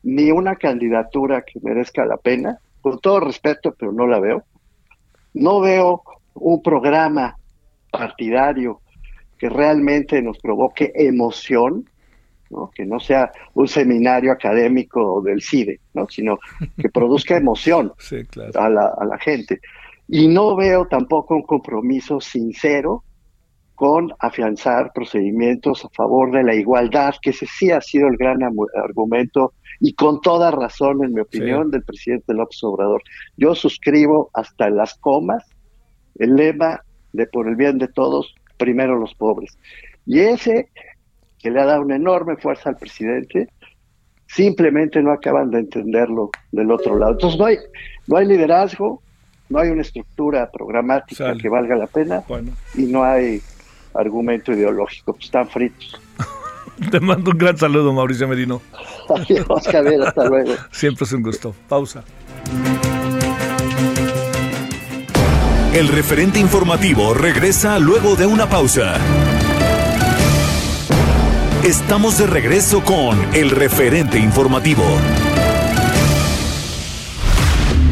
ni 0.04 0.30
una 0.30 0.54
candidatura 0.54 1.42
que 1.42 1.58
merezca 1.60 2.06
la 2.06 2.16
pena, 2.16 2.58
con 2.80 3.00
todo 3.00 3.18
respeto, 3.18 3.74
pero 3.76 3.90
no 3.90 4.06
la 4.06 4.20
veo. 4.20 4.44
No 5.32 5.60
veo 5.60 6.02
un 6.34 6.62
programa 6.62 7.36
partidario 7.90 8.80
que 9.36 9.48
realmente 9.48 10.22
nos 10.22 10.38
provoque 10.38 10.92
emoción, 10.94 11.88
que 12.74 12.84
no 12.84 13.00
sea 13.00 13.30
un 13.54 13.68
seminario 13.68 14.32
académico 14.32 15.20
del 15.22 15.42
CIDE, 15.42 15.80
¿no? 15.94 16.08
sino 16.08 16.38
que 16.76 16.88
produzca 16.88 17.36
emoción 17.38 17.92
a, 18.54 18.68
la, 18.68 18.92
a 18.96 19.04
la 19.04 19.18
gente. 19.18 19.60
Y 20.08 20.28
no 20.28 20.54
veo 20.54 20.86
tampoco 20.86 21.34
un 21.34 21.42
compromiso 21.42 22.20
sincero 22.20 23.04
con 23.74 24.12
afianzar 24.20 24.92
procedimientos 24.94 25.84
a 25.84 25.88
favor 25.88 26.30
de 26.30 26.44
la 26.44 26.54
igualdad, 26.54 27.14
que 27.20 27.30
ese 27.30 27.46
sí 27.46 27.70
ha 27.70 27.80
sido 27.80 28.06
el 28.08 28.16
gran 28.16 28.38
argumento 28.42 29.52
y 29.80 29.94
con 29.94 30.20
toda 30.20 30.50
razón, 30.50 31.04
en 31.04 31.12
mi 31.12 31.20
opinión, 31.20 31.70
del 31.70 31.82
presidente 31.82 32.32
López 32.34 32.62
Obrador. 32.62 33.02
Yo 33.36 33.54
suscribo 33.54 34.30
hasta 34.32 34.70
las 34.70 34.94
comas 34.94 35.44
el 36.16 36.36
lema 36.36 36.80
de 37.12 37.26
por 37.26 37.48
el 37.48 37.56
bien 37.56 37.78
de 37.78 37.88
todos, 37.88 38.34
primero 38.56 38.96
los 38.98 39.14
pobres. 39.14 39.58
Y 40.06 40.20
ese 40.20 40.68
que 41.44 41.50
le 41.50 41.60
ha 41.60 41.66
dado 41.66 41.82
una 41.82 41.96
enorme 41.96 42.38
fuerza 42.38 42.70
al 42.70 42.76
presidente, 42.76 43.50
simplemente 44.26 45.02
no 45.02 45.12
acaban 45.12 45.50
de 45.50 45.58
entenderlo 45.58 46.30
del 46.50 46.70
otro 46.70 46.98
lado. 46.98 47.12
Entonces 47.12 47.38
no 47.38 47.44
hay, 47.44 47.58
no 48.06 48.16
hay 48.16 48.26
liderazgo, 48.26 49.02
no 49.50 49.58
hay 49.58 49.68
una 49.68 49.82
estructura 49.82 50.50
programática 50.50 51.34
que 51.36 51.50
valga 51.50 51.76
la 51.76 51.86
pena 51.86 52.22
y 52.74 52.84
no 52.84 53.04
hay 53.04 53.42
argumento 53.92 54.52
ideológico, 54.52 55.12
pues 55.12 55.26
están 55.26 55.46
fritos. 55.46 56.00
Te 56.90 56.98
mando 56.98 57.30
un 57.30 57.36
gran 57.36 57.58
saludo, 57.58 57.92
Mauricio 57.92 58.26
Merino. 58.26 58.62
Adiós, 59.14 59.68
Javier, 59.70 60.00
hasta 60.00 60.24
luego. 60.24 60.54
Siempre 60.72 61.04
es 61.04 61.12
un 61.12 61.22
gusto. 61.22 61.54
Pausa. 61.68 62.02
El 65.74 65.88
referente 65.88 66.38
informativo 66.38 67.12
regresa 67.12 67.78
luego 67.78 68.16
de 68.16 68.24
una 68.24 68.48
pausa. 68.48 68.94
Estamos 71.64 72.18
de 72.18 72.26
regreso 72.26 72.84
con 72.84 73.18
el 73.34 73.50
referente 73.50 74.18
informativo. 74.18 74.84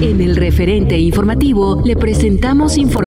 En 0.03 0.21
el 0.21 0.37
referente 0.37 0.99
informativo 0.99 1.81
le 1.83 1.97
presentamos 1.97 2.77
información. 2.77 3.07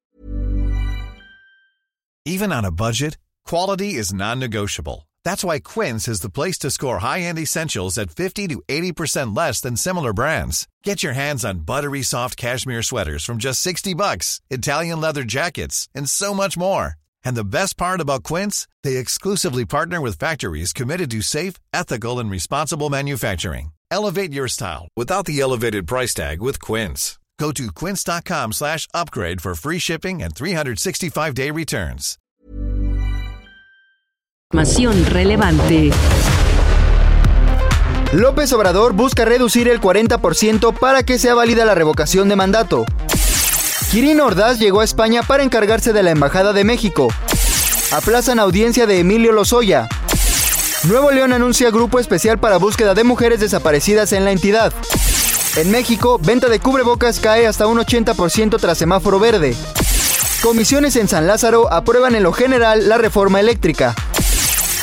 Even 2.25 2.51
on 2.51 2.65
a 2.65 2.71
budget, 2.71 3.19
quality 3.47 3.93
is 3.93 4.11
non-negotiable. 4.11 5.07
That's 5.23 5.43
why 5.43 5.59
Quince 5.59 6.07
is 6.07 6.21
the 6.21 6.31
place 6.31 6.57
to 6.61 6.71
score 6.71 6.97
high-end 6.97 7.37
essentials 7.37 7.99
at 7.99 8.09
50 8.09 8.47
to 8.47 8.63
80% 8.67 9.37
less 9.37 9.61
than 9.61 9.75
similar 9.77 10.13
brands. 10.13 10.67
Get 10.83 11.03
your 11.03 11.13
hands 11.13 11.45
on 11.45 11.59
buttery 11.59 12.01
soft 12.01 12.37
cashmere 12.37 12.81
sweaters 12.81 13.23
from 13.23 13.37
just 13.37 13.61
60 13.61 13.93
bucks, 13.93 14.41
Italian 14.49 14.99
leather 14.99 15.23
jackets, 15.23 15.87
and 15.93 16.09
so 16.09 16.33
much 16.33 16.57
more. 16.57 16.95
And 17.25 17.35
the 17.35 17.43
best 17.43 17.75
part 17.75 17.99
about 17.99 18.23
Quince, 18.23 18.67
they 18.83 18.95
exclusively 18.95 19.65
partner 19.65 19.99
with 19.99 20.17
factories 20.17 20.71
committed 20.71 21.11
to 21.11 21.21
safe, 21.21 21.55
ethical, 21.73 22.19
and 22.19 22.31
responsible 22.31 22.89
manufacturing. 22.89 23.71
Elevate 23.91 24.31
your 24.31 24.47
style 24.47 24.87
without 24.95 25.25
the 25.25 25.41
elevated 25.41 25.87
price 25.87 26.13
tag 26.13 26.41
with 26.41 26.59
Quince. 26.61 27.17
Go 27.37 27.51
to 27.51 27.71
quince.com 27.71 28.53
slash 28.53 28.87
upgrade 28.93 29.41
for 29.41 29.55
free 29.55 29.79
shipping 29.79 30.21
and 30.23 30.33
365-day 30.33 31.51
returns. 31.51 32.17
Información 34.53 35.05
relevante. 35.07 35.91
López 38.13 38.53
Obrador 38.53 38.93
busca 38.93 39.25
reducir 39.25 39.67
el 39.67 39.81
40% 39.81 40.77
para 40.79 41.03
que 41.03 41.19
sea 41.19 41.33
válida 41.33 41.65
la 41.65 41.75
revocación 41.75 42.29
de 42.29 42.35
mandato. 42.37 42.85
Kirin 43.91 44.19
Ordaz 44.19 44.59
llegó 44.59 44.81
a 44.81 44.83
España 44.83 45.23
para 45.23 45.43
encargarse 45.43 45.93
de 45.93 46.03
la 46.03 46.11
Embajada 46.11 46.53
de 46.53 46.63
México. 46.63 47.07
Aplazan 47.91 48.39
audiencia 48.39 48.85
de 48.85 48.99
Emilio 48.99 49.31
Lozoya. 49.31 49.87
Nuevo 50.83 51.11
León 51.11 51.33
anuncia 51.33 51.71
grupo 51.71 51.99
especial 51.99 52.37
para 52.37 52.57
búsqueda 52.57 52.93
de 52.93 53.03
mujeres 53.03 53.39
desaparecidas 53.39 54.11
en 54.11 54.25
la 54.25 54.31
entidad. 54.31 54.73
En 55.55 55.71
México, 55.71 56.19
venta 56.21 56.49
de 56.49 56.59
cubrebocas 56.59 57.19
cae 57.19 57.47
hasta 57.47 57.67
un 57.67 57.77
80% 57.77 58.59
tras 58.59 58.77
semáforo 58.77 59.19
verde. 59.19 59.55
Comisiones 60.43 60.95
en 60.97 61.07
San 61.07 61.27
Lázaro 61.27 61.71
aprueban 61.71 62.15
en 62.15 62.23
lo 62.23 62.33
general 62.33 62.89
la 62.89 62.97
reforma 62.97 63.39
eléctrica. 63.39 63.95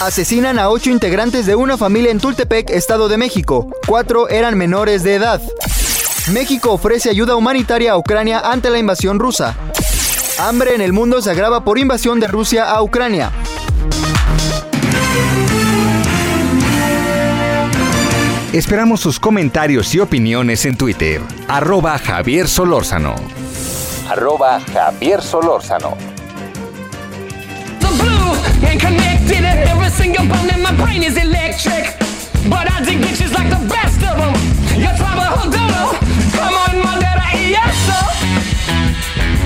Asesinan 0.00 0.58
a 0.58 0.70
ocho 0.70 0.90
integrantes 0.90 1.46
de 1.46 1.54
una 1.54 1.76
familia 1.76 2.10
en 2.10 2.18
Tultepec, 2.18 2.70
Estado 2.70 3.08
de 3.08 3.18
México. 3.18 3.68
Cuatro 3.86 4.28
eran 4.28 4.56
menores 4.56 5.02
de 5.02 5.14
edad. 5.14 5.40
México 6.30 6.70
ofrece 6.70 7.10
ayuda 7.10 7.34
humanitaria 7.34 7.92
a 7.92 7.98
Ucrania 7.98 8.40
ante 8.40 8.70
la 8.70 8.78
invasión 8.78 9.18
rusa. 9.18 9.56
Hambre 10.38 10.74
en 10.74 10.80
el 10.80 10.92
mundo 10.92 11.20
se 11.20 11.30
agrava 11.30 11.64
por 11.64 11.78
invasión 11.78 12.20
de 12.20 12.28
Rusia 12.28 12.70
a 12.70 12.80
Ucrania. 12.80 13.32
Esperamos 18.52 19.00
sus 19.00 19.18
comentarios 19.18 19.94
y 19.94 20.00
opiniones 20.00 20.64
en 20.64 20.76
Twitter. 20.76 21.20
Arroba 21.48 21.98
Javier 21.98 22.48
Solórzano. 22.48 23.16
Arroba 24.08 24.60
Javier 24.72 25.22
Solórzano. 25.22 25.96
Bueno, 37.52 39.41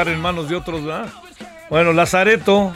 estar 0.00 0.14
en 0.14 0.20
manos 0.22 0.48
de 0.48 0.56
otros, 0.56 0.82
¿verdad? 0.82 1.10
Bueno, 1.68 1.92
Lazareto 1.92 2.72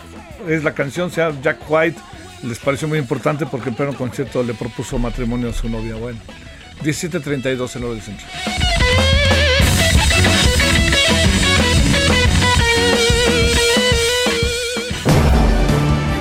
es 0.46 0.62
la 0.62 0.74
canción, 0.74 1.10
sea 1.10 1.32
Jack 1.40 1.58
White, 1.66 1.98
les 2.42 2.58
pareció 2.58 2.86
muy 2.86 2.98
importante 2.98 3.46
porque 3.46 3.70
en 3.70 3.76
pleno 3.76 3.94
concierto 3.94 4.42
le 4.42 4.52
propuso 4.52 4.98
matrimonio 4.98 5.48
a 5.48 5.52
su 5.54 5.70
novia. 5.70 5.94
Bueno, 5.94 6.18
17.32 6.82 7.76
en 7.76 7.84
hora 7.84 7.94
del 7.94 8.02
centro. 8.02 8.26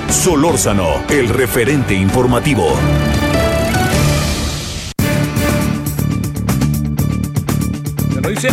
Solórzano, 0.08 1.04
el 1.10 1.28
referente 1.28 1.92
informativo. 1.92 2.78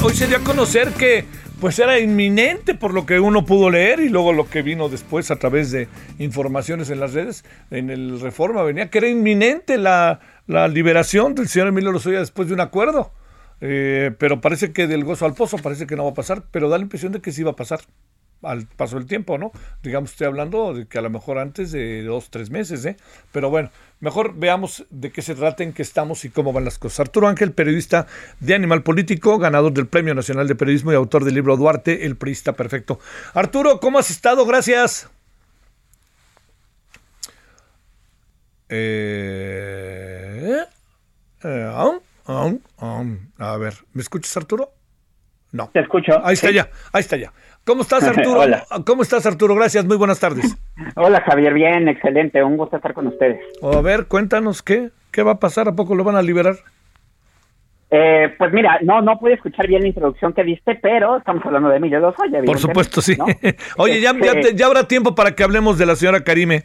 hoy 0.04 0.14
se 0.14 0.28
dio 0.28 0.38
a 0.38 0.40
conocer 0.42 0.90
que 0.94 1.26
pues 1.62 1.78
era 1.78 2.00
inminente 2.00 2.74
por 2.74 2.92
lo 2.92 3.06
que 3.06 3.20
uno 3.20 3.46
pudo 3.46 3.70
leer 3.70 4.00
y 4.00 4.10
luego 4.10 4.34
lo 4.34 4.50
que 4.50 4.64
vino 4.64 4.90
después 4.90 5.30
a 5.30 5.36
través 5.36 5.70
de 5.70 5.88
informaciones 6.18 6.90
en 6.90 7.00
las 7.00 7.14
redes, 7.14 7.46
en 7.70 7.92
el 7.92 8.20
Reforma 8.20 8.64
venía 8.64 8.90
que 8.90 8.98
era 8.98 9.08
inminente 9.08 9.78
la, 9.78 10.20
liberación 10.48 11.36
del 11.36 11.48
señor 11.48 11.68
Emilio 11.68 11.92
Lozoya 11.92 12.20
después 12.20 12.48
de 12.48 12.56
un 12.56 12.62
acuerdo. 12.62 13.14
Eh, 13.64 14.10
pero 14.18 14.42
parece 14.42 14.74
que 14.74 14.88
del 14.88 15.04
gozo 15.04 15.28
al 15.28 15.36
pozo 15.36 15.60
parece 15.60 15.86
que 15.86 15.96
no 15.96 16.04
va 16.04 16.10
a 16.10 16.16
pasar, 16.16 16.44
pero 16.50 16.68
da 16.68 16.80
la 16.80 16.84
impresión 16.84 17.12
de 17.12 17.22
que 17.22 17.32
sí 17.32 17.44
va 17.44 17.52
a 17.52 17.56
pasar 17.56 17.82
al 18.44 18.66
paso 18.66 18.98
del 18.98 19.06
tiempo, 19.06 19.38
¿no? 19.38 19.52
Digamos, 19.84 20.12
estoy 20.12 20.28
hablando 20.28 20.74
de 20.74 20.88
que 20.88 20.98
a 20.98 21.02
lo 21.02 21.10
mejor 21.10 21.38
antes 21.38 21.72
de 21.72 22.04
dos, 22.04 22.30
tres 22.30 22.50
meses, 22.50 22.86
¿eh? 22.86 22.98
Pero 23.32 23.50
bueno, 23.50 23.70
mejor 24.00 24.36
veamos 24.36 24.86
de 24.90 25.12
qué 25.12 25.22
se 25.22 25.36
trata, 25.36 25.64
en 25.64 25.74
qué 25.74 25.82
estamos 25.82 26.26
y 26.26 26.30
cómo 26.30 26.54
van 26.54 26.66
las 26.66 26.78
cosas. 26.80 27.02
Arturo 27.02 27.28
Ángel, 27.28 27.52
periodista 27.52 28.08
de 28.40 28.56
Animal 28.56 28.84
Político, 28.84 29.38
ganador 29.38 29.74
del 29.74 29.88
Premio 29.88 30.14
Nacional 30.14 30.48
de 30.48 30.56
Periodismo 30.56 30.92
y 30.92 30.96
autor 30.96 31.24
del 31.24 31.36
libro 31.36 31.58
Duarte, 31.58 32.06
El 32.06 32.16
Priista 32.16 32.54
Perfecto. 32.54 33.00
Arturo, 33.34 33.80
¿cómo 33.80 34.00
has 34.00 34.10
estado? 34.10 34.46
Gracias. 34.46 35.10
Eh, 38.70 40.58
eh, 41.44 42.00
a 43.38 43.58
ver, 43.58 43.74
¿me 43.94 44.02
escuchas, 44.02 44.36
Arturo? 44.38 44.72
No. 45.52 45.70
Te 45.74 45.80
escucho. 45.82 46.26
Ahí 46.26 46.34
está 46.34 46.52
ya, 46.52 46.70
ahí 46.94 47.02
está 47.02 47.18
ya. 47.18 47.32
¿Cómo 47.66 47.82
estás, 47.82 48.04
Arturo? 48.08 48.40
Hola. 48.40 48.66
¿Cómo 48.86 49.04
estás, 49.04 49.26
Arturo? 49.26 49.56
Gracias, 49.56 49.86
muy 49.86 49.98
buenas 49.98 50.20
tardes. 50.20 50.58
Hola, 50.96 51.22
Javier, 51.22 51.54
bien, 51.54 51.88
excelente, 51.88 52.44
un 52.44 52.58
gusto 52.58 52.78
estar 52.78 52.94
con 52.94 53.08
ustedes. 53.08 53.40
A 53.62 53.82
ver, 53.82 54.06
cuéntanos 54.08 54.62
qué, 54.62 54.90
qué 55.12 55.24
va 55.24 55.34
a 55.34 55.40
pasar, 55.40 55.68
¿a 55.68 55.74
poco 55.74 55.96
lo 55.96 56.04
van 56.04 56.16
a 56.16 56.22
liberar? 56.22 56.56
Eh, 57.94 58.34
pues 58.38 58.54
mira, 58.54 58.80
no 58.84 59.02
no 59.02 59.20
pude 59.20 59.34
escuchar 59.34 59.68
bien 59.68 59.82
la 59.82 59.90
introducción 59.90 60.32
que 60.32 60.46
diste, 60.46 60.76
pero 60.76 61.18
estamos 61.18 61.46
hablando 61.46 61.68
de 61.68 61.76
Emilio 61.76 62.00
Lozoya. 62.00 62.42
Por 62.46 62.58
supuesto, 62.58 63.02
sí. 63.02 63.18
Oye, 63.78 64.00
ya, 64.00 64.14
ya, 64.18 64.32
este 64.32 64.56
ya, 64.56 64.68
habrá 64.68 64.88
tiempo 64.88 65.14
para 65.14 65.36
que 65.36 65.44
hablemos 65.44 65.78
de 65.78 65.86
la 65.86 65.98
señora 65.98 66.24
Karime. 66.24 66.64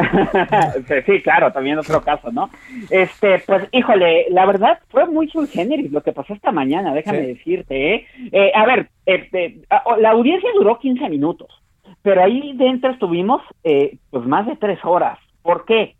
sí, 1.06 1.22
claro, 1.22 1.52
también 1.52 1.78
otro 1.78 2.00
caso, 2.02 2.30
¿no? 2.32 2.50
Este, 2.90 3.38
pues, 3.46 3.68
híjole, 3.72 4.26
la 4.30 4.46
verdad 4.46 4.78
fue 4.88 5.06
muy 5.06 5.28
generis 5.52 5.90
lo 5.92 6.02
que 6.02 6.12
pasó 6.12 6.34
esta 6.34 6.52
mañana, 6.52 6.94
déjame 6.94 7.22
decirte, 7.22 7.94
¿eh? 7.94 8.06
¿eh? 8.32 8.52
A 8.54 8.66
ver, 8.66 8.88
este, 9.06 9.58
la 9.98 10.10
audiencia 10.10 10.50
duró 10.54 10.78
15 10.78 11.08
minutos, 11.08 11.48
pero 12.02 12.22
ahí 12.22 12.52
dentro 12.56 12.90
estuvimos, 12.90 13.42
eh, 13.64 13.98
pues, 14.10 14.26
más 14.26 14.46
de 14.46 14.56
tres 14.56 14.78
horas. 14.84 15.18
¿Por 15.42 15.64
qué? 15.64 15.94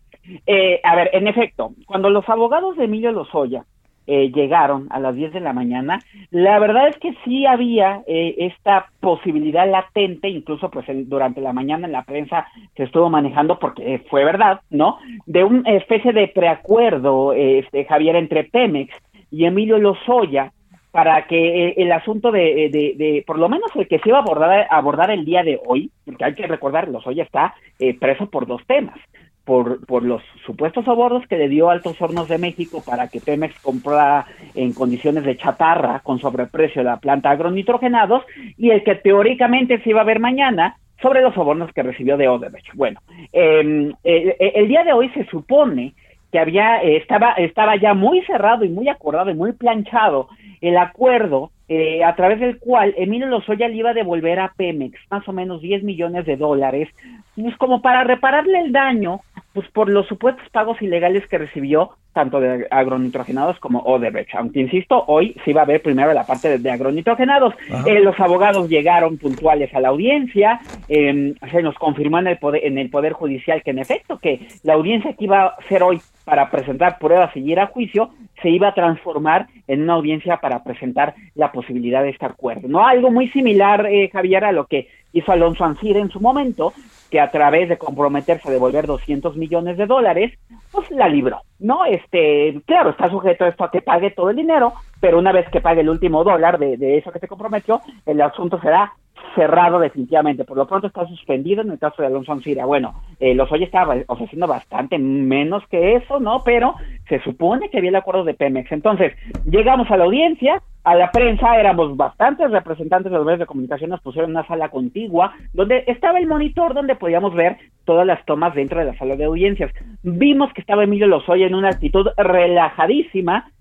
Eh, 0.45 0.79
a 0.83 0.95
ver, 0.95 1.09
en 1.13 1.27
efecto, 1.27 1.73
cuando 1.85 2.09
los 2.09 2.27
abogados 2.29 2.77
de 2.77 2.85
Emilio 2.85 3.11
Lozoya 3.11 3.65
eh, 4.07 4.31
llegaron 4.31 4.87
a 4.89 4.99
las 4.99 5.15
10 5.15 5.33
de 5.33 5.39
la 5.39 5.53
mañana, 5.53 5.99
la 6.31 6.57
verdad 6.59 6.87
es 6.87 6.97
que 6.97 7.15
sí 7.23 7.45
había 7.45 8.01
eh, 8.07 8.35
esta 8.39 8.87
posibilidad 8.99 9.69
latente, 9.69 10.27
incluso 10.27 10.69
pues 10.69 10.85
durante 11.07 11.39
la 11.39 11.53
mañana 11.53 11.85
en 11.85 11.93
la 11.93 12.03
prensa 12.03 12.47
se 12.75 12.83
estuvo 12.83 13.09
manejando 13.09 13.59
porque 13.59 14.03
fue 14.09 14.25
verdad, 14.25 14.61
¿no? 14.71 14.97
De 15.27 15.43
una 15.43 15.69
especie 15.71 16.13
de 16.13 16.27
preacuerdo, 16.27 17.33
este, 17.33 17.85
Javier, 17.85 18.15
entre 18.15 18.45
Pemex 18.45 18.93
y 19.29 19.45
Emilio 19.45 19.77
Lozoya 19.77 20.51
para 20.91 21.27
que 21.27 21.67
eh, 21.67 21.73
el 21.77 21.91
asunto 21.91 22.31
de, 22.31 22.69
de, 22.71 22.93
de, 22.97 23.23
por 23.25 23.37
lo 23.37 23.49
menos 23.49 23.69
el 23.75 23.87
que 23.87 23.99
se 23.99 24.09
iba 24.09 24.17
a 24.17 24.21
abordar, 24.21 24.67
abordar 24.71 25.11
el 25.11 25.25
día 25.25 25.43
de 25.43 25.59
hoy, 25.65 25.91
porque 26.05 26.25
hay 26.25 26.33
que 26.33 26.47
recordar, 26.47 26.89
Lozoya 26.89 27.23
está 27.23 27.53
preso 27.99 28.25
por 28.29 28.47
dos 28.47 28.61
temas 28.65 28.97
por, 29.45 29.85
por 29.85 30.03
los 30.03 30.21
supuestos 30.45 30.85
sobornos 30.85 31.27
que 31.27 31.37
le 31.37 31.49
dio 31.49 31.69
Altos 31.69 32.01
Hornos 32.01 32.27
de 32.27 32.37
México 32.37 32.83
para 32.85 33.07
que 33.07 33.19
Pemex 33.19 33.59
comprara 33.61 34.25
en 34.55 34.73
condiciones 34.73 35.23
de 35.23 35.37
chatarra 35.37 35.99
con 35.99 36.19
sobreprecio 36.19 36.83
la 36.83 36.97
planta 36.97 37.31
agronitrogenados 37.31 38.23
y 38.57 38.69
el 38.69 38.83
que 38.83 38.95
teóricamente 38.95 39.81
se 39.81 39.89
iba 39.89 40.01
a 40.01 40.05
ver 40.05 40.19
mañana 40.19 40.77
sobre 41.01 41.21
los 41.21 41.33
sobornos 41.33 41.71
que 41.73 41.83
recibió 41.83 42.17
de 42.17 42.27
Odebrecht. 42.27 42.73
Bueno, 42.75 42.99
em, 43.33 43.91
el, 44.03 44.67
día 44.67 44.83
de 44.83 44.93
hoy 44.93 45.09
se 45.09 45.25
supone 45.25 45.93
que 46.31 46.39
había 46.39 46.81
eh, 46.81 46.97
estaba 46.97 47.33
estaba 47.33 47.75
ya 47.75 47.93
muy 47.93 48.21
cerrado 48.21 48.63
y 48.63 48.69
muy 48.69 48.87
acordado 48.87 49.31
y 49.31 49.33
muy 49.33 49.51
planchado 49.51 50.29
el 50.61 50.77
acuerdo 50.77 51.51
eh, 51.67 52.03
a 52.03 52.15
través 52.15 52.39
del 52.39 52.59
cual 52.59 52.93
Emilio 52.97 53.27
Lozoya 53.27 53.67
le 53.67 53.75
iba 53.75 53.89
a 53.89 53.93
devolver 53.93 54.39
a 54.39 54.53
Pemex 54.55 54.99
más 55.09 55.27
o 55.27 55.33
menos 55.33 55.61
10 55.61 55.83
millones 55.83 56.25
de 56.25 56.37
dólares, 56.37 56.89
pues 57.35 57.55
como 57.57 57.81
para 57.81 58.03
repararle 58.03 58.59
el 58.59 58.71
daño 58.71 59.21
pues 59.53 59.69
por 59.69 59.89
los 59.89 60.07
supuestos 60.07 60.47
pagos 60.49 60.81
ilegales 60.81 61.27
que 61.27 61.37
recibió 61.37 61.97
tanto 62.13 62.39
de 62.39 62.67
agronitrogenados 62.69 63.59
como 63.59 63.79
Odebrecht. 63.79 64.35
Aunque 64.35 64.59
insisto, 64.59 65.03
hoy 65.07 65.35
se 65.43 65.51
iba 65.51 65.61
a 65.61 65.65
ver 65.65 65.81
primero 65.81 66.13
la 66.13 66.25
parte 66.25 66.57
de, 66.57 66.71
agronitrogenados. 66.71 67.53
Eh, 67.85 67.99
los 68.01 68.19
abogados 68.19 68.69
llegaron 68.69 69.17
puntuales 69.17 69.73
a 69.73 69.79
la 69.79 69.89
audiencia, 69.89 70.59
eh, 70.89 71.33
se 71.51 71.61
nos 71.61 71.75
confirmó 71.75 72.19
en 72.19 72.27
el, 72.27 72.37
poder, 72.37 72.65
en 72.65 72.77
el 72.77 72.89
Poder 72.89 73.13
Judicial 73.13 73.63
que 73.63 73.71
en 73.71 73.79
efecto 73.79 74.19
que 74.19 74.47
la 74.63 74.73
audiencia 74.73 75.13
que 75.13 75.25
iba 75.25 75.45
a 75.45 75.55
ser 75.67 75.83
hoy 75.83 76.01
para 76.25 76.49
presentar 76.49 76.99
pruebas 76.99 77.35
y 77.35 77.39
ir 77.39 77.59
a 77.59 77.67
juicio 77.67 78.09
se 78.41 78.49
iba 78.49 78.69
a 78.69 78.73
transformar 78.73 79.47
en 79.67 79.81
una 79.81 79.93
audiencia 79.93 80.37
para 80.37 80.63
presentar 80.63 81.13
la 81.35 81.51
posibilidad 81.51 82.03
de 82.03 82.09
este 82.09 82.25
acuerdo. 82.25 82.67
No 82.67 82.85
algo 82.85 83.11
muy 83.11 83.29
similar, 83.29 83.85
eh, 83.85 84.09
Javier, 84.11 84.45
a 84.45 84.51
lo 84.51 84.65
que 84.65 84.87
hizo 85.13 85.31
Alonso 85.31 85.63
Ancir 85.63 85.97
en 85.97 86.09
su 86.09 86.19
momento, 86.19 86.73
que 87.09 87.19
a 87.19 87.29
través 87.29 87.69
de 87.69 87.77
comprometerse 87.77 88.47
a 88.47 88.51
devolver 88.51 88.87
200 88.87 89.35
millones 89.35 89.77
de 89.77 89.85
dólares, 89.85 90.31
pues 90.71 90.89
la 90.91 91.09
libró, 91.09 91.41
¿no? 91.61 91.85
Este, 91.85 92.61
claro, 92.65 92.89
está 92.89 93.09
sujeto 93.09 93.45
a 93.45 93.49
esto 93.49 93.63
a 93.63 93.71
que 93.71 93.81
pague 93.81 94.11
todo 94.11 94.29
el 94.29 94.35
dinero, 94.35 94.73
pero 94.99 95.19
una 95.19 95.31
vez 95.31 95.47
que 95.49 95.61
pague 95.61 95.81
el 95.81 95.89
último 95.89 96.23
dólar 96.23 96.59
de, 96.59 96.77
de 96.77 96.97
eso 96.97 97.11
que 97.11 97.19
se 97.19 97.27
comprometió, 97.27 97.81
el 98.05 98.21
asunto 98.21 98.59
será 98.59 98.93
cerrado 99.35 99.79
definitivamente. 99.79 100.43
Por 100.43 100.57
lo 100.57 100.67
pronto 100.67 100.87
está 100.87 101.05
suspendido 101.07 101.61
en 101.61 101.71
el 101.71 101.79
caso 101.79 102.01
de 102.01 102.07
Alonso 102.07 102.31
Ancira. 102.33 102.65
Bueno, 102.65 103.01
eh, 103.19 103.33
los 103.33 103.51
hoy 103.51 103.63
estaba 103.63 103.95
ofreciendo 104.07 104.47
bastante 104.47 104.97
menos 104.97 105.63
que 105.67 105.95
eso, 105.95 106.19
¿no? 106.19 106.43
Pero 106.43 106.75
se 107.11 107.19
supone 107.23 107.69
que 107.69 107.77
había 107.77 107.89
el 107.89 107.95
acuerdo 107.97 108.23
de 108.23 108.33
Pemex. 108.33 108.71
Entonces, 108.71 109.11
llegamos 109.43 109.91
a 109.91 109.97
la 109.97 110.05
audiencia, 110.05 110.61
a 110.85 110.95
la 110.95 111.11
prensa, 111.11 111.59
éramos 111.59 111.97
bastantes 111.97 112.49
representantes 112.49 113.11
de 113.11 113.17
los 113.17 113.25
medios 113.25 113.41
de 113.41 113.45
comunicación, 113.45 113.89
nos 113.89 113.99
pusieron 113.99 114.31
una 114.31 114.47
sala 114.47 114.69
contigua, 114.69 115.33
donde 115.51 115.83
estaba 115.87 116.19
el 116.19 116.27
monitor 116.27 116.73
donde 116.73 116.95
podíamos 116.95 117.33
ver 117.33 117.57
todas 117.83 118.07
las 118.07 118.23
tomas 118.25 118.55
dentro 118.55 118.79
de 118.79 118.85
la 118.85 118.97
sala 118.97 119.17
de 119.17 119.25
audiencias. 119.25 119.73
Vimos 120.03 120.53
que 120.53 120.61
estaba 120.61 120.85
Emilio 120.85 121.05
Lozoya 121.05 121.47
en 121.47 121.55
una 121.55 121.67
actitud 121.67 122.07
relajadísima, 122.15 123.51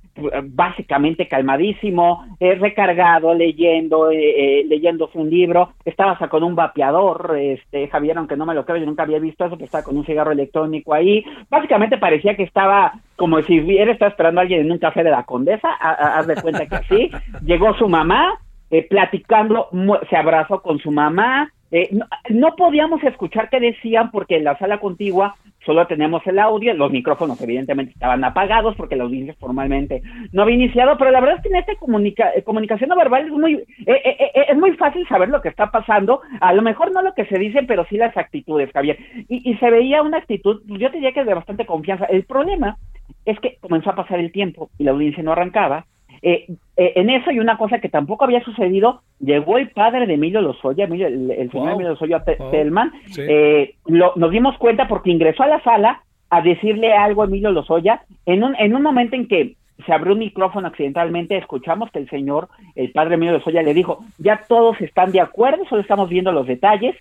básicamente 0.45 1.29
calmadísimo, 1.29 2.25
eh, 2.41 2.55
recargado, 2.55 3.35
leyendo, 3.35 4.11
eh, 4.11 4.61
eh, 4.61 4.65
leyéndose 4.69 5.19
un 5.19 5.31
libro, 5.31 5.73
estaba 5.85 6.13
hasta 6.13 6.29
con 6.29 6.43
un 6.43 6.55
vapeador, 6.55 7.37
este, 7.39 7.89
Javier, 7.89 8.19
aunque 8.19 8.37
no 8.37 8.47
me 8.47 8.55
lo 8.55 8.65
creo, 8.65 8.79
yo 8.79 8.87
nunca 8.87 9.05
había 9.05 9.19
visto 9.19 9.45
eso, 9.45 9.57
pero 9.57 9.67
estaba 9.67 9.85
con 9.85 9.97
un 9.97 10.05
cigarro 10.05 10.33
electrónico 10.33 10.95
ahí, 10.95 11.25
básicamente 11.49 11.99
parecía 11.99 12.37
que 12.37 12.43
estaba 12.43 12.93
como 13.21 13.43
si 13.43 13.61
hubiera 13.61 13.93
estado 13.93 14.13
esperando 14.13 14.41
a 14.41 14.43
alguien 14.45 14.63
en 14.63 14.73
un 14.73 14.79
café 14.79 15.05
de 15.05 15.11
la 15.11 15.25
condesa, 15.25 15.69
haz 15.79 16.27
de 16.27 16.41
cuenta 16.41 16.65
que 16.65 16.77
así, 16.77 17.11
llegó 17.45 17.75
su 17.75 17.87
mamá, 17.87 18.33
eh, 18.71 18.87
platicando, 18.89 19.69
se 20.09 20.17
abrazó 20.17 20.63
con 20.63 20.79
su 20.79 20.91
mamá, 20.91 21.53
eh, 21.71 21.91
no, 21.93 22.07
no, 22.31 22.57
podíamos 22.57 23.05
escuchar 23.05 23.51
qué 23.51 23.61
decían 23.61 24.11
porque 24.11 24.39
en 24.39 24.45
la 24.45 24.57
sala 24.57 24.81
contigua 24.81 25.37
solo 25.67 25.87
tenemos 25.87 26.27
el 26.27 26.39
audio, 26.39 26.73
los 26.73 26.91
micrófonos 26.91 27.39
evidentemente 27.43 27.93
estaban 27.93 28.25
apagados 28.25 28.75
porque 28.75 28.97
la 28.97 29.05
audiencia 29.05 29.37
formalmente 29.39 30.01
no 30.33 30.43
había 30.43 30.55
iniciado, 30.55 30.97
pero 30.97 31.11
la 31.11 31.21
verdad 31.21 31.37
es 31.37 31.43
que 31.43 31.51
en 31.51 31.57
esta 31.57 31.75
comunica 31.75 32.31
eh, 32.35 32.43
comunicación 32.43 32.89
no 32.89 32.97
verbal 32.97 33.27
es 33.27 33.33
muy, 33.33 33.63
eh, 33.87 34.33
es 34.49 34.57
muy 34.57 34.73
fácil 34.79 35.07
saber 35.09 35.29
lo 35.29 35.43
que 35.43 35.51
está 35.51 35.71
pasando, 35.71 36.23
a 36.41 36.55
lo 36.55 36.63
mejor 36.63 36.91
no 36.91 37.03
lo 37.03 37.13
que 37.13 37.27
se 37.27 37.39
dice, 37.39 37.65
pero 37.69 37.85
sí 37.85 37.99
las 37.99 38.17
actitudes, 38.17 38.73
Javier. 38.73 38.99
Y, 39.29 39.51
y 39.51 39.57
se 39.59 39.71
veía 39.71 40.03
una 40.03 40.17
actitud, 40.17 40.63
yo 40.67 40.91
te 40.91 40.97
diría 40.97 41.13
que 41.13 41.25
de 41.25 41.35
bastante 41.35 41.67
confianza. 41.67 42.07
El 42.07 42.25
problema 42.25 42.79
es 43.25 43.39
que 43.41 43.57
comenzó 43.61 43.91
a 43.91 43.97
pasar 43.97 44.19
el 44.19 44.33
tiempo 44.33 44.71
y 44.79 44.85
la 44.85 44.93
audiencia 44.93 45.23
no 45.23 45.33
arrancaba, 45.33 45.87
eh, 46.23 46.47
eh, 46.77 46.93
en 46.97 47.09
eso 47.09 47.31
y 47.31 47.39
una 47.39 47.57
cosa 47.57 47.79
que 47.79 47.89
tampoco 47.89 48.25
había 48.25 48.45
sucedido, 48.45 49.03
llegó 49.21 49.57
el 49.57 49.71
padre 49.71 50.07
de 50.07 50.15
Emilio 50.15 50.43
Lozoya, 50.43 50.85
Emilio, 50.85 51.07
el, 51.07 51.51
señor 51.51 51.73
Emilio 51.73 51.91
Lozoya 51.91 52.23
Telman, 52.51 52.93
eh, 53.17 53.75
nos 53.87 54.31
dimos 54.31 54.57
cuenta 54.59 54.87
porque 54.87 55.11
ingresó 55.11 55.45
a 55.45 55.49
la 55.49 55.63
sala 55.63 56.03
a 56.29 56.43
decirle 56.43 56.93
algo 56.93 57.23
a 57.23 57.27
Emilio 57.27 57.51
Lozoya 57.51 58.03
en 58.27 58.45
un, 58.45 58.55
en 58.57 58.75
un 58.75 58.83
momento 58.83 59.17
en 59.17 59.29
que 59.29 59.57
se 59.87 59.95
abrió 59.95 60.13
un 60.13 60.19
micrófono 60.19 60.69
accidentalmente, 60.69 61.39
escuchamos 61.39 61.91
que 61.91 62.01
el 62.01 62.11
señor, 62.11 62.49
el 62.75 62.93
padre 62.93 63.15
Emilio 63.15 63.33
Lozoya 63.35 63.63
le 63.63 63.73
dijo, 63.73 64.05
ya 64.19 64.43
todos 64.47 64.79
están 64.83 65.13
de 65.13 65.21
acuerdo, 65.21 65.65
solo 65.71 65.81
estamos 65.81 66.11
viendo 66.11 66.33
los 66.33 66.47
detalles, 66.47 66.95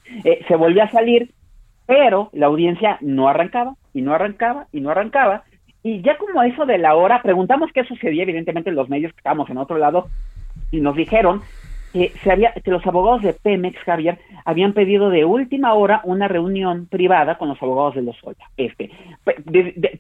se 0.48 0.56
volvió 0.56 0.84
a 0.84 0.90
salir, 0.90 1.32
pero 1.86 2.30
la 2.32 2.46
audiencia 2.46 2.98
no 3.02 3.28
arrancaba 3.28 3.76
y 3.94 4.02
no 4.02 4.14
arrancaba 4.14 4.68
y 4.72 4.80
no 4.80 4.92
arrancaba 4.92 5.44
y 5.90 6.02
ya 6.04 6.18
como 6.18 6.44
eso 6.44 6.68
de 6.68 6.78
la 6.78 6.96
hora, 6.96 7.22
preguntamos 7.24 7.72
qué 7.74 7.84
sucedía, 7.84 8.22
evidentemente, 8.22 8.70
en 8.70 8.76
los 8.76 8.90
medios 8.90 9.12
que 9.12 9.18
estábamos 9.18 9.50
en 9.50 9.58
otro 9.58 9.80
lado, 9.80 10.08
y 10.70 10.82
nos 10.82 10.96
dijeron 10.96 11.42
que, 11.94 12.12
se 12.24 12.32
había, 12.32 12.54
que 12.54 12.70
los 12.70 12.86
abogados 12.86 13.24
de 13.24 13.34
Pemex, 13.34 13.80
Javier, 13.80 14.20
habían 14.46 14.74
pedido 14.74 15.10
de 15.10 15.26
última 15.26 15.74
hora 15.74 16.02
una 16.04 16.28
reunión 16.28 16.86
privada 16.86 17.40
con 17.40 17.48
los 17.48 17.62
abogados 17.64 17.96
de 17.96 18.04
los. 18.04 18.16
Este, 18.56 18.92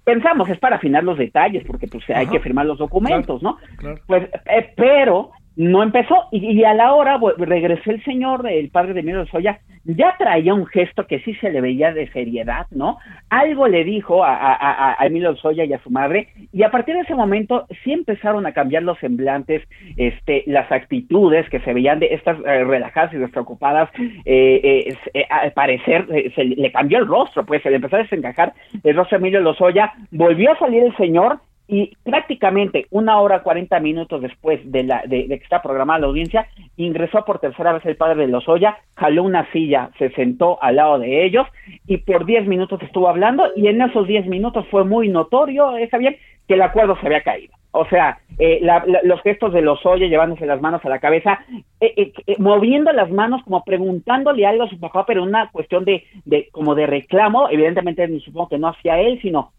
pensamos, 0.03 0.47
es 0.49 0.59
para 0.59 0.75
afinar 0.75 1.03
los 1.03 1.17
detalles, 1.17 1.63
porque 1.65 1.87
pues 1.87 2.07
hay 2.11 2.27
que 2.27 2.39
firmar 2.39 2.67
los 2.67 2.77
documentos, 2.77 3.41
¿no? 3.41 3.57
Pues, 4.05 4.29
eh, 4.45 4.71
pero 4.75 5.31
no 5.59 5.83
empezó 5.83 6.15
y, 6.31 6.63
a 6.63 6.73
la 6.73 6.93
hora 6.93 7.19
regresó 7.37 7.91
el 7.91 8.01
señor, 8.05 8.49
el 8.49 8.69
padre 8.69 8.93
de 8.93 9.01
Emilio 9.01 9.25
Soya, 9.25 9.59
ya 9.83 10.15
traía 10.17 10.53
un 10.53 10.65
gesto 10.65 11.05
que 11.05 11.19
sí 11.19 11.33
se 11.35 11.51
le 11.51 11.59
veía 11.59 11.91
de 11.91 12.09
seriedad, 12.13 12.67
¿no? 12.71 12.97
Algo 13.29 13.67
le 13.67 13.83
dijo 13.83 14.23
a, 14.23 14.35
a, 14.35 14.95
a 14.97 15.05
Emilio 15.05 15.35
Soya 15.35 15.65
y 15.65 15.73
a 15.73 15.83
su 15.83 15.89
madre 15.89 16.29
y 16.53 16.63
a 16.63 16.71
partir 16.71 16.95
de 16.95 17.01
ese 17.01 17.13
momento 17.13 17.67
sí 17.83 17.91
empezaron 17.91 18.45
a 18.45 18.53
cambiar 18.53 18.83
los 18.83 18.97
semblantes, 18.99 19.61
este, 19.97 20.45
las 20.47 20.71
actitudes 20.71 21.49
que 21.49 21.59
se 21.59 21.73
veían 21.73 21.99
de 21.99 22.13
estas 22.13 22.37
eh, 22.39 22.63
relajadas 22.63 23.13
y 23.13 23.17
despreocupadas, 23.17 23.89
eh, 23.99 24.61
eh, 24.63 24.97
eh 25.13 25.25
al 25.29 25.51
parecer 25.51 26.07
se 26.35 26.45
le 26.45 26.71
cambió 26.71 26.99
el 26.99 27.07
rostro, 27.07 27.45
pues 27.45 27.61
se 27.63 27.69
le 27.69 27.75
empezó 27.75 27.97
a 27.97 28.03
desencajar 28.03 28.53
el 28.81 28.95
rostro 28.95 29.17
de 29.17 29.23
Emilio 29.23 29.41
Lozoya, 29.41 29.91
volvió 30.11 30.53
a 30.53 30.59
salir 30.59 30.83
el 30.83 30.95
señor 30.95 31.39
y 31.69 31.95
prácticamente 32.03 32.87
una 32.89 33.19
hora 33.21 33.43
cuarenta 33.43 33.79
minutos 33.79 34.21
después 34.21 34.59
de, 34.69 34.83
la, 34.83 35.03
de, 35.05 35.27
que 35.27 35.35
está 35.35 35.61
programada 35.61 35.99
la 35.99 36.07
audiencia, 36.07 36.47
ingresó 36.77 37.23
por 37.23 37.37
tercera 37.39 37.73
vez 37.73 37.85
el 37.85 37.95
padre 37.95 38.25
de 38.25 38.27
Lozoya, 38.27 38.77
jaló 38.95 39.23
una 39.23 39.49
silla, 39.51 39.91
se 39.99 40.09
sentó 40.11 40.61
al 40.63 40.77
lado 40.77 40.97
de 40.97 41.25
ellos 41.25 41.47
y 41.85 41.97
por 41.97 42.25
diez 42.25 42.47
minutos 42.47 42.81
estuvo 42.81 43.07
hablando 43.07 43.51
y 43.55 43.67
en 43.67 43.81
esos 43.81 44.07
diez 44.07 44.25
minutos 44.25 44.65
fue 44.71 44.83
muy 44.83 45.09
notorio, 45.09 45.77
eh, 45.77 45.87
Javier, 45.89 46.17
que 46.47 46.55
el 46.55 46.63
acuerdo 46.63 46.97
se 46.99 47.05
había 47.05 47.21
caído. 47.21 47.53
O 47.71 47.85
sea, 47.85 48.17
eh, 48.39 48.61
los 49.03 49.21
gestos 49.21 49.53
de 49.53 49.61
los 49.61 49.85
Oye 49.85 50.09
llevándose 50.09 50.47
las 50.47 50.59
manos 50.59 50.83
a 50.83 50.89
la 50.89 50.97
cabeza, 50.99 51.45
eh, 51.79 51.93
eh, 52.25 52.35
moviendo 52.39 52.91
las 52.93 53.11
manos 53.11 53.43
como 53.43 53.63
preguntándole 53.63 54.47
algo 54.47 54.63
a 54.63 54.69
su 54.69 54.79
papá, 54.79 55.05
pero 55.05 55.21
una 55.21 55.51
cuestión 55.51 55.85
de, 55.85 56.03
de 56.25 56.49
como 56.51 56.73
de 56.73 56.87
reclamo, 56.87 57.47
evidentemente 57.51 58.07
supongo 58.21 58.49
que 58.49 58.57
no 58.57 58.69
hacia 58.69 58.99
él, 58.99 59.19
sino 59.21 59.51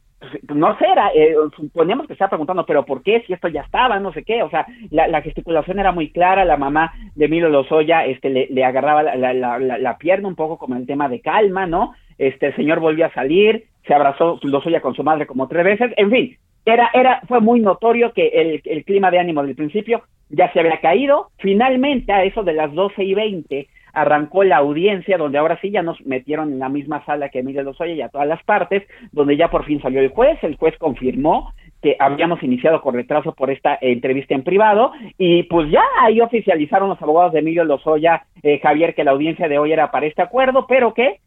no 0.54 0.76
sé, 0.78 0.86
era, 0.86 1.10
suponemos 1.56 2.06
que 2.06 2.12
estaba 2.12 2.30
preguntando, 2.30 2.66
pero 2.66 2.84
¿por 2.84 3.02
qué? 3.02 3.22
Si 3.26 3.32
esto 3.32 3.48
ya 3.48 3.62
estaba, 3.62 3.98
no 3.98 4.12
sé 4.12 4.22
qué, 4.22 4.42
o 4.42 4.50
sea, 4.50 4.66
la, 4.90 5.22
gesticulación 5.22 5.78
era 5.78 5.92
muy 5.92 6.10
clara, 6.10 6.44
la 6.44 6.56
mamá 6.56 6.92
de 7.14 7.24
Emilio 7.24 7.48
Lozoya 7.48 8.04
este, 8.04 8.28
le, 8.30 8.46
le 8.50 8.64
agarraba 8.64 9.02
la, 9.02 9.32
la, 9.32 9.58
la, 9.58 9.98
pierna 9.98 10.28
un 10.28 10.34
poco 10.34 10.58
como 10.58 10.76
el 10.76 10.86
tema 10.86 11.08
de 11.08 11.20
calma, 11.20 11.66
¿no? 11.66 11.94
Este, 12.18 12.48
el 12.48 12.56
señor 12.56 12.80
volvió 12.80 13.06
a 13.06 13.12
salir, 13.12 13.64
se 13.86 13.94
abrazó 13.94 14.38
Lozoya 14.42 14.80
con 14.80 14.94
su 14.94 15.02
madre 15.02 15.26
como 15.26 15.48
tres 15.48 15.64
veces, 15.64 15.92
en 15.96 16.10
fin, 16.10 16.36
era, 16.64 16.90
era, 16.92 17.22
fue 17.26 17.40
muy 17.40 17.60
notorio 17.60 18.12
que 18.12 18.28
el, 18.28 18.60
el 18.64 18.84
clima 18.84 19.10
de 19.10 19.18
ánimo 19.18 19.42
del 19.42 19.56
principio 19.56 20.02
ya 20.28 20.52
se 20.52 20.60
había 20.60 20.80
caído. 20.80 21.30
Finalmente, 21.38 22.12
a 22.12 22.24
eso 22.24 22.42
de 22.42 22.52
las 22.52 22.72
doce 22.72 23.02
y 23.02 23.14
veinte, 23.14 23.68
arrancó 23.92 24.44
la 24.44 24.58
audiencia, 24.58 25.18
donde 25.18 25.38
ahora 25.38 25.58
sí 25.60 25.70
ya 25.70 25.82
nos 25.82 26.00
metieron 26.06 26.52
en 26.52 26.58
la 26.58 26.68
misma 26.68 27.04
sala 27.04 27.28
que 27.28 27.40
Emilio 27.40 27.62
Lozoya 27.62 27.94
y 27.94 28.02
a 28.02 28.08
todas 28.08 28.26
las 28.26 28.42
partes, 28.44 28.84
donde 29.12 29.36
ya 29.36 29.50
por 29.50 29.64
fin 29.64 29.80
salió 29.80 30.00
el 30.00 30.10
juez. 30.10 30.38
El 30.42 30.56
juez 30.56 30.76
confirmó 30.78 31.52
que 31.82 31.96
habíamos 31.98 32.42
iniciado 32.42 32.80
con 32.82 32.94
retraso 32.94 33.32
por 33.32 33.50
esta 33.50 33.78
entrevista 33.80 34.34
en 34.34 34.42
privado 34.42 34.92
y 35.16 35.44
pues 35.44 35.70
ya 35.70 35.82
ahí 36.00 36.20
oficializaron 36.20 36.90
los 36.90 37.00
abogados 37.00 37.32
de 37.32 37.38
Emilio 37.38 37.64
Lozoya, 37.64 38.24
eh, 38.42 38.60
Javier, 38.62 38.94
que 38.94 39.04
la 39.04 39.12
audiencia 39.12 39.48
de 39.48 39.58
hoy 39.58 39.72
era 39.72 39.90
para 39.90 40.06
este 40.06 40.22
acuerdo, 40.22 40.66
pero 40.68 40.92
que 40.92 41.20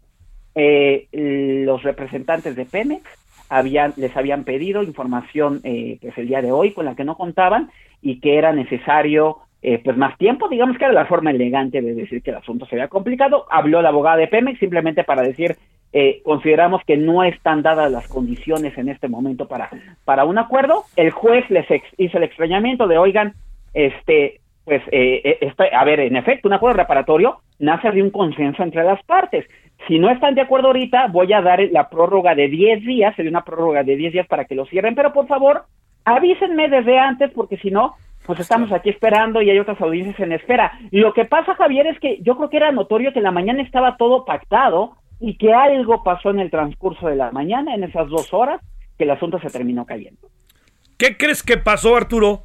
eh, 0.55 1.07
los 1.65 1.81
representantes 1.81 2.55
de 2.55 2.65
Pemex 2.65 3.03
habían, 3.49 3.93
les 3.97 4.15
habían 4.15 4.43
pedido 4.43 4.83
información 4.83 5.61
eh, 5.63 5.97
pues 6.01 6.17
el 6.17 6.27
día 6.27 6.41
de 6.41 6.51
hoy 6.51 6.71
con 6.71 6.85
la 6.85 6.95
que 6.95 7.03
no 7.03 7.15
contaban 7.15 7.71
y 8.01 8.19
que 8.19 8.37
era 8.37 8.51
necesario 8.51 9.37
eh, 9.65 9.81
pues 9.81 9.95
más 9.95 10.17
tiempo, 10.17 10.49
digamos 10.49 10.77
que 10.77 10.83
era 10.83 10.93
la 10.93 11.05
forma 11.05 11.31
elegante 11.31 11.81
de 11.81 11.93
decir 11.93 12.21
que 12.21 12.31
el 12.31 12.37
asunto 12.37 12.65
se 12.65 12.75
había 12.75 12.89
complicado. 12.89 13.45
Habló 13.49 13.81
la 13.81 13.89
abogada 13.89 14.17
de 14.17 14.27
Pemex 14.27 14.59
simplemente 14.59 15.05
para 15.05 15.21
decir 15.21 15.55
eh, 15.93 16.21
consideramos 16.23 16.81
que 16.85 16.97
no 16.97 17.23
están 17.23 17.61
dadas 17.61 17.89
las 17.89 18.07
condiciones 18.09 18.77
en 18.77 18.89
este 18.89 19.07
momento 19.07 19.47
para, 19.47 19.69
para 20.03 20.25
un 20.25 20.37
acuerdo. 20.37 20.83
El 20.97 21.11
juez 21.11 21.49
les 21.49 21.65
hizo 21.97 22.17
el 22.17 22.23
extrañamiento 22.23 22.87
de, 22.87 22.97
oigan, 22.97 23.35
este, 23.73 24.41
pues, 24.65 24.81
eh, 24.91 25.21
eh 25.23 25.37
este, 25.39 25.73
a 25.73 25.85
ver, 25.85 26.01
en 26.01 26.17
efecto, 26.17 26.49
un 26.49 26.55
acuerdo 26.55 26.77
reparatorio 26.77 27.37
nace 27.59 27.89
de 27.89 28.01
un 28.01 28.09
consenso 28.09 28.63
entre 28.63 28.83
las 28.83 29.01
partes. 29.03 29.45
Si 29.87 29.97
no 29.97 30.09
están 30.09 30.35
de 30.35 30.41
acuerdo 30.41 30.67
ahorita, 30.67 31.07
voy 31.07 31.31
a 31.31 31.41
dar 31.41 31.61
la 31.71 31.89
prórroga 31.89 32.35
de 32.35 32.49
10 32.49 32.83
días, 32.85 33.15
sería 33.15 33.31
una 33.31 33.45
prórroga 33.45 33.83
de 33.83 33.95
10 33.95 34.13
días 34.13 34.27
para 34.27 34.43
que 34.43 34.55
lo 34.55 34.65
cierren, 34.65 34.95
pero 34.95 35.13
por 35.13 35.27
favor, 35.27 35.63
avísenme 36.03 36.67
desde 36.67 36.99
antes, 36.99 37.31
porque 37.31 37.55
si 37.57 37.71
no, 37.71 37.93
pues 38.25 38.39
estamos 38.39 38.71
aquí 38.71 38.89
esperando 38.89 39.41
y 39.41 39.49
hay 39.49 39.59
otras 39.59 39.79
audiencias 39.81 40.19
en 40.19 40.31
espera. 40.31 40.79
Lo 40.91 41.13
que 41.13 41.25
pasa, 41.25 41.55
Javier, 41.55 41.87
es 41.87 41.99
que 41.99 42.19
yo 42.21 42.37
creo 42.37 42.49
que 42.49 42.57
era 42.57 42.71
notorio 42.71 43.11
que 43.11 43.19
en 43.19 43.23
la 43.23 43.31
mañana 43.31 43.61
estaba 43.61 43.97
todo 43.97 44.25
pactado 44.25 44.93
y 45.19 45.37
que 45.37 45.53
algo 45.53 46.03
pasó 46.03 46.29
en 46.29 46.39
el 46.39 46.51
transcurso 46.51 47.07
de 47.07 47.15
la 47.15 47.31
mañana, 47.31 47.75
en 47.75 47.83
esas 47.83 48.07
dos 48.09 48.33
horas, 48.33 48.61
que 48.97 49.03
el 49.03 49.11
asunto 49.11 49.39
se 49.39 49.49
terminó 49.49 49.85
cayendo. 49.85 50.27
¿Qué 50.97 51.17
crees 51.17 51.43
que 51.43 51.57
pasó, 51.57 51.95
Arturo? 51.95 52.43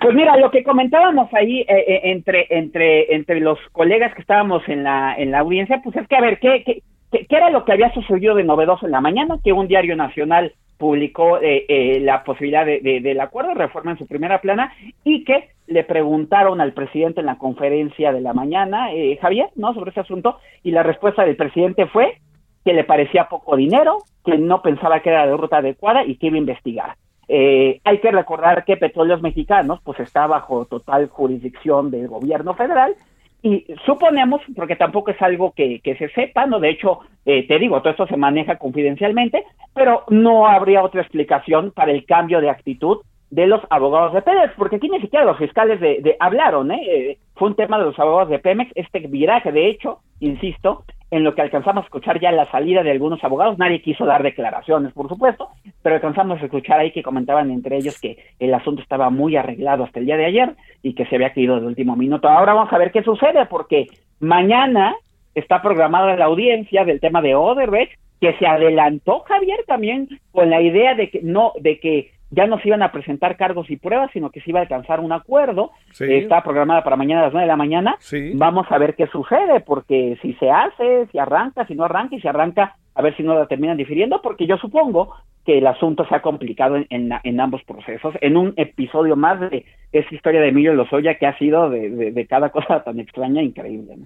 Pues 0.00 0.14
mira, 0.14 0.36
lo 0.36 0.50
que 0.50 0.62
comentábamos 0.62 1.32
ahí 1.32 1.60
eh, 1.60 1.66
eh, 1.68 2.00
entre 2.04 2.46
entre 2.50 3.14
entre 3.14 3.40
los 3.40 3.58
colegas 3.72 4.14
que 4.14 4.20
estábamos 4.20 4.62
en 4.68 4.84
la 4.84 5.14
en 5.16 5.30
la 5.30 5.40
audiencia, 5.40 5.80
pues 5.82 5.96
es 5.96 6.06
que 6.06 6.16
a 6.16 6.20
ver 6.20 6.38
qué 6.38 6.62
qué, 6.64 6.82
qué 7.10 7.36
era 7.36 7.50
lo 7.50 7.64
que 7.64 7.72
había 7.72 7.92
sucedido 7.92 8.34
de 8.34 8.44
novedoso 8.44 8.86
en 8.86 8.92
la 8.92 9.00
mañana, 9.00 9.38
que 9.42 9.52
un 9.52 9.66
diario 9.66 9.96
nacional 9.96 10.52
publicó 10.78 11.38
eh, 11.42 11.98
la 12.00 12.24
posibilidad 12.24 12.64
de, 12.64 12.80
del 12.80 13.20
acuerdo 13.20 13.50
de 13.50 13.56
reforma 13.56 13.90
en 13.90 13.98
su 13.98 14.06
primera 14.06 14.40
plana 14.40 14.72
y 15.04 15.24
que 15.24 15.50
le 15.66 15.84
preguntaron 15.84 16.60
al 16.60 16.72
presidente 16.72 17.20
en 17.20 17.26
la 17.26 17.36
conferencia 17.36 18.12
de 18.12 18.22
la 18.22 18.32
mañana, 18.32 18.88
Javier, 19.20 19.50
¿no? 19.56 19.74
Sobre 19.74 19.90
ese 19.90 20.00
asunto 20.00 20.38
y 20.62 20.70
la 20.70 20.82
respuesta 20.82 21.24
del 21.24 21.36
presidente 21.36 21.86
fue 21.86 22.18
que 22.64 22.72
le 22.72 22.84
parecía 22.84 23.28
poco 23.28 23.56
dinero, 23.56 23.98
que 24.24 24.38
no 24.38 24.62
pensaba 24.62 25.00
que 25.00 25.10
era 25.10 25.26
la 25.26 25.36
ruta 25.36 25.58
adecuada 25.58 26.04
y 26.04 26.16
que 26.16 26.28
iba 26.28 26.36
a 26.36 26.38
investigar. 26.38 26.96
Eh, 27.28 27.80
hay 27.84 27.98
que 27.98 28.10
recordar 28.10 28.64
que 28.64 28.78
Petróleos 28.78 29.20
Mexicanos 29.20 29.80
pues 29.84 30.00
está 30.00 30.26
bajo 30.26 30.64
total 30.64 31.08
jurisdicción 31.08 31.90
del 31.90 32.08
gobierno 32.08 32.54
federal 32.54 32.94
y 33.42 33.64
suponemos, 33.86 34.40
porque 34.56 34.76
tampoco 34.76 35.12
es 35.12 35.22
algo 35.22 35.52
que, 35.52 35.80
que 35.80 35.96
se 35.96 36.08
sepa, 36.08 36.46
¿no? 36.46 36.58
De 36.58 36.70
hecho, 36.70 37.00
eh, 37.24 37.46
te 37.46 37.58
digo, 37.58 37.80
todo 37.80 37.90
esto 37.90 38.06
se 38.06 38.16
maneja 38.16 38.56
confidencialmente, 38.56 39.44
pero 39.74 40.04
no 40.08 40.46
habría 40.46 40.82
otra 40.82 41.02
explicación 41.02 41.70
para 41.70 41.92
el 41.92 42.04
cambio 42.04 42.40
de 42.40 42.50
actitud 42.50 42.98
de 43.30 43.46
los 43.46 43.60
abogados 43.70 44.14
de 44.14 44.22
Pemex, 44.22 44.54
porque 44.56 44.76
aquí 44.76 44.88
ni 44.88 45.00
siquiera 45.00 45.24
los 45.24 45.38
fiscales 45.38 45.80
de, 45.80 46.00
de 46.00 46.16
hablaron, 46.18 46.72
¿eh? 46.72 46.80
¿eh? 46.86 47.18
Fue 47.34 47.48
un 47.48 47.54
tema 47.54 47.78
de 47.78 47.84
los 47.84 47.98
abogados 47.98 48.30
de 48.30 48.38
Pemex, 48.38 48.72
este 48.74 49.00
viraje, 49.00 49.52
de 49.52 49.68
hecho, 49.68 50.00
insisto, 50.18 50.84
en 51.10 51.24
lo 51.24 51.34
que 51.34 51.42
alcanzamos 51.42 51.84
a 51.84 51.86
escuchar 51.86 52.20
ya 52.20 52.32
la 52.32 52.50
salida 52.50 52.82
de 52.82 52.90
algunos 52.90 53.22
abogados, 53.22 53.58
nadie 53.58 53.82
quiso 53.82 54.04
dar 54.04 54.22
declaraciones, 54.22 54.92
por 54.92 55.08
supuesto, 55.08 55.48
pero 55.82 55.94
alcanzamos 55.94 56.40
a 56.40 56.44
escuchar 56.44 56.80
ahí 56.80 56.90
que 56.90 57.02
comentaban 57.02 57.50
entre 57.50 57.76
ellos 57.76 57.98
que 58.00 58.18
el 58.38 58.52
asunto 58.52 58.82
estaba 58.82 59.10
muy 59.10 59.36
arreglado 59.36 59.84
hasta 59.84 60.00
el 60.00 60.06
día 60.06 60.16
de 60.16 60.26
ayer 60.26 60.54
y 60.82 60.94
que 60.94 61.06
se 61.06 61.16
había 61.16 61.32
caído 61.32 61.60
de 61.60 61.66
último 61.66 61.96
minuto. 61.96 62.28
Ahora 62.28 62.54
vamos 62.54 62.72
a 62.72 62.78
ver 62.78 62.92
qué 62.92 63.02
sucede, 63.02 63.46
porque 63.46 63.86
mañana 64.20 64.94
está 65.34 65.62
programada 65.62 66.16
la 66.16 66.26
audiencia 66.26 66.84
del 66.84 67.00
tema 67.00 67.22
de 67.22 67.34
Oderbrecht, 67.34 67.92
que 68.20 68.34
se 68.38 68.46
adelantó 68.46 69.20
Javier 69.20 69.60
también 69.66 70.08
con 70.32 70.50
la 70.50 70.60
idea 70.60 70.94
de 70.94 71.10
que 71.10 71.20
no, 71.22 71.52
de 71.60 71.78
que 71.78 72.10
ya 72.30 72.46
no 72.46 72.58
se 72.60 72.68
iban 72.68 72.82
a 72.82 72.92
presentar 72.92 73.36
cargos 73.36 73.70
y 73.70 73.76
pruebas, 73.76 74.10
sino 74.12 74.30
que 74.30 74.40
se 74.40 74.50
iba 74.50 74.58
a 74.58 74.62
alcanzar 74.62 75.00
un 75.00 75.12
acuerdo. 75.12 75.70
Está 75.98 76.42
programada 76.42 76.84
para 76.84 76.96
mañana 76.96 77.22
a 77.22 77.24
las 77.24 77.32
nueve 77.32 77.44
de 77.46 77.52
la 77.52 77.56
mañana. 77.56 77.96
Vamos 78.34 78.66
a 78.70 78.78
ver 78.78 78.94
qué 78.96 79.06
sucede, 79.06 79.60
porque 79.60 80.18
si 80.20 80.34
se 80.34 80.50
hace, 80.50 81.06
si 81.10 81.18
arranca, 81.18 81.66
si 81.66 81.74
no 81.74 81.84
arranca, 81.84 82.16
y 82.16 82.20
si 82.20 82.28
arranca, 82.28 82.76
a 82.98 83.02
ver 83.02 83.16
si 83.16 83.22
no 83.22 83.38
la 83.38 83.46
terminan 83.46 83.76
difiriendo, 83.76 84.20
porque 84.20 84.44
yo 84.44 84.56
supongo 84.56 85.14
que 85.46 85.58
el 85.58 85.68
asunto 85.68 86.04
se 86.08 86.16
ha 86.16 86.20
complicado 86.20 86.74
en, 86.90 87.10
en, 87.22 87.40
ambos 87.40 87.62
procesos, 87.62 88.12
en 88.20 88.36
un 88.36 88.54
episodio 88.56 89.14
más 89.14 89.38
de 89.38 89.64
esa 89.92 90.12
historia 90.12 90.40
de 90.40 90.48
Emilio 90.48 90.74
Lozoya 90.74 91.16
que 91.16 91.28
ha 91.28 91.38
sido 91.38 91.70
de, 91.70 92.26
cada 92.28 92.50
cosa 92.50 92.82
tan 92.82 92.98
extraña 92.98 93.40
e 93.40 93.44
increíble. 93.44 93.98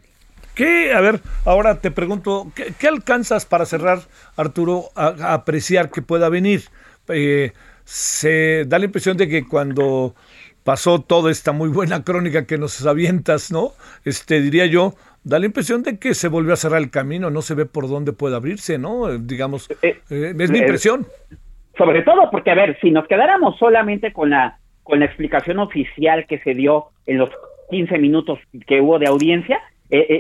¿Qué? 0.55 0.93
A 0.93 1.01
ver, 1.01 1.21
ahora 1.47 1.81
te 1.81 1.91
pregunto, 1.91 2.49
¿qué, 2.55 2.87
alcanzas 2.87 3.47
para 3.47 3.65
cerrar, 3.65 4.01
Arturo, 4.37 4.91
a, 4.95 5.33
apreciar 5.33 5.91
que 5.91 6.03
pueda 6.03 6.29
venir? 6.29 6.61
Eh, 7.09 7.53
se 7.85 8.67
da 8.67 8.79
la 8.79 8.85
impresión 8.85 9.17
de 9.17 9.27
que 9.27 9.49
cuando 9.49 10.15
pasó 10.65 11.01
toda 11.01 11.31
esta 11.31 11.53
muy 11.53 11.71
buena 11.71 12.05
crónica 12.05 12.45
que 12.47 12.59
nos 12.59 12.85
avientas, 12.87 13.51
¿no? 13.51 13.71
Este, 14.05 14.43
diría 14.43 14.67
yo, 14.67 14.95
da 15.25 15.39
la 15.39 15.47
impresión 15.47 15.83
de 15.83 15.99
que 15.99 16.15
se 16.15 16.29
volvió 16.29 16.53
a 16.53 16.57
cerrar 16.57 16.81
el 16.81 16.91
camino, 16.91 17.31
no 17.31 17.43
se 17.43 17.55
ve 17.55 17.67
por 17.67 17.89
dónde 17.89 18.13
puede 18.13 18.37
abrirse, 18.37 18.79
¿no? 18.79 19.19
Digamos, 19.19 19.71
eh, 19.83 20.01
eh, 20.11 20.35
es 20.39 20.51
mi 20.51 20.59
eh, 20.59 20.63
impresión. 20.63 21.07
Sobre 21.77 22.03
todo 22.03 22.31
porque, 22.31 22.51
a 22.51 22.55
ver, 22.55 22.79
si 22.81 22.91
nos 22.91 23.07
quedáramos 23.07 23.59
solamente 23.59 24.13
con 24.13 24.31
la, 24.31 24.59
con 24.83 24.99
la 24.99 25.07
explicación 25.07 25.59
oficial 25.59 26.27
que 26.27 26.39
se 26.41 26.55
dio 26.55 26.87
en 27.07 27.19
los 27.19 27.31
15 27.71 27.99
minutos 27.99 28.39
que 28.67 28.81
hubo 28.81 28.99
de 28.99 29.07
audiencia, 29.07 29.61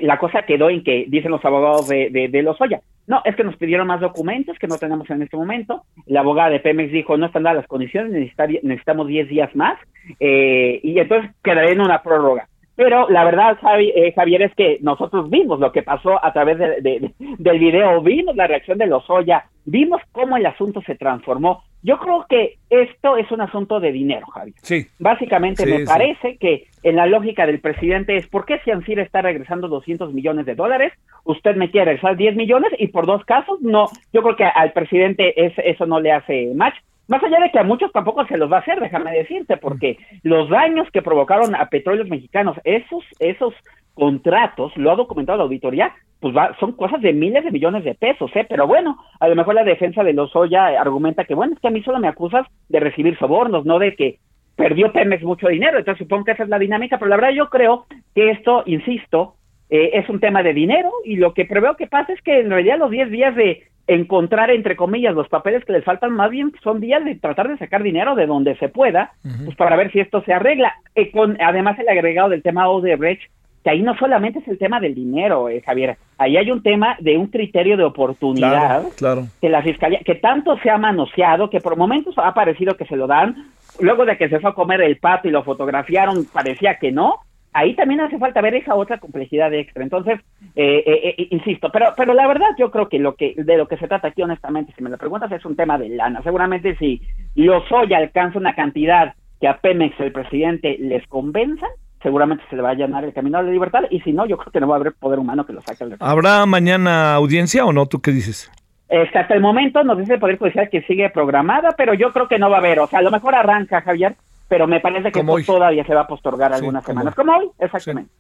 la 0.02 0.18
cosa 0.18 0.42
quedó 0.42 0.68
en 0.68 0.84
que, 0.84 1.06
dicen 1.08 1.30
los 1.30 1.42
abogados 1.46 1.88
de, 1.88 2.10
de, 2.10 2.28
de 2.28 2.42
Lozoya, 2.42 2.82
no, 3.06 3.20
es 3.24 3.34
que 3.34 3.44
nos 3.44 3.56
pidieron 3.56 3.86
más 3.86 4.00
documentos 4.00 4.58
que 4.58 4.68
no 4.68 4.78
tenemos 4.78 5.08
en 5.10 5.22
este 5.22 5.36
momento. 5.36 5.82
La 6.06 6.20
abogada 6.20 6.50
de 6.50 6.60
Pemex 6.60 6.92
dijo, 6.92 7.16
no 7.16 7.26
están 7.26 7.42
dadas 7.42 7.56
las 7.56 7.66
condiciones, 7.66 8.12
necesitamos 8.12 9.08
10 9.08 9.28
días 9.28 9.54
más. 9.56 9.78
Eh, 10.20 10.80
y 10.82 10.98
entonces 10.98 11.30
quedaré 11.42 11.72
en 11.72 11.80
una 11.80 12.02
prórroga. 12.02 12.48
Pero 12.74 13.08
la 13.10 13.24
verdad, 13.24 13.58
eh, 13.78 14.12
Javier, 14.14 14.42
es 14.42 14.54
que 14.54 14.78
nosotros 14.80 15.28
vimos 15.28 15.60
lo 15.60 15.72
que 15.72 15.82
pasó 15.82 16.24
a 16.24 16.32
través 16.32 16.58
del 16.58 17.58
video, 17.58 18.00
vimos 18.00 18.34
la 18.34 18.46
reacción 18.46 18.78
de 18.78 18.86
Lozoya, 18.86 19.44
vimos 19.64 20.00
cómo 20.12 20.36
el 20.36 20.46
asunto 20.46 20.80
se 20.82 20.94
transformó. 20.94 21.62
Yo 21.82 21.98
creo 21.98 22.24
que 22.28 22.58
esto 22.70 23.16
es 23.16 23.30
un 23.32 23.40
asunto 23.40 23.80
de 23.80 23.90
dinero, 23.90 24.26
Javier. 24.28 24.54
Sí. 24.62 24.86
Básicamente 25.00 25.66
me 25.66 25.84
parece 25.84 26.36
que 26.36 26.68
en 26.84 26.96
la 26.96 27.06
lógica 27.06 27.44
del 27.44 27.60
presidente 27.60 28.16
es, 28.16 28.26
¿por 28.28 28.46
qué 28.46 28.60
si 28.64 28.70
Ansir 28.70 29.00
está 29.00 29.20
regresando 29.20 29.66
200 29.68 30.12
millones 30.14 30.46
de 30.46 30.54
dólares? 30.54 30.92
Usted 31.24 31.56
me 31.56 31.70
quiere 31.70 31.86
regresar 31.86 32.16
10 32.16 32.36
millones 32.36 32.72
y 32.78 32.86
por 32.88 33.06
dos 33.06 33.24
casos, 33.24 33.60
no. 33.60 33.88
Yo 34.12 34.22
creo 34.22 34.36
que 34.36 34.44
al 34.44 34.72
presidente 34.72 35.44
es, 35.44 35.52
eso 35.58 35.84
no 35.86 36.00
le 36.00 36.12
hace 36.12 36.52
match. 36.54 36.76
Más 37.12 37.22
allá 37.22 37.40
de 37.40 37.50
que 37.50 37.58
a 37.58 37.62
muchos 37.62 37.92
tampoco 37.92 38.24
se 38.24 38.38
los 38.38 38.50
va 38.50 38.56
a 38.56 38.60
hacer, 38.60 38.80
déjame 38.80 39.12
decirte, 39.12 39.58
porque 39.58 39.98
los 40.22 40.48
daños 40.48 40.88
que 40.90 41.02
provocaron 41.02 41.54
a 41.54 41.66
petróleos 41.66 42.08
mexicanos, 42.08 42.56
esos, 42.64 43.04
esos 43.18 43.52
contratos, 43.92 44.74
lo 44.78 44.90
ha 44.90 44.96
documentado 44.96 45.36
la 45.36 45.44
auditoría, 45.44 45.92
pues 46.20 46.34
va, 46.34 46.56
son 46.58 46.72
cosas 46.72 47.02
de 47.02 47.12
miles 47.12 47.44
de 47.44 47.50
millones 47.50 47.84
de 47.84 47.94
pesos, 47.94 48.30
¿eh? 48.34 48.46
Pero 48.48 48.66
bueno, 48.66 48.96
a 49.20 49.28
lo 49.28 49.36
mejor 49.36 49.54
la 49.54 49.62
defensa 49.62 50.02
de 50.02 50.14
Lozoya 50.14 50.68
argumenta 50.80 51.26
que, 51.26 51.34
bueno, 51.34 51.52
es 51.52 51.60
que 51.60 51.68
a 51.68 51.70
mí 51.70 51.82
solo 51.82 51.98
me 51.98 52.08
acusas 52.08 52.46
de 52.70 52.80
recibir 52.80 53.18
sobornos, 53.18 53.66
no 53.66 53.78
de 53.78 53.94
que 53.94 54.16
perdió 54.56 54.90
Pemex 54.90 55.22
mucho 55.22 55.48
dinero, 55.48 55.76
entonces 55.76 55.98
supongo 55.98 56.24
que 56.24 56.32
esa 56.32 56.44
es 56.44 56.48
la 56.48 56.58
dinámica, 56.58 56.96
pero 56.96 57.10
la 57.10 57.16
verdad 57.16 57.32
yo 57.32 57.50
creo 57.50 57.84
que 58.14 58.30
esto, 58.30 58.62
insisto, 58.64 59.34
eh, 59.68 59.90
es 59.98 60.08
un 60.08 60.18
tema 60.18 60.42
de 60.42 60.54
dinero 60.54 60.90
y 61.04 61.16
lo 61.16 61.34
que 61.34 61.44
preveo 61.44 61.76
que 61.76 61.88
pasa 61.88 62.14
es 62.14 62.22
que 62.22 62.40
en 62.40 62.48
realidad 62.48 62.78
los 62.78 62.90
10 62.90 63.10
días 63.10 63.36
de, 63.36 63.64
encontrar, 63.86 64.50
entre 64.50 64.76
comillas, 64.76 65.14
los 65.14 65.28
papeles 65.28 65.64
que 65.64 65.72
les 65.72 65.84
faltan, 65.84 66.12
más 66.12 66.30
bien 66.30 66.52
son 66.62 66.80
días 66.80 67.04
de 67.04 67.16
tratar 67.16 67.48
de 67.48 67.58
sacar 67.58 67.82
dinero 67.82 68.14
de 68.14 68.26
donde 68.26 68.56
se 68.56 68.68
pueda, 68.68 69.12
pues 69.44 69.56
para 69.56 69.76
ver 69.76 69.90
si 69.92 70.00
esto 70.00 70.22
se 70.22 70.32
arregla. 70.32 70.74
Eh, 70.94 71.10
con, 71.10 71.36
además, 71.40 71.78
el 71.78 71.88
agregado 71.88 72.28
del 72.28 72.42
tema 72.42 72.68
Odebrecht, 72.68 73.22
que 73.64 73.70
ahí 73.70 73.82
no 73.82 73.96
solamente 73.96 74.40
es 74.40 74.48
el 74.48 74.58
tema 74.58 74.80
del 74.80 74.94
dinero, 74.94 75.48
eh, 75.48 75.62
Javier, 75.64 75.96
ahí 76.18 76.36
hay 76.36 76.50
un 76.50 76.62
tema 76.62 76.96
de 76.98 77.16
un 77.16 77.28
criterio 77.28 77.76
de 77.76 77.84
oportunidad 77.84 78.84
claro, 78.96 79.26
que 79.40 79.48
la 79.48 79.62
fiscalía, 79.62 80.00
que 80.04 80.16
tanto 80.16 80.58
se 80.58 80.70
ha 80.70 80.78
manoseado, 80.78 81.48
que 81.48 81.60
por 81.60 81.76
momentos 81.76 82.14
ha 82.18 82.34
parecido 82.34 82.76
que 82.76 82.86
se 82.86 82.96
lo 82.96 83.06
dan, 83.06 83.52
luego 83.78 84.04
de 84.04 84.16
que 84.16 84.28
se 84.28 84.40
fue 84.40 84.50
a 84.50 84.54
comer 84.54 84.80
el 84.82 84.98
pato 84.98 85.28
y 85.28 85.30
lo 85.30 85.44
fotografiaron, 85.44 86.26
parecía 86.32 86.78
que 86.78 86.90
no, 86.90 87.20
ahí 87.52 87.74
también 87.74 88.00
hace 88.00 88.18
falta 88.18 88.40
ver 88.40 88.54
esa 88.54 88.74
otra 88.74 88.98
complejidad 88.98 89.52
extra. 89.52 89.82
Entonces, 89.82 90.20
eh, 90.56 90.82
eh, 90.86 91.14
eh, 91.18 91.28
insisto, 91.30 91.70
pero, 91.72 91.94
pero 91.96 92.14
la 92.14 92.26
verdad 92.26 92.48
yo 92.58 92.70
creo 92.70 92.88
que 92.88 92.98
lo 92.98 93.14
que 93.14 93.34
de 93.36 93.56
lo 93.56 93.66
que 93.68 93.76
se 93.76 93.88
trata 93.88 94.08
aquí, 94.08 94.22
honestamente, 94.22 94.72
si 94.76 94.82
me 94.82 94.90
lo 94.90 94.98
preguntas, 94.98 95.30
es 95.32 95.44
un 95.44 95.56
tema 95.56 95.78
de 95.78 95.90
lana. 95.90 96.22
Seguramente 96.22 96.76
si 96.76 97.02
Lozoya 97.34 97.98
alcanza 97.98 98.38
una 98.38 98.54
cantidad 98.54 99.14
que 99.40 99.48
a 99.48 99.58
Pemex 99.58 99.98
el 100.00 100.12
presidente 100.12 100.76
les 100.78 101.06
convenza, 101.08 101.66
seguramente 102.02 102.44
se 102.48 102.56
le 102.56 102.62
va 102.62 102.70
a 102.70 102.74
llenar 102.74 103.04
el 103.04 103.12
camino 103.12 103.38
a 103.38 103.42
la 103.42 103.50
libertad 103.50 103.82
y 103.90 104.00
si 104.00 104.12
no, 104.12 104.26
yo 104.26 104.36
creo 104.36 104.52
que 104.52 104.60
no 104.60 104.68
va 104.68 104.76
a 104.76 104.80
haber 104.80 104.92
poder 104.92 105.18
humano 105.18 105.46
que 105.46 105.52
lo 105.52 105.60
saque. 105.62 105.84
¿Habrá 106.00 106.44
mañana 106.46 107.14
audiencia 107.14 107.64
o 107.64 107.72
no? 107.72 107.86
¿Tú 107.86 108.00
qué 108.00 108.12
dices? 108.12 108.50
Este, 108.88 109.18
hasta 109.18 109.34
el 109.34 109.40
momento 109.40 109.82
nos 109.84 109.96
dice 109.96 110.14
el 110.14 110.20
Poder 110.20 110.38
Judicial 110.38 110.68
que 110.68 110.82
sigue 110.82 111.08
programada, 111.08 111.70
pero 111.78 111.94
yo 111.94 112.12
creo 112.12 112.28
que 112.28 112.38
no 112.38 112.50
va 112.50 112.56
a 112.56 112.58
haber. 112.60 112.78
O 112.78 112.86
sea, 112.86 112.98
a 112.98 113.02
lo 113.02 113.10
mejor 113.10 113.34
arranca, 113.34 113.80
Javier, 113.80 114.16
pero 114.52 114.66
me 114.66 114.80
parece 114.80 115.10
que 115.10 115.24
todavía 115.46 115.82
se 115.82 115.94
va 115.94 116.02
a 116.02 116.06
postergar 116.06 116.52
algunas 116.52 116.84
semanas. 116.84 117.14
Como 117.14 117.32
hoy, 117.32 117.50
exactamente. 117.58 118.12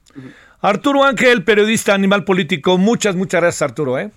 Arturo 0.62 1.04
Ángel, 1.04 1.44
periodista 1.44 1.92
animal 1.92 2.24
político. 2.24 2.78
Muchas, 2.78 3.14
muchas 3.16 3.42
gracias, 3.42 3.60
Arturo. 3.60 3.98
¿eh? 3.98 4.10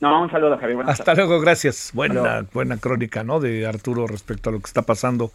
No, 0.00 0.22
un 0.22 0.28
saludo, 0.28 0.58
Javier. 0.58 0.80
Hasta 0.86 1.14
luego, 1.14 1.40
gracias. 1.40 1.92
Buena, 1.94 2.44
buena 2.52 2.78
crónica, 2.78 3.22
¿no? 3.22 3.38
De 3.38 3.64
Arturo 3.64 4.08
respecto 4.08 4.50
a 4.50 4.54
lo 4.54 4.58
que 4.58 4.66
está 4.66 4.82
pasando 4.82 5.30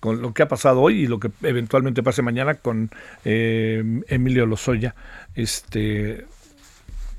con 0.00 0.20
lo 0.20 0.34
que 0.34 0.42
ha 0.42 0.48
pasado 0.48 0.82
hoy 0.82 1.04
y 1.04 1.06
lo 1.06 1.18
que 1.18 1.30
eventualmente 1.42 2.02
pase 2.02 2.20
mañana 2.20 2.56
con 2.56 2.90
eh, 3.24 4.02
Emilio 4.08 4.44
Lozoya. 4.44 4.94
Este, 5.34 6.26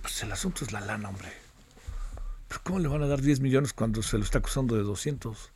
pues 0.03 0.21
el 0.21 0.31
asunto 0.31 0.65
es 0.65 0.71
la 0.71 0.81
lana, 0.81 1.09
hombre. 1.09 1.29
Pero 2.47 2.61
¿Cómo 2.61 2.77
le 2.77 2.89
van 2.89 3.01
a 3.01 3.07
dar 3.07 3.21
10 3.21 3.39
millones 3.39 3.73
cuando 3.73 4.03
se 4.03 4.19
lo 4.19 4.23
está 4.23 4.37
acusando 4.37 4.75
de 4.75 4.83
200? 4.83 5.51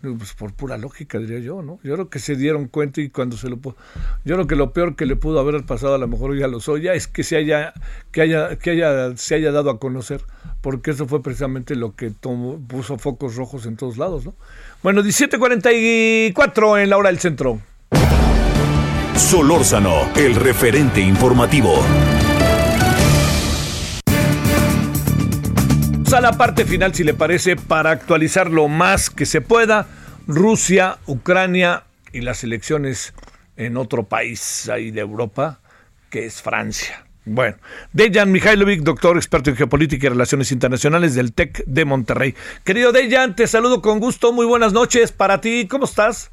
Pues 0.00 0.32
por 0.32 0.54
pura 0.54 0.78
lógica, 0.78 1.18
diría 1.18 1.40
yo, 1.40 1.60
¿no? 1.62 1.78
Yo 1.82 1.94
creo 1.94 2.08
que 2.08 2.18
se 2.18 2.34
dieron 2.34 2.68
cuenta 2.68 3.00
y 3.00 3.10
cuando 3.10 3.36
se 3.36 3.50
lo... 3.50 3.56
Yo 4.24 4.34
creo 4.34 4.46
que 4.46 4.56
lo 4.56 4.72
peor 4.72 4.96
que 4.96 5.04
le 5.04 5.16
pudo 5.16 5.40
haber 5.40 5.64
pasado 5.64 5.94
a 5.94 5.98
lo 5.98 6.08
mejor 6.08 6.38
ya 6.38 6.46
lo 6.48 6.60
soy, 6.60 6.82
ya 6.82 6.94
es 6.94 7.06
que 7.06 7.22
se 7.22 7.36
haya, 7.36 7.74
que 8.10 8.22
haya, 8.22 8.56
que 8.56 8.70
haya, 8.70 9.16
se 9.16 9.34
haya 9.34 9.52
dado 9.52 9.70
a 9.70 9.78
conocer, 9.78 10.22
porque 10.62 10.92
eso 10.92 11.06
fue 11.06 11.22
precisamente 11.22 11.76
lo 11.76 11.94
que 11.94 12.10
puso 12.10 12.96
focos 12.98 13.36
rojos 13.36 13.66
en 13.66 13.76
todos 13.76 13.98
lados, 13.98 14.24
¿no? 14.24 14.34
Bueno, 14.82 15.02
17.44 15.02 16.82
en 16.82 16.90
la 16.90 16.96
hora 16.96 17.10
del 17.10 17.18
centro. 17.18 17.60
Solórzano, 19.16 20.10
el 20.16 20.34
referente 20.34 21.00
informativo. 21.00 21.84
A 26.12 26.20
la 26.20 26.32
parte 26.32 26.64
final, 26.64 26.92
si 26.92 27.04
le 27.04 27.14
parece, 27.14 27.54
para 27.54 27.90
actualizar 27.90 28.50
lo 28.50 28.66
más 28.66 29.10
que 29.10 29.26
se 29.26 29.40
pueda. 29.40 29.86
Rusia, 30.26 30.98
Ucrania 31.06 31.84
y 32.12 32.22
las 32.22 32.42
elecciones 32.42 33.14
en 33.56 33.76
otro 33.76 34.04
país 34.04 34.68
ahí 34.68 34.90
de 34.90 35.02
Europa, 35.02 35.60
que 36.08 36.26
es 36.26 36.42
Francia. 36.42 37.06
Bueno, 37.24 37.58
Dejan 37.92 38.32
Mihailovic, 38.32 38.80
doctor 38.80 39.16
experto 39.16 39.50
en 39.50 39.56
geopolítica 39.56 40.06
y 40.06 40.10
relaciones 40.10 40.50
internacionales 40.50 41.14
del 41.14 41.32
TEC 41.32 41.64
de 41.66 41.84
Monterrey. 41.84 42.34
Querido 42.64 42.90
Dejan, 42.90 43.36
te 43.36 43.46
saludo 43.46 43.80
con 43.80 44.00
gusto, 44.00 44.32
muy 44.32 44.46
buenas 44.46 44.72
noches 44.72 45.12
para 45.12 45.40
ti, 45.40 45.68
¿cómo 45.68 45.84
estás? 45.84 46.32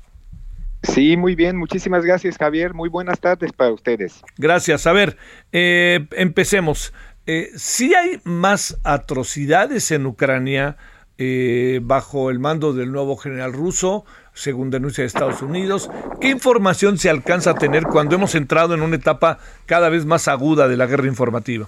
Sí, 0.83 1.17
muy 1.17 1.35
bien, 1.35 1.57
muchísimas 1.57 2.03
gracias 2.05 2.37
Javier, 2.37 2.73
muy 2.73 2.89
buenas 2.89 3.19
tardes 3.19 3.51
para 3.51 3.71
ustedes. 3.71 4.21
Gracias, 4.37 4.87
a 4.87 4.93
ver, 4.93 5.17
eh, 5.51 6.07
empecemos. 6.11 6.93
Eh, 7.29 7.51
si 7.57 7.93
hay 7.93 8.21
más 8.23 8.77
atrocidades 8.85 9.91
en 9.91 10.05
Ucrania 10.05 10.77
eh, 11.17 11.81
bajo 11.83 12.29
el 12.29 12.39
mando 12.39 12.71
del 12.71 12.93
nuevo 12.93 13.17
general 13.17 13.51
ruso, 13.51 14.05
según 14.33 14.69
denuncia 14.69 15.01
de 15.01 15.07
Estados 15.07 15.41
Unidos. 15.41 15.89
¿Qué 16.21 16.29
información 16.29 16.97
se 16.97 17.09
alcanza 17.09 17.51
a 17.51 17.55
tener 17.55 17.83
cuando 17.83 18.15
hemos 18.15 18.33
entrado 18.33 18.73
en 18.73 18.81
una 18.81 18.95
etapa 18.95 19.39
cada 19.65 19.89
vez 19.89 20.05
más 20.05 20.29
aguda 20.29 20.69
de 20.69 20.77
la 20.77 20.85
guerra 20.85 21.07
informativa? 21.07 21.67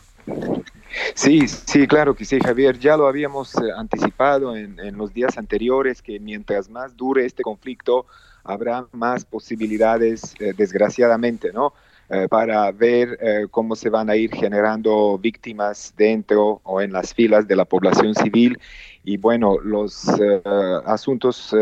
Sí, 1.14 1.46
sí, 1.50 1.88
claro 1.88 2.16
que 2.16 2.24
sí, 2.24 2.40
Javier. 2.40 2.80
Ya 2.80 2.96
lo 2.96 3.08
habíamos 3.08 3.54
eh, 3.56 3.72
anticipado 3.76 4.56
en, 4.56 4.78
los 4.98 5.14
días 5.14 5.38
anteriores 5.38 6.02
que 6.02 6.22
mientras 6.22 6.70
más 6.70 6.96
dure 6.96 7.26
este 7.26 7.44
conflicto, 7.44 8.06
habrá 8.46 8.86
más 8.94 9.26
posibilidades, 9.26 10.36
desgraciadamente, 10.56 11.52
¿no? 11.52 11.74
Eh, 12.12 12.28
para 12.28 12.72
ver 12.72 13.20
eh, 13.22 13.46
cómo 13.52 13.76
se 13.76 13.88
van 13.88 14.10
a 14.10 14.16
ir 14.16 14.34
generando 14.34 15.20
víctimas 15.20 15.94
dentro 15.96 16.60
o 16.64 16.82
en 16.82 16.92
las 16.92 17.14
filas 17.14 17.48
de 17.48 17.56
la 17.56 17.66
población 17.66 18.16
civil. 18.16 18.58
Y 19.04 19.18
bueno, 19.18 19.60
los 19.60 20.08
eh, 20.20 20.42
asuntos 20.86 21.56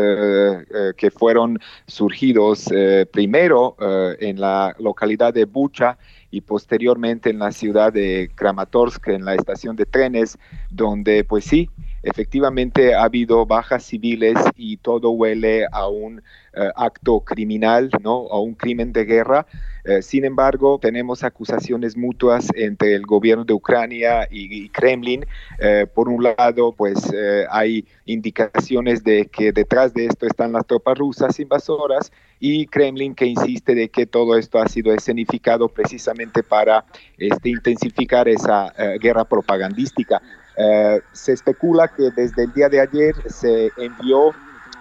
que 0.96 1.10
fueron 1.10 1.58
surgidos 1.86 2.68
primero 3.12 3.76
en 4.18 4.40
la 4.40 4.74
localidad 4.78 5.32
de 5.32 5.44
Bucha 5.44 5.96
y 6.30 6.40
posteriormente 6.40 7.30
en 7.30 7.38
la 7.38 7.52
ciudad 7.52 7.92
de 7.92 8.30
Kramatorsk, 8.34 9.08
en 9.08 9.24
la 9.24 9.34
estación 9.34 9.76
de 9.76 9.86
trenes, 9.86 10.36
donde 10.70 11.24
pues 11.24 11.44
sí, 11.44 11.70
efectivamente 12.02 12.94
ha 12.94 13.04
habido 13.04 13.46
bajas 13.46 13.84
civiles 13.84 14.36
y 14.56 14.76
todo 14.78 15.10
huele 15.10 15.66
a 15.70 15.88
un 15.88 16.22
eh, 16.54 16.72
acto 16.74 17.20
criminal, 17.20 17.88
¿no? 18.02 18.26
A 18.30 18.40
un 18.40 18.54
crimen 18.54 18.92
de 18.92 19.04
guerra. 19.04 19.46
Eh, 19.84 20.02
sin 20.02 20.24
embargo, 20.24 20.80
tenemos 20.80 21.22
acusaciones 21.22 21.96
mutuas 21.96 22.48
entre 22.56 22.94
el 22.94 23.06
gobierno 23.06 23.44
de 23.44 23.52
Ucrania 23.52 24.26
y, 24.28 24.68
Kremlin. 24.70 25.24
Eh, 25.60 25.86
por 25.92 26.08
un 26.08 26.24
lado, 26.24 26.72
pues 26.72 27.12
hay 27.50 27.86
indicaciones 28.06 29.04
de 29.04 29.26
que 29.26 29.52
detrás 29.52 29.94
de 29.94 30.06
esto 30.06 30.26
están 30.26 30.52
las 30.52 30.66
tropas 30.66 30.98
rusas 30.98 31.38
invasoras 31.38 32.10
y 32.40 32.66
Kremlin 32.66 33.14
que 33.14 33.26
insiste 33.26 33.74
de 33.74 33.88
que 33.88 34.06
todo 34.06 34.36
esto 34.36 34.58
ha 34.58 34.68
sido 34.68 34.92
escenificado 34.92 35.68
precisamente 35.68 36.42
para 36.42 36.84
este, 37.18 37.50
intensificar 37.50 38.28
esa 38.28 38.72
guerra 39.00 39.24
propagandística. 39.24 40.20
Eh, 40.58 41.00
se 41.12 41.32
especula 41.32 41.86
que 41.86 42.10
desde 42.10 42.44
el 42.44 42.52
día 42.52 42.68
de 42.68 42.80
ayer 42.80 43.14
se 43.30 43.70
envió 43.76 44.32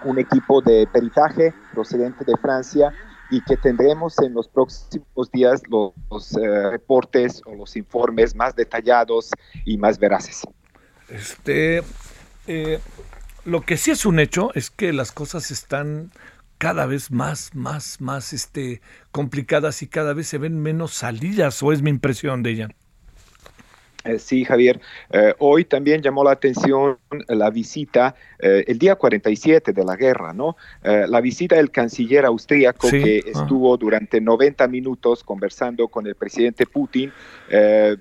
un 0.04 0.18
equipo 0.18 0.60
de 0.62 0.88
peritaje 0.92 1.54
procedente 1.72 2.26
de 2.26 2.36
Francia 2.38 2.92
y 3.30 3.42
que 3.42 3.58
tendremos 3.58 4.18
en 4.20 4.34
los 4.34 4.48
próximos 4.48 5.30
días 5.32 5.62
los, 5.70 6.36
eh, 6.36 6.72
reportes 6.72 7.42
o 7.46 7.54
los 7.54 7.76
informes 7.76 8.36
más 8.36 8.56
detallados 8.56 9.30
y 9.66 9.78
más 9.78 10.00
veraces. 10.00 10.42
Este, 11.10 11.84
eh, 12.48 12.80
lo 13.46 13.62
que 13.62 13.78
sí 13.78 13.92
es 13.92 14.06
un 14.06 14.20
hecho 14.20 14.52
es 14.56 14.72
que 14.72 14.94
las 14.94 15.12
cosas 15.12 15.52
están 15.52 16.12
cada 16.58 16.88
vez 16.88 17.12
más, 17.12 17.54
más, 17.54 18.02
más 18.02 18.34
este, 18.34 18.82
complicadas 19.12 19.84
y 19.84 19.88
cada 19.88 20.14
vez 20.14 20.28
se 20.28 20.40
ven 20.40 20.60
menos 20.60 20.94
salidas, 20.94 21.62
o 21.62 21.72
es 21.72 21.84
mi 21.84 21.92
impresión 21.92 22.42
de 22.42 22.50
ella. 22.52 22.70
Eh, 24.08 24.20
sí, 24.20 24.46
Javier. 24.46 24.80
Eh, 25.12 25.34
hoy 25.40 25.66
también 25.66 26.02
llamó 26.02 26.24
la 26.24 26.32
atención 26.32 26.98
la 27.28 27.50
visita, 27.50 28.16
eh, 28.40 28.64
el 28.68 28.80
día 28.80 28.96
47 28.96 29.74
de 29.74 29.84
la 29.84 29.96
guerra, 29.96 30.34
¿no? 30.34 30.56
la 30.84 31.20
visita 31.22 31.56
del 31.56 31.72
canciller 31.72 32.26
austríaco 32.26 32.90
que 32.90 33.22
ah. 33.26 33.30
estuvo 33.42 33.76
durante 33.78 34.22
90 34.22 34.68
minutos 34.68 35.24
conversando 35.24 35.88
con 35.90 36.08
el 36.08 36.16
presidente 36.16 36.66
Putin. 36.66 37.12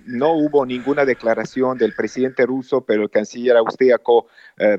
No 0.07 0.32
hubo 0.32 0.66
ninguna 0.66 1.05
declaración 1.05 1.78
del 1.78 1.94
presidente 1.94 2.44
ruso, 2.44 2.82
pero 2.82 3.03
el 3.03 3.11
canciller 3.11 3.57
austríaco 3.57 4.26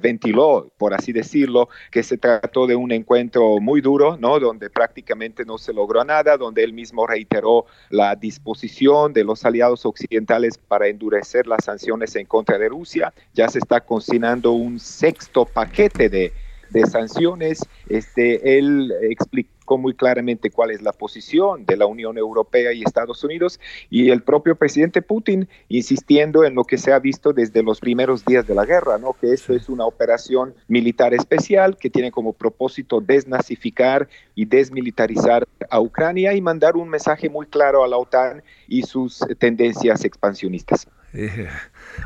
ventiló, 0.01 0.71
por 0.77 0.93
así 0.93 1.13
decirlo, 1.13 1.69
que 1.89 2.03
se 2.03 2.17
trató 2.17 2.67
de 2.67 2.75
un 2.75 2.91
encuentro 2.91 3.59
muy 3.59 3.81
duro, 3.81 4.17
¿no? 4.17 4.39
Donde 4.39 4.69
prácticamente 4.69 5.45
no 5.45 5.57
se 5.57 5.73
logró 5.73 6.03
nada, 6.03 6.37
donde 6.37 6.63
él 6.63 6.73
mismo 6.73 7.07
reiteró 7.07 7.65
la 7.89 8.15
disposición 8.15 9.13
de 9.13 9.23
los 9.23 9.45
aliados 9.45 9.85
occidentales 9.85 10.57
para 10.57 10.87
endurecer 10.87 11.07
endurecer 11.07 11.47
las 11.47 11.63
sanciones 11.63 12.15
en 12.15 12.25
contra 12.25 12.57
de 12.57 12.67
Rusia. 12.67 13.13
Ya 13.33 13.47
se 13.47 13.59
está 13.59 13.79
cocinando 13.79 14.51
un 14.51 14.79
sexto 14.79 15.45
paquete 15.45 16.09
de, 16.09 16.33
de 16.69 16.85
sanciones. 16.85 17.59
Este, 17.89 18.57
él 18.57 18.93
explicó 19.01 19.57
muy 19.77 19.93
claramente 19.93 20.49
cuál 20.49 20.71
es 20.71 20.81
la 20.81 20.93
posición 20.93 21.65
de 21.65 21.75
la 21.75 21.87
Unión 21.87 22.17
Europea 22.17 22.71
y 22.71 22.83
Estados 22.83 23.21
Unidos 23.25 23.59
y 23.89 24.11
el 24.11 24.21
propio 24.21 24.55
presidente 24.55 25.01
Putin 25.01 25.49
insistiendo 25.67 26.45
en 26.45 26.55
lo 26.55 26.63
que 26.63 26.77
se 26.77 26.93
ha 26.93 26.99
visto 26.99 27.33
desde 27.33 27.63
los 27.63 27.81
primeros 27.81 28.23
días 28.23 28.47
de 28.47 28.55
la 28.55 28.63
guerra, 28.63 28.97
¿no? 28.97 29.13
que 29.19 29.33
esto 29.33 29.53
es 29.53 29.67
una 29.67 29.85
operación 29.85 30.53
militar 30.69 31.13
especial 31.13 31.75
que 31.77 31.89
tiene 31.89 32.11
como 32.11 32.31
propósito 32.31 33.01
desnazificar 33.01 34.07
y 34.35 34.45
desmilitarizar 34.45 35.45
a 35.69 35.81
Ucrania 35.81 36.33
y 36.33 36.41
mandar 36.41 36.77
un 36.77 36.87
mensaje 36.87 37.29
muy 37.29 37.47
claro 37.47 37.83
a 37.83 37.87
la 37.89 37.97
OTAN 37.97 38.43
y 38.69 38.83
sus 38.83 39.19
tendencias 39.39 40.05
expansionistas. 40.05 40.87
Eh, 41.13 41.47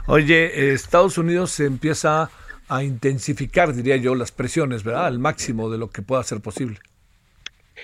oye, 0.07 0.73
Estados 0.73 1.17
Unidos 1.17 1.51
se 1.51 1.65
empieza 1.65 2.29
a 2.71 2.83
intensificar, 2.85 3.73
diría 3.73 3.97
yo, 3.97 4.15
las 4.15 4.31
presiones, 4.31 4.85
¿verdad? 4.85 5.05
Al 5.05 5.19
máximo 5.19 5.69
de 5.69 5.77
lo 5.77 5.89
que 5.89 6.01
pueda 6.01 6.23
ser 6.23 6.39
posible. 6.39 6.79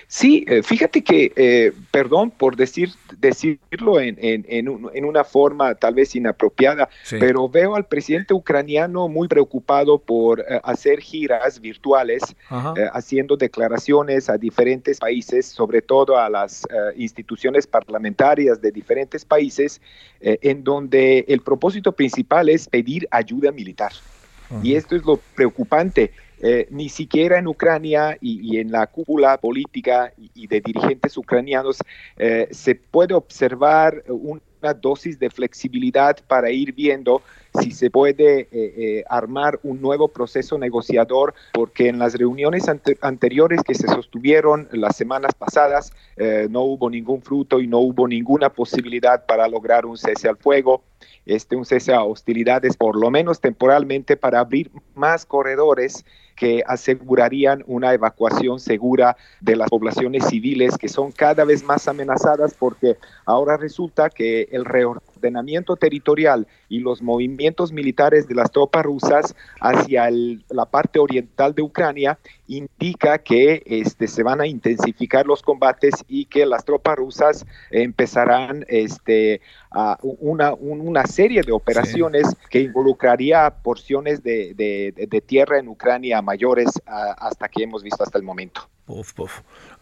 Sí, 0.06 0.46
eh, 0.48 0.62
fíjate 0.62 1.04
que, 1.04 1.30
eh, 1.36 1.72
perdón 1.90 2.30
por 2.30 2.56
decir, 2.56 2.90
decirlo 3.18 4.00
en, 4.00 4.16
en, 4.18 5.04
una 5.04 5.24
forma 5.24 5.74
tal 5.74 5.94
vez 5.94 6.14
inapropiada, 6.14 6.88
pero 7.10 7.48
veo 7.50 7.74
al 7.74 7.84
presidente 7.84 8.32
ucraniano 8.32 9.08
muy 9.08 9.28
preocupado 9.28 9.98
por 9.98 10.40
eh, 10.40 10.60
hacer 10.62 11.00
giras 11.00 11.60
virtuales, 11.60 12.22
haciendo 12.92 13.36
declaraciones 13.36 14.30
a 14.30 14.38
diferentes 14.38 15.00
países, 15.00 15.46
sobre 15.46 15.82
todo 15.82 16.16
a 16.16 16.30
las 16.30 16.66
instituciones 16.96 17.66
parlamentarias 17.66 18.62
de 18.62 18.70
diferentes 18.70 19.24
países, 19.24 19.82
en 20.20 20.64
donde 20.64 21.26
el 21.28 21.40
propósito 21.40 21.92
principal 21.92 22.48
es 22.48 22.68
pedir 22.68 23.06
ayuda 23.10 23.52
militar. 23.52 23.92
Y 24.62 24.74
esto 24.74 24.96
es 24.96 25.04
lo 25.04 25.18
preocupante. 25.34 26.12
Eh, 26.40 26.68
ni 26.70 26.88
siquiera 26.88 27.38
en 27.38 27.48
Ucrania 27.48 28.16
y, 28.20 28.58
en 28.58 28.70
la 28.70 28.86
cúpula 28.86 29.38
política 29.38 30.12
y, 30.36 30.46
de 30.46 30.60
dirigentes 30.60 31.16
ucranianos 31.16 31.78
eh, 32.16 32.46
se 32.52 32.76
puede 32.76 33.14
observar 33.14 34.04
una 34.06 34.72
dosis 34.74 35.18
de 35.18 35.30
flexibilidad 35.30 36.16
para 36.28 36.52
ir 36.52 36.72
viendo 36.72 37.22
si 37.60 37.72
se 37.72 37.90
puede 37.90 38.46
eh, 38.52 39.02
armar 39.08 39.58
un 39.64 39.80
nuevo 39.80 40.06
proceso 40.06 40.58
negociador, 40.58 41.34
porque 41.54 41.88
en 41.88 41.98
las 41.98 42.14
reuniones 42.14 42.66
anteriores 43.00 43.62
que 43.64 43.74
se 43.74 43.88
sostuvieron 43.88 44.68
las 44.70 44.96
semanas 44.96 45.34
pasadas 45.34 45.92
no 46.50 46.62
hubo 46.62 46.88
ningún 46.88 47.20
fruto 47.22 47.58
y 47.60 47.66
no 47.66 47.78
hubo 47.78 48.06
ninguna 48.06 48.50
posibilidad 48.50 49.26
para 49.26 49.48
lograr 49.48 49.86
un 49.86 49.96
cese 49.96 50.28
al 50.28 50.36
fuego 50.36 50.84
este, 51.28 51.54
un 51.56 51.64
cese 51.64 51.92
a 51.92 52.02
hostilidades, 52.02 52.76
por 52.76 52.96
lo 52.96 53.10
menos 53.10 53.40
temporalmente, 53.40 54.16
para 54.16 54.40
abrir 54.40 54.70
más 54.94 55.24
corredores 55.24 56.04
que 56.38 56.62
asegurarían 56.66 57.64
una 57.66 57.92
evacuación 57.92 58.60
segura 58.60 59.16
de 59.40 59.56
las 59.56 59.68
poblaciones 59.68 60.24
civiles 60.26 60.78
que 60.78 60.88
son 60.88 61.10
cada 61.10 61.44
vez 61.44 61.64
más 61.64 61.88
amenazadas 61.88 62.54
porque 62.54 62.96
ahora 63.26 63.56
resulta 63.56 64.08
que 64.08 64.48
el 64.52 64.64
reordenamiento 64.64 65.76
territorial 65.76 66.46
y 66.68 66.78
los 66.78 67.02
movimientos 67.02 67.72
militares 67.72 68.28
de 68.28 68.36
las 68.36 68.52
tropas 68.52 68.84
rusas 68.84 69.34
hacia 69.60 70.08
la 70.10 70.66
parte 70.66 70.98
oriental 70.98 71.54
de 71.54 71.62
Ucrania 71.62 72.18
indica 72.46 73.18
que 73.18 73.62
este, 73.66 74.06
se 74.06 74.22
van 74.22 74.40
a 74.40 74.46
intensificar 74.46 75.26
los 75.26 75.42
combates 75.42 76.04
y 76.06 76.26
que 76.26 76.46
las 76.46 76.64
tropas 76.64 76.96
rusas 76.96 77.46
empezarán 77.70 78.64
este, 78.68 79.40
a 79.70 79.98
una, 80.02 80.54
una 80.54 81.06
serie 81.06 81.42
de 81.42 81.52
operaciones 81.52 82.26
que 82.48 82.60
involucraría 82.60 83.50
porciones 83.62 84.22
de, 84.22 84.54
de, 84.54 85.20
tierra 85.20 85.58
en 85.58 85.68
Ucrania 85.68 86.22
mayores 86.28 86.68
hasta 86.86 87.48
que 87.48 87.62
hemos 87.62 87.82
visto 87.82 88.02
hasta 88.04 88.18
el 88.18 88.24
momento. 88.24 88.60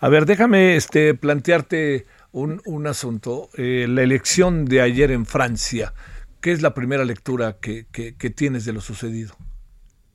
A 0.01 0.09
ver, 0.09 0.27
déjame 0.27 0.77
este, 0.77 1.15
plantearte 1.15 2.07
un, 2.33 2.61
un 2.67 2.87
asunto. 2.87 3.49
Eh, 3.57 3.87
la 3.89 4.03
elección 4.03 4.65
de 4.65 4.81
ayer 4.81 5.11
en 5.11 5.27
Francia, 5.27 5.93
¿qué 6.41 6.53
es 6.53 6.63
la 6.63 6.75
primera 6.75 7.05
lectura 7.05 7.57
que, 7.61 7.87
que, 7.93 8.31
tienes 8.31 8.65
de 8.65 8.73
lo 8.73 8.81
sucedido? 8.81 9.35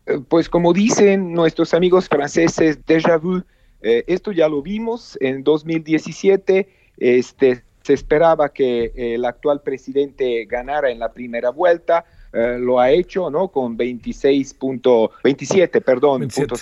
Eh, 0.05 0.19
pues 0.27 0.49
como 0.49 0.73
dicen 0.73 1.33
nuestros 1.33 1.73
amigos 1.73 2.09
franceses, 2.09 2.85
déjà 2.85 3.17
vu, 3.17 3.43
eh, 3.81 4.03
esto 4.07 4.31
ya 4.31 4.47
lo 4.47 4.61
vimos 4.61 5.17
en 5.21 5.43
2017, 5.43 6.67
este, 6.97 7.63
se 7.83 7.93
esperaba 7.93 8.49
que 8.49 8.91
el 8.95 9.25
actual 9.25 9.61
presidente 9.61 10.45
ganara 10.45 10.91
en 10.91 10.99
la 10.99 11.13
primera 11.13 11.49
vuelta, 11.49 12.05
eh, 12.33 12.57
lo 12.59 12.79
ha 12.79 12.91
hecho, 12.91 13.29
¿no? 13.29 13.49
Con 13.49 13.77
26.27, 13.77 15.83
perdón, 15.83 16.21
27, 16.21 16.55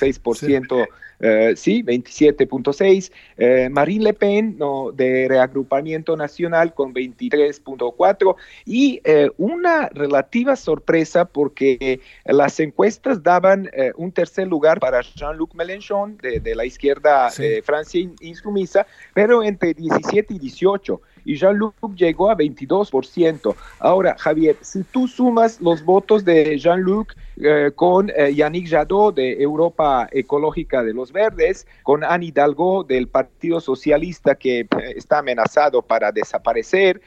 eh, 1.22 1.54
sí, 1.56 1.84
27.6. 1.84 3.12
Eh, 3.38 3.70
Marine 3.70 4.06
Le 4.06 4.14
Pen, 4.14 4.56
¿no? 4.58 4.92
De 4.92 5.28
reagrupamiento 5.28 6.18
nacional 6.18 6.74
con 6.74 6.92
23.4 6.94 8.36
y 8.66 9.02
una 9.38 9.90
relativa 9.90 10.56
sorpresa 10.56 11.26
porque 11.26 12.00
las 12.26 12.60
encuestas 12.60 13.22
daban 13.22 13.70
un 13.98 14.12
tercer 14.12 14.48
lugar 14.48 14.80
para 14.80 15.02
Jean-Luc 15.02 15.54
Mélenchon 15.56 16.18
de, 16.18 16.56
la 16.56 16.66
izquierda 16.66 17.30
de 17.38 17.62
Francia 17.64 18.02
insumisa, 18.22 18.88
pero 19.14 19.44
entre 19.44 19.74
17 19.74 20.34
y 20.34 20.40
18 20.40 21.02
y 21.30 21.36
Jean-Luc 21.36 21.76
llegó 21.96 22.32
a 22.32 22.36
22%. 22.36 23.56
Ahora, 23.78 24.16
Javier, 24.18 24.58
si 24.62 24.84
tú 24.84 25.08
sumas 25.08 25.62
los 25.62 25.86
votos 25.86 26.26
de 26.26 26.58
Jean-Luc 26.58 27.14
eh, 27.38 27.70
con 27.76 28.10
eh, 28.10 28.34
Yannick 28.34 28.68
Jadot 28.68 29.16
de 29.16 29.40
Europa 29.40 30.10
Ecológica 30.12 30.84
de 30.84 30.92
los 30.92 31.12
Verdes, 31.12 31.68
con 31.84 32.04
Anne 32.04 32.26
Hidalgo 32.26 32.84
del 32.84 33.08
Partido 33.08 33.62
Socialista 33.62 34.34
que 34.34 34.62
eh, 34.62 34.68
está 34.96 35.20
amenazado 35.20 35.84
para 35.84 36.12
desaparecer, 36.12 37.00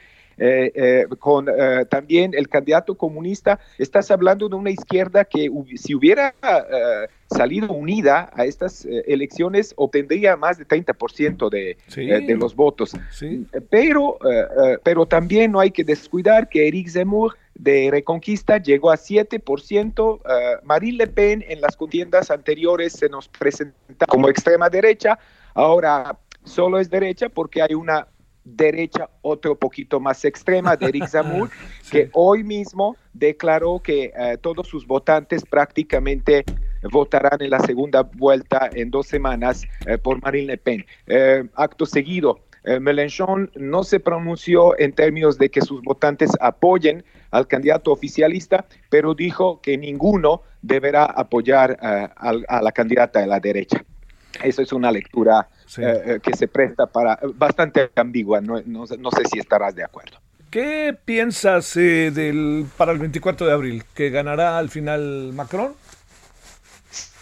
con 1.19 1.47
también 1.89 2.33
el 2.33 2.47
candidato 2.49 2.95
comunista, 2.95 3.59
estás 3.77 4.11
hablando 4.11 4.49
de 4.49 4.55
una 4.55 4.71
izquierda 4.71 5.25
que 5.25 5.49
si 5.75 5.95
hubiera 5.95 6.33
salido 7.33 7.73
unida 7.73 8.31
a 8.33 8.45
estas 8.45 8.85
eh, 8.85 9.03
elecciones 9.07 9.73
obtendría 9.75 10.37
más 10.37 10.57
de 10.57 10.67
30% 10.67 11.49
de, 11.49 11.77
eh, 11.95 12.25
de 12.25 12.35
los 12.35 12.55
votos. 12.55 12.95
Pero, 13.69 14.17
eh, 14.29 14.77
pero 14.83 15.05
también 15.05 15.51
no 15.51 15.59
hay 15.59 15.71
que 15.71 15.83
descuidar 15.83 16.47
que 16.49 16.67
Eric 16.67 16.89
Zemmour 16.89 17.35
de 17.55 17.89
Reconquista 17.91 18.57
llegó 18.57 18.91
a 18.91 18.97
7%. 18.97 20.21
Marine 20.63 20.97
Le 20.97 21.07
Pen 21.07 21.43
en 21.47 21.61
las 21.61 21.75
contiendas 21.75 22.31
anteriores 22.31 22.93
se 22.93 23.09
nos 23.09 23.27
presenta 23.27 24.05
como 24.07 24.29
extrema 24.29 24.69
derecha. 24.69 25.19
Ahora 25.53 26.17
solo 26.43 26.79
es 26.79 26.89
derecha 26.89 27.29
porque 27.29 27.61
hay 27.61 27.73
una 27.73 28.07
derecha 28.43 29.09
otro 29.21 29.55
poquito 29.55 29.99
más 29.99 30.23
extrema 30.25 30.75
de 30.75 30.87
Eric 30.87 31.07
Zemmour, 31.07 31.49
que 31.91 32.09
hoy 32.13 32.43
mismo 32.43 32.97
declaró 33.13 33.79
que 33.79 34.11
todos 34.41 34.67
sus 34.67 34.85
votantes 34.85 35.43
prácticamente 35.45 36.43
votarán 36.91 37.41
en 37.41 37.49
la 37.49 37.59
segunda 37.59 38.03
vuelta 38.03 38.69
en 38.73 38.89
dos 38.91 39.07
semanas 39.07 39.63
eh, 39.85 39.97
por 39.97 40.21
Marine 40.21 40.47
Le 40.47 40.57
Pen. 40.57 40.85
Eh, 41.07 41.43
acto 41.55 41.85
seguido, 41.85 42.41
eh, 42.63 42.79
Mélenchon 42.79 43.51
no 43.55 43.83
se 43.83 43.99
pronunció 43.99 44.77
en 44.79 44.93
términos 44.93 45.37
de 45.37 45.49
que 45.49 45.61
sus 45.61 45.81
votantes 45.81 46.31
apoyen 46.39 47.03
al 47.31 47.47
candidato 47.47 47.91
oficialista, 47.91 48.65
pero 48.89 49.13
dijo 49.13 49.61
que 49.61 49.77
ninguno 49.77 50.43
deberá 50.61 51.05
apoyar 51.05 51.77
a, 51.81 52.61
la 52.61 52.71
candidata 52.71 53.19
de 53.19 53.27
la 53.27 53.39
derecha. 53.39 53.83
Eso 54.43 54.61
es 54.61 54.71
una 54.71 54.91
lectura 54.91 55.49
que 55.75 56.33
se 56.35 56.47
presta 56.47 56.85
para 56.87 57.19
bastante 57.35 57.89
ambigua, 57.95 58.41
no, 58.41 58.61
no, 58.65 58.85
sé 58.85 59.25
si 59.31 59.39
estarás 59.39 59.75
de 59.75 59.83
acuerdo. 59.83 60.17
¿Qué 60.49 60.95
piensas 61.05 61.73
del, 61.73 62.65
para 62.77 62.91
el 62.91 62.99
24 62.99 63.47
de 63.47 63.53
abril? 63.53 63.83
¿Que 63.95 64.09
ganará 64.09 64.57
al 64.59 64.69
final 64.69 65.31
Macron? 65.33 65.73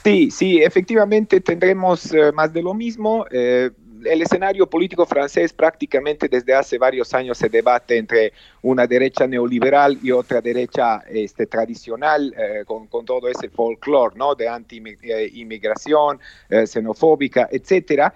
Sí, 0.04 0.32
sí, 0.32 0.62
efectivamente 0.62 1.42
tendremos 1.42 2.12
eh, 2.14 2.32
más 2.32 2.52
de 2.52 2.64
lo 2.64 2.74
mismo. 2.74 3.26
Eh, 3.30 3.70
el 4.04 4.22
escenario 4.24 4.68
político 4.68 5.06
francés 5.06 5.54
prácticamente 5.54 6.28
desde 6.28 6.56
hace 6.56 6.80
varios 6.80 7.14
años 7.14 7.38
se 7.38 7.50
debate 7.50 7.98
entre 7.98 8.34
una 8.64 8.88
derecha 8.88 9.28
neoliberal 9.28 10.00
y 10.02 10.10
otra 10.10 10.42
derecha 10.42 11.04
este, 11.08 11.46
tradicional, 11.46 12.34
eh, 12.36 12.64
con, 12.66 13.06
todo 13.06 13.28
ese 13.28 13.50
folclore 13.50 14.16
¿no? 14.18 14.34
de 14.34 14.50
anti-inmigración, 14.50 16.20
xenofóbica, 16.66 17.48
etcétera. 17.52 18.12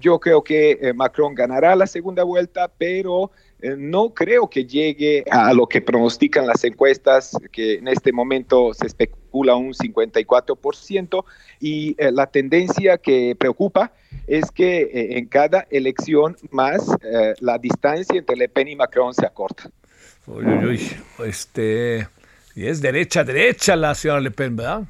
Yo 0.00 0.18
creo 0.18 0.42
que 0.42 0.92
Macron 0.94 1.34
ganará 1.34 1.76
la 1.76 1.86
segunda 1.86 2.24
vuelta, 2.24 2.70
pero 2.76 3.30
eh, 3.58 3.74
no 3.76 4.12
creo 4.12 4.50
que 4.50 4.66
llegue 4.66 5.24
a 5.30 5.52
lo 5.54 5.66
que 5.66 5.80
pronostican 5.80 6.46
las 6.46 6.62
encuestas, 6.64 7.36
que 7.50 7.74
en 7.76 7.88
este 7.88 8.12
momento 8.12 8.74
se 8.74 8.86
especula 8.86 9.56
un 9.56 9.72
54%, 9.72 11.24
y 11.60 11.96
eh, 11.98 12.12
la 12.12 12.26
tendencia 12.26 12.98
que 12.98 13.34
preocupa 13.38 13.92
es 14.26 14.50
que 14.50 14.82
eh, 14.82 15.18
en 15.18 15.26
cada 15.26 15.66
elección 15.70 16.36
más 16.50 16.86
la 17.40 17.58
distancia 17.58 18.18
entre 18.18 18.36
Le 18.36 18.48
Pen 18.48 18.68
y 18.68 18.76
Macron 18.76 19.14
se 19.14 19.24
acorta. 19.24 19.70
Uy, 20.26 20.44
uy, 20.44 20.66
uy. 20.66 21.26
Este, 21.26 22.06
y 22.54 22.66
es 22.66 22.82
derecha, 22.82 23.24
derecha 23.24 23.74
la 23.74 23.94
señora 23.94 24.20
Le 24.20 24.30
Pen, 24.30 24.56
¿verdad? 24.56 24.82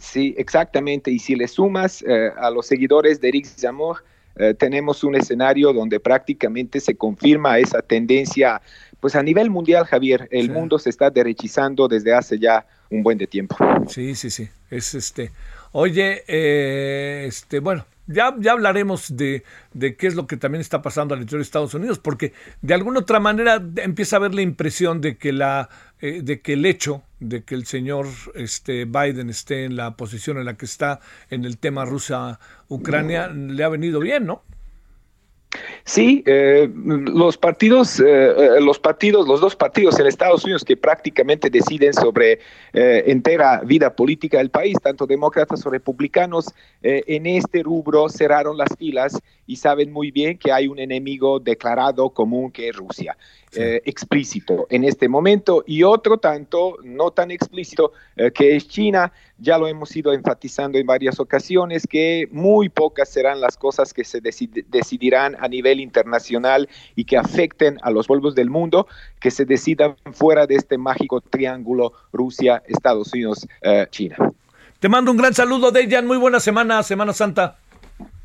Sí, 0.00 0.34
exactamente. 0.36 1.12
Y 1.12 1.20
si 1.20 1.36
le 1.36 1.46
sumas 1.46 2.02
a 2.36 2.50
los 2.50 2.66
seguidores 2.66 3.20
de 3.20 3.28
Eric 3.28 3.46
Zemmour, 3.46 4.02
eh, 4.36 4.54
tenemos 4.54 5.02
un 5.04 5.16
escenario 5.16 5.72
donde 5.72 6.00
prácticamente 6.00 6.80
se 6.80 6.94
confirma 6.96 7.58
esa 7.58 7.82
tendencia, 7.82 8.62
pues 8.98 9.14
a 9.14 9.22
nivel 9.22 9.50
mundial, 9.50 9.84
Javier, 9.84 10.28
el 10.30 10.50
mundo 10.50 10.78
se 10.78 10.88
está 10.88 11.10
derechizando 11.10 11.88
desde 11.88 12.14
hace 12.14 12.38
ya 12.38 12.64
un 12.90 13.02
buen 13.02 13.18
de 13.18 13.26
tiempo. 13.26 13.56
Sí, 13.88 14.14
sí, 14.14 14.30
sí. 14.30 14.48
Es 14.70 14.94
este. 14.94 15.32
Oye, 15.72 16.22
eh, 16.26 17.24
este, 17.26 17.58
bueno, 17.58 17.84
ya, 18.06 18.34
ya 18.38 18.52
hablaremos 18.52 19.14
de, 19.14 19.42
de 19.74 19.96
qué 19.96 20.06
es 20.06 20.14
lo 20.14 20.26
que 20.26 20.36
también 20.36 20.60
está 20.60 20.80
pasando 20.80 21.14
al 21.14 21.20
interior 21.20 21.40
de 21.40 21.44
Estados 21.44 21.74
Unidos, 21.74 21.98
porque 21.98 22.32
de 22.62 22.74
alguna 22.74 23.00
otra 23.00 23.20
manera 23.20 23.62
empieza 23.76 24.16
a 24.16 24.18
haber 24.20 24.34
la 24.34 24.42
impresión 24.42 25.00
de 25.00 25.18
que 25.18 25.32
la 25.32 25.68
eh, 26.00 26.22
de 26.22 26.40
que 26.40 26.54
el 26.54 26.64
hecho 26.64 27.02
de 27.20 27.44
que 27.44 27.54
el 27.54 27.66
señor 27.66 28.06
este, 28.34 28.86
Biden 28.86 29.30
esté 29.30 29.64
en 29.64 29.76
la 29.76 29.96
posición 29.96 30.38
en 30.38 30.46
la 30.46 30.56
que 30.56 30.64
está 30.64 31.00
en 31.30 31.44
el 31.44 31.58
tema 31.58 31.84
Rusia-Ucrania 31.84 33.28
le 33.28 33.62
ha 33.62 33.68
venido 33.68 34.00
bien, 34.00 34.26
¿no? 34.26 34.42
Sí, 35.84 36.22
eh, 36.26 36.70
los 36.74 37.36
partidos, 37.36 37.98
eh, 37.98 38.04
eh, 38.06 38.60
los 38.60 38.78
partidos, 38.78 39.26
los 39.26 39.40
dos 39.40 39.56
partidos 39.56 39.98
en 39.98 40.06
Estados 40.06 40.44
Unidos 40.44 40.64
que 40.64 40.76
prácticamente 40.76 41.50
deciden 41.50 41.92
sobre 41.92 42.38
entera 42.72 43.60
vida 43.64 43.96
política 43.96 44.38
del 44.38 44.50
país, 44.50 44.76
tanto 44.80 45.06
demócratas 45.06 45.66
o 45.66 45.70
republicanos, 45.70 46.46
en 46.82 47.26
este 47.26 47.64
rubro 47.64 48.08
cerraron 48.08 48.56
las 48.56 48.76
filas 48.78 49.18
y 49.44 49.56
saben 49.56 49.92
muy 49.92 50.12
bien 50.12 50.38
que 50.38 50.52
hay 50.52 50.68
un 50.68 50.78
enemigo 50.78 51.40
declarado 51.40 52.10
común 52.10 52.52
que 52.52 52.68
es 52.68 52.76
Rusia. 52.76 53.16
Eh, 53.52 53.82
explícito 53.84 54.68
en 54.70 54.84
este 54.84 55.08
momento 55.08 55.64
y 55.66 55.82
otro 55.82 56.18
tanto 56.18 56.76
no 56.84 57.10
tan 57.10 57.32
explícito 57.32 57.92
eh, 58.14 58.30
que 58.30 58.54
es 58.54 58.68
China. 58.68 59.12
Ya 59.38 59.58
lo 59.58 59.66
hemos 59.66 59.96
ido 59.96 60.12
enfatizando 60.12 60.78
en 60.78 60.86
varias 60.86 61.18
ocasiones 61.18 61.84
que 61.84 62.28
muy 62.30 62.68
pocas 62.68 63.08
serán 63.08 63.40
las 63.40 63.56
cosas 63.56 63.92
que 63.92 64.04
se 64.04 64.20
decidirán 64.20 65.36
a 65.40 65.48
nivel 65.48 65.80
internacional 65.80 66.68
y 66.94 67.04
que 67.04 67.16
afecten 67.16 67.78
a 67.82 67.90
los 67.90 68.06
pueblos 68.06 68.36
del 68.36 68.50
mundo, 68.50 68.86
que 69.18 69.32
se 69.32 69.44
decidan 69.44 69.96
fuera 70.12 70.46
de 70.46 70.54
este 70.54 70.78
mágico 70.78 71.20
triángulo 71.20 71.92
Rusia, 72.12 72.62
Estados 72.68 73.12
Unidos, 73.12 73.48
eh, 73.62 73.84
China. 73.90 74.16
Te 74.78 74.88
mando 74.88 75.10
un 75.10 75.16
gran 75.16 75.34
saludo, 75.34 75.72
Dejan. 75.72 76.06
Muy 76.06 76.18
buena 76.18 76.38
semana, 76.38 76.84
Semana 76.84 77.12
Santa. 77.12 77.58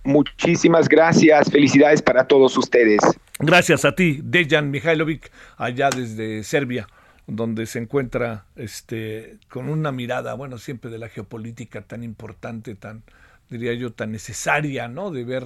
Muchísimas 0.03 0.87
gracias. 0.87 1.49
Felicidades 1.49 2.03
para 2.03 2.27
todos 2.27 2.55
ustedes. 2.57 3.01
Gracias 3.39 3.83
a 3.83 3.93
ti, 3.93 4.21
Dejan 4.23 4.71
Mihailovic, 4.71 5.29
allá 5.57 5.89
desde 5.89 6.41
Serbia, 6.43 6.87
donde 7.27 7.65
se 7.65 7.79
encuentra 7.79 8.45
este, 8.55 9.39
con 9.49 9.67
una 9.67 9.91
mirada, 9.91 10.35
bueno, 10.35 10.57
siempre 10.57 10.89
de 10.89 10.99
la 10.99 11.09
geopolítica 11.09 11.81
tan 11.81 12.01
importante, 12.01 12.75
tan, 12.75 13.03
diría 13.49 13.73
yo, 13.73 13.91
tan 13.91 14.13
necesaria, 14.13 14.87
¿no? 14.87 15.11
De 15.11 15.25
ver, 15.25 15.43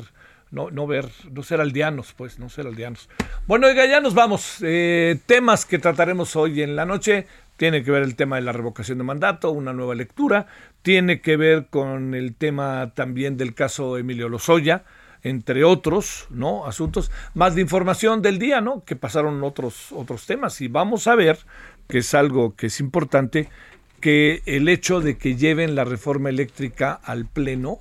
no, 0.52 0.70
no 0.70 0.86
ver, 0.86 1.10
no 1.32 1.42
ser 1.42 1.62
aldeanos, 1.62 2.14
pues, 2.14 2.38
no 2.38 2.48
ser 2.50 2.68
aldeanos. 2.68 3.10
Bueno, 3.48 3.66
oiga, 3.66 3.88
ya 3.88 4.02
nos 4.02 4.14
vamos. 4.14 4.58
Eh, 4.62 5.18
temas 5.26 5.66
que 5.66 5.80
trataremos 5.80 6.36
hoy 6.36 6.62
en 6.62 6.76
la 6.76 6.86
noche. 6.86 7.26
Tiene 7.58 7.84
que 7.84 7.90
ver 7.90 8.04
el 8.04 8.16
tema 8.16 8.36
de 8.36 8.44
la 8.44 8.52
revocación 8.52 9.00
de 9.00 9.04
mandato, 9.04 9.50
una 9.50 9.74
nueva 9.74 9.96
lectura. 9.96 10.46
Tiene 10.84 11.22
que 11.22 11.38
ver 11.38 11.66
con 11.72 12.14
el 12.14 12.36
tema 12.36 12.94
también 12.94 13.36
del 13.36 13.56
caso 13.56 13.98
Emilio 13.98 14.30
Lozoya 14.30 14.84
entre 15.24 15.64
otros, 15.64 16.28
¿no? 16.30 16.66
Asuntos, 16.66 17.12
más 17.34 17.56
de 17.56 17.62
información 17.62 18.22
del 18.22 18.40
día, 18.40 18.62
¿no? 18.62 18.84
Que 18.86 18.96
pasaron 18.96 19.44
otros, 19.44 19.92
otros 19.92 20.26
temas. 20.26 20.62
Y 20.62 20.68
vamos 20.68 21.08
a 21.08 21.16
ver, 21.16 21.40
que 21.88 22.00
es 22.00 22.14
algo 22.14 22.56
que 22.56 22.68
es 22.68 22.80
importante, 22.80 23.50
que 24.00 24.42
el 24.46 24.70
hecho 24.70 25.02
de 25.02 25.18
que 25.18 25.36
lleven 25.36 25.76
la 25.76 25.84
reforma 25.84 26.30
eléctrica 26.30 27.00
al 27.04 27.26
Pleno 27.26 27.80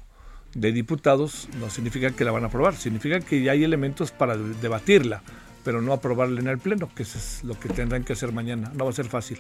de 0.54 0.72
Diputados 0.72 1.48
no 1.60 1.70
significa 1.70 2.10
que 2.10 2.24
la 2.24 2.32
van 2.32 2.44
a 2.44 2.48
aprobar, 2.48 2.74
significa 2.74 3.20
que 3.20 3.42
ya 3.42 3.52
hay 3.52 3.64
elementos 3.64 4.10
para 4.10 4.36
debatirla, 4.36 5.22
pero 5.64 5.80
no 5.80 5.92
aprobarla 5.92 6.40
en 6.40 6.48
el 6.48 6.58
Pleno, 6.58 6.90
que 6.94 7.04
eso 7.04 7.18
es 7.18 7.44
lo 7.44 7.58
que 7.58 7.68
tendrán 7.68 8.04
que 8.04 8.14
hacer 8.14 8.32
mañana. 8.32 8.72
No 8.74 8.84
va 8.84 8.90
a 8.90 8.94
ser 8.94 9.06
fácil. 9.06 9.38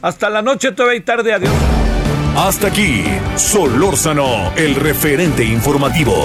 Hasta 0.00 0.30
la 0.30 0.42
noche, 0.42 0.72
todavía 0.72 0.98
y 0.98 1.02
tarde, 1.02 1.32
adiós. 1.32 1.52
Hasta 2.36 2.68
aquí, 2.68 3.04
Solórzano, 3.36 4.54
el 4.56 4.76
referente 4.76 5.44
informativo. 5.44 6.24